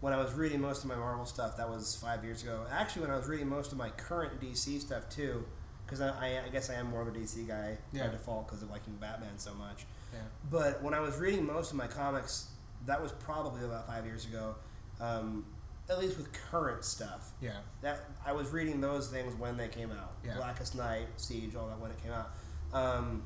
when 0.00 0.12
I 0.12 0.16
was 0.16 0.32
reading 0.34 0.60
most 0.60 0.82
of 0.82 0.88
my 0.88 0.96
Marvel 0.96 1.24
stuff, 1.26 1.56
that 1.58 1.68
was 1.68 1.96
five 1.96 2.24
years 2.24 2.42
ago. 2.42 2.66
Actually, 2.70 3.02
when 3.02 3.10
I 3.12 3.16
was 3.16 3.26
reading 3.28 3.48
most 3.48 3.72
of 3.72 3.78
my 3.78 3.90
current 3.90 4.40
DC 4.40 4.80
stuff 4.80 5.08
too, 5.08 5.44
because 5.86 6.00
I, 6.00 6.08
I, 6.08 6.42
I 6.46 6.48
guess 6.50 6.68
I 6.70 6.74
am 6.74 6.90
more 6.90 7.02
of 7.02 7.08
a 7.08 7.12
DC 7.12 7.46
guy 7.46 7.78
Yeah. 7.92 8.06
by 8.06 8.12
default 8.12 8.46
because 8.48 8.62
of 8.62 8.70
liking 8.70 8.94
Batman 8.96 9.38
so 9.38 9.54
much. 9.54 9.84
Yeah, 10.12 10.20
But 10.50 10.82
when 10.82 10.94
I 10.94 11.00
was 11.00 11.18
reading 11.18 11.46
most 11.46 11.70
of 11.70 11.76
my 11.76 11.86
comics, 11.86 12.48
that 12.86 13.00
was 13.00 13.12
probably 13.12 13.64
about 13.64 13.86
five 13.86 14.04
years 14.04 14.24
ago. 14.26 14.56
Um, 15.00 15.44
at 15.88 15.98
least 15.98 16.16
with 16.16 16.32
current 16.50 16.84
stuff. 16.84 17.32
yeah, 17.42 17.52
That 17.82 18.00
I 18.24 18.32
was 18.32 18.50
reading 18.50 18.80
those 18.80 19.08
things 19.08 19.34
when 19.34 19.56
they 19.56 19.68
came 19.68 19.90
out. 19.90 20.12
Yeah. 20.24 20.36
Blackest 20.36 20.74
Night, 20.74 21.06
Siege, 21.16 21.54
all 21.54 21.66
that 21.68 21.78
when 21.78 21.90
it 21.90 22.02
came 22.02 22.12
out. 22.12 22.30
Um, 22.72 23.22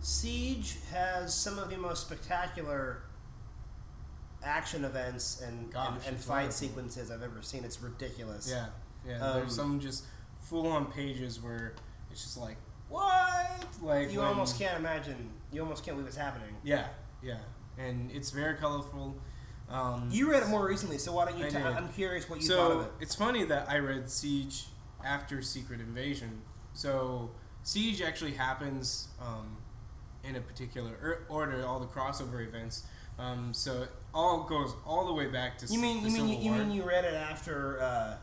Siege 0.00 0.76
has 0.92 1.34
some 1.34 1.58
of 1.58 1.70
the 1.70 1.76
most 1.76 2.02
spectacular 2.06 3.02
action 4.42 4.84
events 4.84 5.40
and 5.40 5.72
Gosh, 5.72 5.88
and, 6.06 6.14
and 6.14 6.16
fight 6.16 6.34
wonderful. 6.42 6.52
sequences 6.52 7.10
I've 7.10 7.22
ever 7.22 7.42
seen. 7.42 7.64
It's 7.64 7.80
ridiculous. 7.82 8.48
yeah, 8.50 8.66
yeah. 9.06 9.18
Um, 9.24 9.40
There's 9.40 9.54
some 9.54 9.80
just 9.80 10.04
full 10.40 10.68
on 10.68 10.86
pages 10.92 11.42
where 11.42 11.74
it's 12.10 12.22
just 12.22 12.38
like 12.38 12.56
what, 12.88 13.66
like 13.82 14.12
You 14.12 14.20
when- 14.20 14.28
almost 14.28 14.58
can't 14.58 14.78
imagine. 14.78 15.30
You 15.52 15.62
almost 15.62 15.84
can't 15.84 15.96
believe 15.96 16.08
it's 16.08 16.16
happening. 16.16 16.54
Yeah, 16.62 16.86
yeah. 17.22 17.38
and 17.78 18.10
it's 18.12 18.30
very 18.30 18.54
colorful. 18.56 19.16
Um, 19.70 20.08
You 20.10 20.30
read 20.30 20.42
it 20.42 20.48
more 20.48 20.66
recently, 20.66 20.98
so 20.98 21.12
why 21.12 21.26
don't 21.26 21.38
you? 21.38 21.46
I 21.46 21.50
did. 21.50 21.62
I'm 21.62 21.88
curious 21.90 22.28
what 22.28 22.40
you 22.40 22.48
thought 22.48 22.70
of 22.72 22.82
so 22.82 22.88
it. 22.88 22.92
it's 23.00 23.14
funny 23.14 23.44
that 23.44 23.68
I 23.68 23.78
read 23.78 24.08
Siege 24.10 24.66
after 25.04 25.42
Secret 25.42 25.80
Invasion. 25.80 26.40
So 26.72 27.30
Siege 27.62 28.00
actually 28.00 28.32
happens 28.32 29.08
um, 29.20 29.58
in 30.24 30.36
a 30.36 30.40
particular 30.40 30.92
er- 31.02 31.26
order, 31.28 31.66
all 31.66 31.80
the 31.80 31.86
crossover 31.86 32.46
events. 32.46 32.84
Um, 33.18 33.52
so 33.52 33.82
it 33.82 33.90
all 34.14 34.44
goes 34.44 34.72
all 34.86 35.06
the 35.06 35.12
way 35.12 35.26
back 35.26 35.58
to 35.58 35.66
You 35.66 35.78
mean 35.80 36.02
the 36.02 36.10
you 36.10 36.22
mean 36.22 36.40
you 36.42 36.50
War. 36.52 36.60
mean 36.60 36.70
you 36.70 36.82
read 36.84 37.04
it 37.04 37.14
after? 37.14 37.80
Uh, 37.82 38.14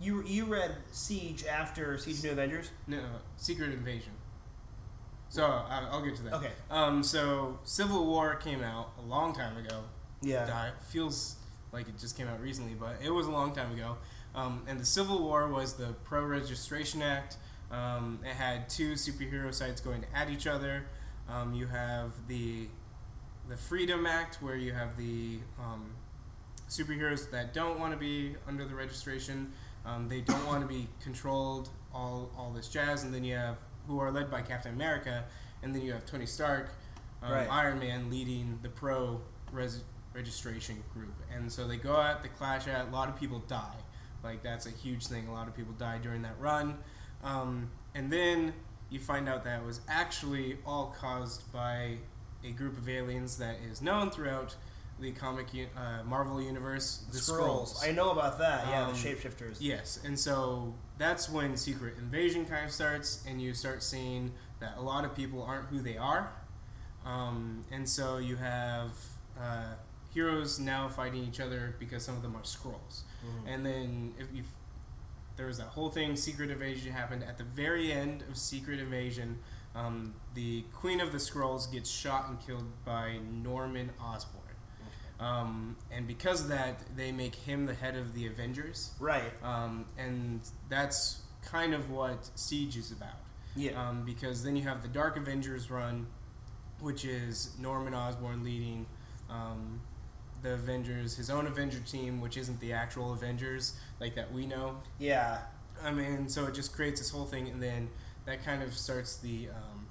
you 0.00 0.24
you 0.26 0.46
read 0.46 0.74
Siege 0.90 1.44
after 1.44 1.96
Siege 1.98 2.18
of 2.18 2.24
New 2.24 2.30
Avengers? 2.32 2.70
No, 2.86 3.00
Secret 3.36 3.72
Invasion. 3.72 4.12
So 5.28 5.44
I'll 5.44 6.02
get 6.04 6.16
to 6.16 6.22
that. 6.24 6.34
Okay. 6.34 6.50
Um, 6.70 7.04
so 7.04 7.58
Civil 7.62 8.04
War 8.06 8.34
came 8.34 8.62
out 8.64 8.90
a 8.98 9.02
long 9.06 9.32
time 9.32 9.56
ago. 9.56 9.82
Yeah. 10.22 10.46
Die 10.46 10.70
feels 10.88 11.36
like 11.72 11.88
it 11.88 11.98
just 11.98 12.16
came 12.16 12.26
out 12.28 12.40
recently, 12.40 12.74
but 12.74 12.96
it 13.02 13.10
was 13.10 13.26
a 13.26 13.30
long 13.30 13.54
time 13.54 13.72
ago. 13.72 13.96
Um, 14.34 14.62
and 14.68 14.78
the 14.78 14.84
Civil 14.84 15.22
War 15.22 15.48
was 15.48 15.74
the 15.74 15.94
Pro 16.04 16.24
Registration 16.24 17.02
Act. 17.02 17.36
Um, 17.70 18.20
it 18.24 18.34
had 18.34 18.68
two 18.68 18.92
superhero 18.92 19.52
sites 19.54 19.80
going 19.80 20.04
at 20.14 20.28
each 20.30 20.46
other. 20.46 20.84
Um, 21.28 21.54
you 21.54 21.66
have 21.66 22.12
the 22.28 22.66
the 23.48 23.56
Freedom 23.56 24.06
Act, 24.06 24.36
where 24.40 24.54
you 24.56 24.72
have 24.72 24.96
the 24.96 25.38
um, 25.58 25.90
superheroes 26.68 27.30
that 27.32 27.52
don't 27.52 27.80
want 27.80 27.92
to 27.92 27.98
be 27.98 28.36
under 28.46 28.64
the 28.64 28.74
registration. 28.74 29.52
Um, 29.84 30.08
they 30.08 30.20
don't 30.20 30.46
want 30.46 30.62
to 30.62 30.68
be 30.68 30.88
controlled. 31.02 31.68
All 31.92 32.30
all 32.36 32.52
this 32.52 32.68
jazz, 32.68 33.02
and 33.04 33.12
then 33.12 33.24
you 33.24 33.34
have 33.34 33.56
who 33.88 33.98
are 33.98 34.10
led 34.12 34.30
by 34.30 34.42
Captain 34.42 34.72
America, 34.72 35.24
and 35.62 35.74
then 35.74 35.82
you 35.82 35.92
have 35.92 36.06
Tony 36.06 36.26
Stark, 36.26 36.70
um, 37.22 37.32
Right. 37.32 37.48
Iron 37.50 37.80
Man 37.80 38.10
leading 38.10 38.58
the 38.62 38.68
pro 38.68 39.20
res- 39.50 39.82
registration 40.14 40.82
group, 40.92 41.14
and 41.34 41.50
so 41.50 41.66
they 41.66 41.76
go 41.76 41.96
out, 41.96 42.22
they 42.22 42.28
clash 42.28 42.66
out. 42.68 42.88
A 42.88 42.90
lot 42.90 43.08
of 43.08 43.18
people 43.18 43.38
die. 43.46 43.76
Like 44.22 44.42
that's 44.42 44.66
a 44.66 44.70
huge 44.70 45.06
thing. 45.06 45.28
A 45.28 45.32
lot 45.32 45.48
of 45.48 45.56
people 45.56 45.72
die 45.78 45.98
during 46.02 46.22
that 46.22 46.38
run, 46.38 46.78
um, 47.24 47.70
and 47.94 48.12
then 48.12 48.52
you 48.90 48.98
find 49.00 49.28
out 49.28 49.44
that 49.44 49.60
it 49.62 49.64
was 49.66 49.80
actually 49.88 50.58
all 50.66 50.94
caused 50.98 51.50
by 51.52 51.96
a 52.44 52.50
group 52.50 52.76
of 52.76 52.88
aliens 52.88 53.36
that 53.38 53.56
is 53.70 53.80
known 53.80 54.10
throughout 54.10 54.56
the 54.98 55.12
comic 55.12 55.46
uh, 55.76 56.02
Marvel 56.04 56.42
universe, 56.42 57.04
the 57.10 57.18
Skrulls. 57.18 57.86
I 57.86 57.92
know 57.92 58.10
about 58.10 58.38
that. 58.38 58.66
Yeah, 58.68 58.86
Um, 58.86 58.92
the 58.92 58.98
shapeshifters. 58.98 59.56
Yes, 59.60 59.98
and 60.04 60.18
so 60.18 60.74
that's 60.98 61.30
when 61.30 61.56
Secret 61.56 61.94
Invasion 61.98 62.44
kind 62.44 62.66
of 62.66 62.72
starts, 62.72 63.24
and 63.26 63.40
you 63.40 63.54
start 63.54 63.82
seeing 63.82 64.32
that 64.58 64.74
a 64.76 64.82
lot 64.82 65.06
of 65.06 65.14
people 65.14 65.42
aren't 65.42 65.68
who 65.68 65.80
they 65.80 65.96
are, 65.96 66.30
um, 67.06 67.64
and 67.70 67.88
so 67.88 68.18
you 68.18 68.36
have 68.36 68.90
uh, 69.40 69.72
heroes 70.12 70.58
now 70.58 70.88
fighting 70.88 71.24
each 71.24 71.40
other 71.40 71.74
because 71.78 72.04
some 72.04 72.16
of 72.16 72.22
them 72.22 72.36
are 72.36 72.42
Skrulls, 72.42 73.02
Mhm. 73.24 73.46
and 73.46 73.66
then 73.66 74.14
if 74.18 74.32
you 74.32 74.44
there 75.36 75.46
was 75.46 75.56
that 75.56 75.68
whole 75.68 75.90
thing, 75.90 76.16
Secret 76.16 76.50
Invasion 76.50 76.92
happened 76.92 77.24
at 77.24 77.38
the 77.38 77.44
very 77.44 77.90
end 77.90 78.20
of 78.28 78.36
Secret 78.36 78.78
Invasion. 78.78 79.38
Um, 79.74 80.14
the 80.34 80.62
Queen 80.74 81.00
of 81.00 81.12
the 81.12 81.18
Skrulls 81.18 81.70
gets 81.72 81.88
shot 81.88 82.28
and 82.28 82.38
killed 82.38 82.84
by 82.84 83.18
Norman 83.18 83.90
Osborn. 83.98 84.36
Um, 85.18 85.76
and 85.90 86.06
because 86.06 86.42
of 86.42 86.48
that, 86.48 86.94
they 86.94 87.10
make 87.10 87.34
him 87.34 87.64
the 87.64 87.72
head 87.74 87.96
of 87.96 88.12
the 88.12 88.26
Avengers. 88.26 88.90
Right. 88.98 89.32
Um, 89.42 89.86
and 89.96 90.40
that's 90.68 91.22
kind 91.42 91.72
of 91.72 91.88
what 91.88 92.30
Siege 92.34 92.76
is 92.76 92.92
about. 92.92 93.16
Yeah. 93.56 93.80
Um, 93.88 94.04
because 94.04 94.42
then 94.42 94.56
you 94.56 94.64
have 94.64 94.82
the 94.82 94.88
Dark 94.88 95.16
Avengers 95.16 95.70
run, 95.70 96.06
which 96.80 97.04
is 97.06 97.56
Norman 97.58 97.94
Osborn 97.94 98.44
leading 98.44 98.84
um, 99.30 99.80
the 100.42 100.54
Avengers, 100.54 101.16
his 101.16 101.30
own 101.30 101.46
Avenger 101.46 101.80
team, 101.80 102.20
which 102.20 102.36
isn't 102.36 102.60
the 102.60 102.72
actual 102.72 103.12
Avengers 103.12 103.74
like 104.00 104.14
that 104.14 104.32
we 104.32 104.46
know. 104.46 104.76
yeah. 104.98 105.38
I 105.82 105.92
mean, 105.92 106.28
so 106.28 106.46
it 106.46 106.54
just 106.54 106.74
creates 106.74 107.00
this 107.00 107.08
whole 107.08 107.24
thing, 107.24 107.48
and 107.48 107.62
then 107.62 107.88
that 108.26 108.44
kind 108.44 108.62
of 108.62 108.74
starts 108.74 109.16
the. 109.16 109.48
Um, 109.48 109.86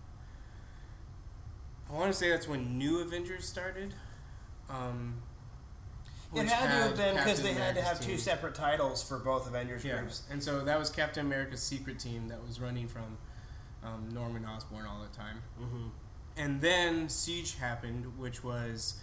I 1.90 1.94
want 1.94 2.12
to 2.12 2.18
say 2.18 2.30
that's 2.30 2.48
when 2.48 2.78
New 2.78 3.00
Avengers 3.00 3.48
started. 3.48 3.96
Um, 4.70 5.16
It 6.32 6.42
which 6.42 6.52
had 6.52 6.66
to 6.66 6.84
have 6.90 6.96
been 6.96 7.16
because 7.16 7.42
they 7.42 7.54
had 7.54 7.74
to 7.74 7.82
have 7.82 8.00
two 8.00 8.18
separate 8.20 8.54
titles 8.54 9.02
for 9.02 9.18
both 9.18 9.48
Avengers 9.48 9.84
Yeah, 9.84 9.98
groups. 10.02 10.22
and 10.30 10.44
so 10.44 10.64
that 10.64 10.78
was 10.78 10.92
Captain 10.92 11.26
America's 11.26 11.64
secret 11.64 11.98
team 11.98 12.28
that 12.28 12.46
was 12.46 12.60
running 12.60 12.88
from 12.88 13.18
um, 13.84 14.10
Norman 14.14 14.46
Osborn 14.46 14.86
all 14.86 15.02
the 15.02 15.18
time. 15.18 15.42
Mm-hmm. 15.60 15.88
And 16.38 16.62
then 16.62 17.10
Siege 17.10 17.56
happened, 17.58 18.16
which 18.20 18.44
was 18.44 19.00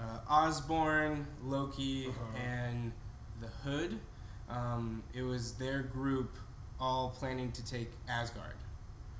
uh, 0.00 0.18
Osborn, 0.28 1.26
Loki, 1.44 2.08
Uh-huh. 2.08 2.38
and 2.38 2.92
the 3.40 3.48
Hood. 3.48 4.00
Um, 4.48 5.02
it 5.14 5.22
was 5.22 5.54
their 5.54 5.82
group 5.82 6.36
all 6.80 7.10
planning 7.10 7.52
to 7.52 7.64
take 7.64 7.92
Asgard. 8.08 8.54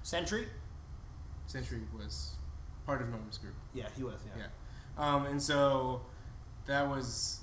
Sentry. 0.03 0.49
Sentry 1.47 1.81
was 1.97 2.37
part 2.87 3.03
of 3.03 3.09
Norman's 3.11 3.39
group. 3.39 3.55
Yeah, 3.74 3.89
he 3.97 4.03
was. 4.03 4.14
Yeah. 4.37 4.45
Yeah. 4.45 5.14
Um, 5.14 5.26
and 5.26 5.43
so 5.43 6.03
that 6.66 6.89
was 6.89 7.41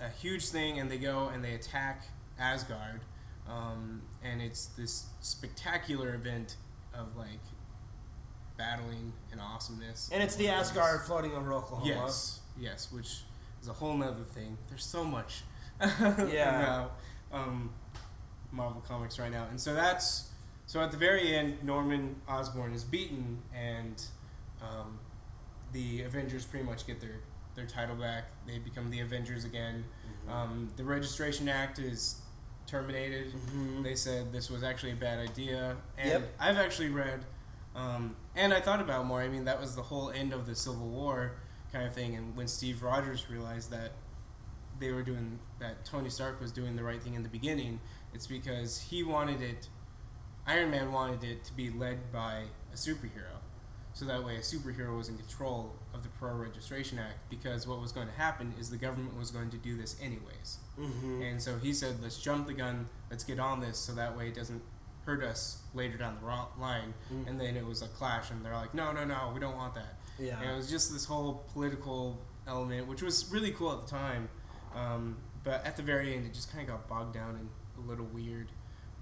a 0.00 0.08
huge 0.08 0.48
thing, 0.48 0.78
and 0.80 0.90
they 0.90 0.98
go 0.98 1.28
and 1.28 1.42
they 1.44 1.54
attack 1.54 2.02
Asgard, 2.38 3.00
um, 3.48 4.02
and 4.22 4.42
it's 4.42 4.66
this 4.66 5.06
spectacular 5.20 6.14
event 6.14 6.56
of 6.92 7.16
like 7.16 7.40
battling 8.58 9.12
and 9.32 9.40
awesomeness. 9.40 10.10
And 10.12 10.22
it's 10.22 10.36
the 10.36 10.48
Asgard 10.48 11.02
floating 11.02 11.32
over 11.32 11.52
Oklahoma. 11.52 11.86
Yes, 11.88 12.40
yes, 12.58 12.88
which 12.92 13.22
is 13.62 13.68
a 13.68 13.72
whole 13.72 13.94
nother 13.96 14.24
thing. 14.24 14.56
There's 14.68 14.84
so 14.84 15.04
much. 15.04 15.42
Yeah. 15.80 16.88
now, 17.32 17.38
um, 17.38 17.70
Marvel 18.52 18.80
Comics 18.86 19.18
right 19.18 19.30
now, 19.30 19.46
and 19.50 19.60
so 19.60 19.74
that's 19.74 20.30
so 20.66 20.80
at 20.80 20.90
the 20.90 20.96
very 20.96 21.34
end, 21.36 21.62
Norman 21.62 22.16
Osborn 22.28 22.72
is 22.72 22.82
beaten, 22.82 23.38
and 23.54 24.02
um, 24.62 24.98
the 25.72 26.02
Avengers 26.02 26.44
pretty 26.44 26.64
much 26.64 26.86
get 26.86 27.00
their 27.00 27.20
their 27.54 27.66
title 27.66 27.96
back. 27.96 28.24
They 28.46 28.58
become 28.58 28.90
the 28.90 29.00
Avengers 29.00 29.44
again. 29.44 29.84
Um, 30.30 30.70
the 30.76 30.84
Registration 30.84 31.48
Act 31.48 31.78
is 31.78 32.20
terminated. 32.66 33.32
Mhm. 33.34 33.82
They 33.84 33.94
said 33.94 34.32
this 34.32 34.50
was 34.50 34.62
actually 34.62 34.92
a 34.92 34.96
bad 34.96 35.18
idea, 35.18 35.76
and 35.98 36.08
Yep. 36.08 36.34
I've 36.40 36.56
actually 36.58 36.88
read, 36.90 37.24
um, 37.74 38.16
and 38.34 38.52
I 38.54 38.60
thought 38.60 38.80
about 38.80 39.04
more. 39.06 39.20
I 39.20 39.28
mean, 39.28 39.44
that 39.44 39.60
was 39.60 39.74
the 39.76 39.82
whole 39.82 40.10
end 40.10 40.32
of 40.32 40.46
the 40.46 40.54
Civil 40.54 40.88
War 40.88 41.32
kind 41.76 41.86
of 41.86 41.94
thing, 41.94 42.16
and 42.16 42.34
when 42.34 42.48
Steve 42.48 42.82
Rogers 42.82 43.26
realized 43.30 43.70
that 43.70 43.92
they 44.80 44.92
were 44.92 45.02
doing 45.02 45.38
that, 45.58 45.84
Tony 45.84 46.08
Stark 46.08 46.40
was 46.40 46.50
doing 46.50 46.74
the 46.76 46.82
right 46.82 47.02
thing 47.02 47.14
in 47.14 47.22
the 47.22 47.28
beginning. 47.28 47.80
It's 48.14 48.26
because 48.26 48.80
he 48.80 49.02
wanted 49.02 49.42
it. 49.42 49.68
Iron 50.46 50.70
Man 50.70 50.92
wanted 50.92 51.22
it 51.24 51.44
to 51.44 51.52
be 51.54 51.70
led 51.70 52.12
by 52.12 52.44
a 52.72 52.76
superhero, 52.76 53.40
so 53.92 54.06
that 54.06 54.24
way 54.24 54.36
a 54.36 54.40
superhero 54.40 54.96
was 54.96 55.08
in 55.08 55.18
control 55.18 55.74
of 55.92 56.02
the 56.02 56.08
Pro 56.08 56.32
Registration 56.34 56.98
Act. 56.98 57.18
Because 57.28 57.66
what 57.66 57.80
was 57.80 57.92
going 57.92 58.06
to 58.06 58.14
happen 58.14 58.54
is 58.58 58.70
the 58.70 58.76
government 58.78 59.18
was 59.18 59.30
going 59.30 59.50
to 59.50 59.58
do 59.58 59.76
this 59.76 59.96
anyways. 60.00 60.58
Mhm. 60.78 61.30
And 61.30 61.42
so 61.42 61.58
he 61.58 61.74
said, 61.74 61.96
let's 62.02 62.18
jump 62.18 62.46
the 62.46 62.54
gun, 62.54 62.88
let's 63.10 63.24
get 63.24 63.38
on 63.38 63.60
this 63.60 63.76
so 63.78 63.92
that 63.94 64.16
way 64.16 64.28
it 64.28 64.34
doesn't 64.34 64.62
hurt 65.06 65.22
us 65.22 65.62
later 65.72 65.96
down 65.96 66.18
the 66.20 66.60
line. 66.60 66.92
Mm. 67.12 67.28
And 67.28 67.40
then 67.40 67.56
it 67.56 67.64
was 67.64 67.80
a 67.82 67.88
clash, 67.88 68.30
and 68.30 68.44
they're 68.44 68.52
like, 68.52 68.74
no, 68.74 68.92
no, 68.92 69.04
no, 69.04 69.30
we 69.32 69.40
don't 69.40 69.56
want 69.56 69.74
that. 69.74 69.96
Yeah. 70.18 70.40
And 70.40 70.50
it 70.50 70.56
was 70.56 70.68
just 70.68 70.92
this 70.92 71.04
whole 71.04 71.44
political 71.52 72.20
element, 72.46 72.86
which 72.88 73.02
was 73.02 73.30
really 73.32 73.52
cool 73.52 73.72
at 73.72 73.86
the 73.86 73.90
time. 73.90 74.28
Um, 74.74 75.16
but 75.44 75.64
at 75.64 75.76
the 75.76 75.82
very 75.82 76.14
end, 76.14 76.26
it 76.26 76.34
just 76.34 76.52
kind 76.52 76.62
of 76.62 76.68
got 76.68 76.88
bogged 76.88 77.14
down 77.14 77.36
and 77.36 77.48
a 77.78 77.88
little 77.88 78.06
weird 78.06 78.48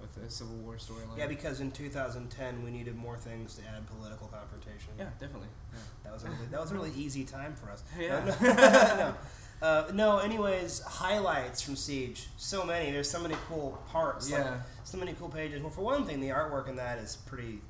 with 0.01 0.15
the 0.23 0.31
Civil 0.31 0.57
War 0.57 0.75
storyline. 0.75 1.17
Yeah, 1.17 1.27
because 1.27 1.61
in 1.61 1.71
2010 1.71 2.63
we 2.63 2.71
needed 2.71 2.95
more 2.97 3.17
things 3.17 3.55
to 3.57 3.63
add 3.63 3.87
political 3.87 4.29
confrontation. 4.29 4.93
yeah, 4.99 5.09
definitely. 5.19 5.49
Yeah. 5.73 5.79
That 6.05 6.13
was 6.13 6.25
a 6.25 6.29
really, 6.29 6.47
that 6.51 6.61
was 6.61 6.71
a 6.71 6.75
really 6.75 6.93
easy 6.97 7.25
time 7.25 7.55
for 7.55 7.71
us. 7.71 7.83
Yeah. 7.99 8.25
No, 8.43 8.55
no. 8.97 9.15
Uh, 9.63 9.91
no, 9.95 10.19
anyways, 10.19 10.81
highlights 10.83 11.63
from 11.63 11.77
Siege. 11.77 12.29
So 12.37 12.65
many. 12.65 12.91
There's 12.91 13.11
so 13.11 13.21
many 13.21 13.35
cool 13.49 13.79
parts. 13.91 14.31
like, 14.31 14.41
Yeah. 14.45 14.61
so 14.85 14.99
many 14.99 15.15
cool 15.15 15.29
pages. 15.29 15.63
Well, 15.63 15.71
for 15.71 15.81
one 15.83 16.05
thing, 16.05 16.21
the 16.21 16.29
artwork 16.29 16.69
in 16.69 16.77
that 16.77 16.99
is 16.99 17.17
pretty 17.17 17.61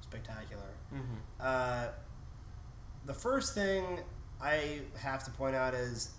spectacular. 0.00 0.62
Mm-hmm. 0.94 1.14
Uh, 1.40 1.86
the 3.06 3.14
first 3.14 3.54
thing 3.54 4.00
I 4.40 4.80
have 4.98 5.24
to 5.24 5.30
point 5.32 5.56
out 5.56 5.74
is 5.74 6.10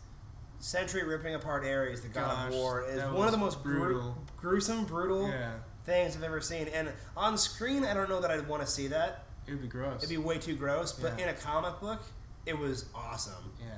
Sentry 0.60 1.04
ripping 1.04 1.34
apart 1.36 1.64
Ares, 1.66 2.02
the 2.02 2.08
god 2.10 2.30
Gosh, 2.36 2.48
of 2.50 2.54
war, 2.54 2.84
is 2.84 3.02
one 3.04 3.26
of 3.28 3.32
the 3.32 3.38
most 3.38 3.64
bru- 3.64 3.80
brutal. 3.80 4.18
gruesome, 4.38 4.86
brutal 4.86 5.28
Yeah, 5.28 5.54
things 5.86 6.16
I've 6.16 6.24
ever 6.24 6.42
seen. 6.42 6.68
And 6.68 6.92
on 7.18 7.38
screen, 7.38 7.84
I 7.86 7.94
don't 7.94 8.10
know 8.10 8.22
that 8.22 8.30
I'd 8.32 8.48
want 8.48 8.62
to 8.64 8.68
see 8.68 8.88
that. 8.88 9.24
it 9.48 9.52
would 9.54 9.62
be 9.62 9.68
gross. 9.68 9.98
It'd 10.04 10.10
be 10.10 10.18
way 10.18 10.38
too 10.38 10.56
gross. 10.56 10.92
But 10.94 11.18
Yeah. 11.18 11.26
in 11.28 11.30
a 11.30 11.34
comic 11.38 11.80
book, 11.80 12.02
it 12.46 12.58
was 12.58 12.86
awesome. 12.94 13.54
yeah. 13.60 13.78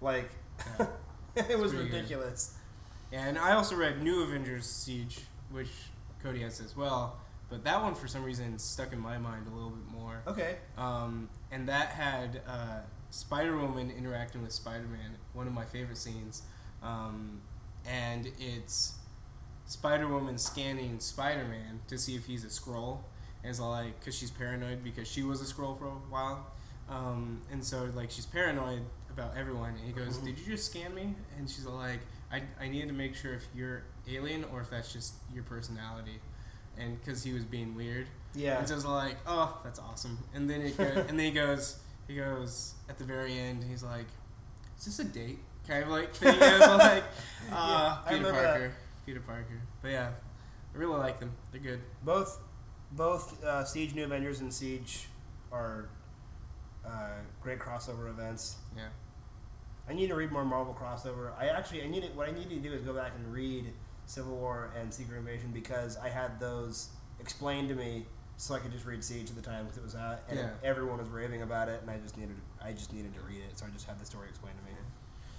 Like. 0.00 0.30
it 1.36 1.58
was 1.58 1.72
pretty 1.72 1.88
good. 1.88 1.96
ridiculous. 1.96 2.54
And 3.12 3.38
I 3.38 3.52
also 3.52 3.76
read 3.76 4.02
New 4.02 4.22
Avengers 4.22 4.66
Siege, 4.66 5.20
which 5.50 5.70
Cody 6.22 6.40
has 6.40 6.60
as 6.60 6.76
well. 6.76 7.18
But 7.48 7.64
that 7.64 7.82
one, 7.82 7.94
for 7.94 8.06
some 8.06 8.22
reason, 8.22 8.58
stuck 8.58 8.92
in 8.92 9.00
my 9.00 9.16
mind 9.16 9.46
a 9.46 9.54
little 9.54 9.70
bit 9.70 9.90
more. 9.90 10.22
Okay. 10.26 10.56
Um, 10.76 11.30
and 11.50 11.68
that 11.68 11.88
had 11.88 12.42
uh, 12.46 12.80
Spider 13.10 13.56
Woman 13.56 13.90
interacting 13.90 14.42
with 14.42 14.52
Spider 14.52 14.86
Man, 14.86 15.16
one 15.32 15.46
of 15.46 15.54
my 15.54 15.64
favorite 15.64 15.96
scenes, 15.96 16.42
um, 16.82 17.40
and 17.86 18.30
it's 18.38 18.96
Spider 19.64 20.08
Woman 20.08 20.36
scanning 20.36 21.00
Spider 21.00 21.44
Man 21.44 21.80
to 21.88 21.96
see 21.96 22.16
if 22.16 22.26
he's 22.26 22.44
a 22.44 22.48
Skrull, 22.48 22.98
and 23.42 23.50
it's 23.50 23.60
all 23.60 23.70
like 23.70 23.98
because 23.98 24.14
she's 24.14 24.30
paranoid 24.30 24.84
because 24.84 25.08
she 25.08 25.22
was 25.22 25.40
a 25.40 25.52
Skrull 25.52 25.78
for 25.78 25.86
a 25.86 25.90
while, 26.10 26.46
um, 26.88 27.40
and 27.50 27.62
so 27.64 27.90
like 27.94 28.10
she's 28.10 28.26
paranoid 28.26 28.82
about 29.10 29.36
everyone. 29.36 29.70
And 29.70 29.80
he 29.80 29.92
goes, 29.92 30.18
Mhm. 30.18 30.24
"Did 30.26 30.38
you 30.38 30.46
just 30.46 30.70
scan 30.70 30.94
me?" 30.94 31.14
And 31.36 31.48
she's 31.48 31.66
like, 31.66 32.00
"I 32.32 32.42
I 32.60 32.68
needed 32.68 32.88
to 32.88 32.94
make 32.94 33.14
sure 33.14 33.34
if 33.34 33.46
you're 33.54 33.82
alien 34.08 34.44
or 34.52 34.60
if 34.60 34.70
that's 34.70 34.92
just 34.92 35.14
your 35.32 35.42
personality." 35.44 36.20
And 36.78 36.96
because 37.00 37.24
he 37.24 37.32
was 37.32 37.42
being 37.44 37.74
weird, 37.74 38.06
Yeah. 38.36 38.58
and 38.60 38.68
so 38.68 38.76
it's 38.76 38.84
like, 38.84 39.16
oh, 39.26 39.58
that's 39.64 39.80
awesome. 39.80 40.16
And 40.32 40.48
then 40.48 40.60
it 40.60 40.76
go, 40.78 40.84
and 41.08 41.18
then 41.18 41.26
he 41.26 41.32
goes, 41.32 41.80
he 42.06 42.14
goes 42.14 42.74
at 42.88 42.98
the 42.98 43.04
very 43.04 43.36
end. 43.36 43.64
He's 43.64 43.82
like, 43.82 44.06
is 44.78 44.84
this 44.84 45.00
a 45.00 45.04
date? 45.04 45.40
Kind 45.66 45.82
of 45.82 45.88
like 45.90 46.14
thing. 46.14 46.36
It 46.36 46.40
was 46.40 46.60
like, 46.78 47.02
uh, 47.50 47.98
Yeah, 48.06 48.10
Peter 48.16 48.30
Parker, 48.32 48.72
Peter 49.06 49.20
Parker. 49.20 49.60
But 49.82 49.90
yeah, 49.90 50.10
I 50.72 50.78
really 50.78 50.96
like 51.00 51.18
them. 51.18 51.32
They're 51.50 51.60
good. 51.60 51.80
Both, 52.04 52.38
both 52.92 53.42
uh, 53.42 53.64
Siege 53.64 53.92
New 53.96 54.04
Avengers 54.04 54.38
and 54.38 54.54
Siege 54.54 55.08
are 55.50 55.88
uh, 56.88 57.10
great 57.42 57.58
crossover 57.58 58.08
events. 58.08 58.56
Yeah, 58.76 58.84
I 59.88 59.92
need 59.92 60.08
to 60.08 60.14
read 60.14 60.32
more 60.32 60.44
Marvel 60.44 60.74
crossover. 60.74 61.32
I 61.38 61.46
actually, 61.48 61.82
I 61.82 61.88
need 61.88 62.02
to, 62.02 62.08
what 62.10 62.28
I 62.28 62.32
need 62.32 62.48
to 62.50 62.56
do 62.56 62.72
is 62.72 62.82
go 62.82 62.92
back 62.94 63.12
and 63.16 63.32
read 63.32 63.66
Civil 64.06 64.36
War 64.36 64.70
and 64.80 64.92
Secret 64.92 65.18
Invasion 65.18 65.50
because 65.52 65.96
I 65.98 66.08
had 66.08 66.40
those 66.40 66.88
explained 67.20 67.68
to 67.70 67.74
me, 67.74 68.06
so 68.36 68.54
I 68.54 68.58
could 68.60 68.72
just 68.72 68.86
read 68.86 69.02
Siege 69.04 69.28
at 69.30 69.36
the 69.36 69.42
time 69.42 69.64
because 69.64 69.78
it 69.78 69.84
was 69.84 69.94
out, 69.96 70.20
and 70.28 70.38
Yeah. 70.38 70.50
everyone 70.64 70.98
was 70.98 71.08
raving 71.08 71.42
about 71.42 71.68
it, 71.68 71.80
and 71.82 71.90
I 71.90 71.98
just 71.98 72.16
needed, 72.16 72.36
I 72.62 72.72
just 72.72 72.92
needed 72.92 73.14
to 73.14 73.20
read 73.22 73.40
it, 73.48 73.58
so 73.58 73.66
I 73.66 73.70
just 73.70 73.86
had 73.86 73.98
the 74.00 74.06
story 74.06 74.28
explained 74.28 74.56
to 74.58 74.64
me. 74.64 74.76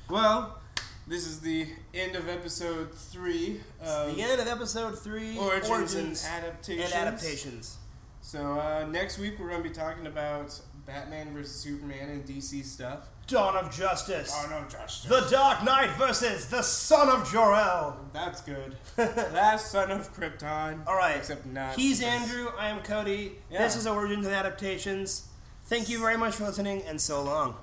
Well, 0.10 0.60
this 1.08 1.26
is 1.28 1.40
the 1.40 1.68
end 1.94 2.16
of 2.16 2.28
episode 2.28 2.94
three. 2.94 3.62
Of 3.82 4.16
the 4.16 4.22
end 4.22 4.40
of 4.42 4.48
episode 4.48 4.98
three, 5.00 5.38
Origins, 5.38 5.70
Origins 5.70 6.26
and 6.28 6.44
adaptations. 6.46 6.92
and 6.92 7.08
adaptations. 7.08 7.78
So 8.22 8.60
uh, 8.60 8.86
next 8.90 9.18
week 9.18 9.40
we're 9.40 9.50
going 9.50 9.64
to 9.64 9.70
be 9.70 9.74
talking 9.74 10.06
about 10.08 10.60
Batman 10.90 11.32
versus 11.36 11.56
Superman 11.56 12.10
and 12.10 12.26
DC 12.26 12.66
stuff. 12.66 13.10
Dawn 13.28 13.56
of 13.56 13.72
Justice. 13.72 14.34
Oh 14.36 14.50
no, 14.50 14.68
Josh. 14.68 15.04
The 15.04 15.22
Dark 15.30 15.64
Knight 15.64 15.92
versus 16.00 16.48
the 16.48 16.64
Son 16.64 17.10
of 17.10 17.32
Jor-El. 17.32 18.10
That's 18.12 18.42
good. 18.42 18.76
Last 18.98 19.70
son 19.70 19.92
of 19.92 20.12
Krypton. 20.16 20.80
All 20.88 20.96
right. 20.96 21.16
Except 21.18 21.46
not. 21.46 21.76
He's 21.76 22.00
because- 22.00 22.22
Andrew. 22.32 22.48
I 22.58 22.70
am 22.70 22.82
Cody. 22.82 23.34
Yeah. 23.52 23.60
This 23.64 23.76
is 23.76 23.86
Origins 23.86 24.26
and 24.26 24.34
Adaptations. 24.34 25.28
Thank 25.66 25.90
you 25.90 26.00
very 26.00 26.18
much 26.18 26.38
for 26.38 26.46
listening, 26.46 26.82
and 26.88 27.00
so 27.00 27.22
long. 27.22 27.56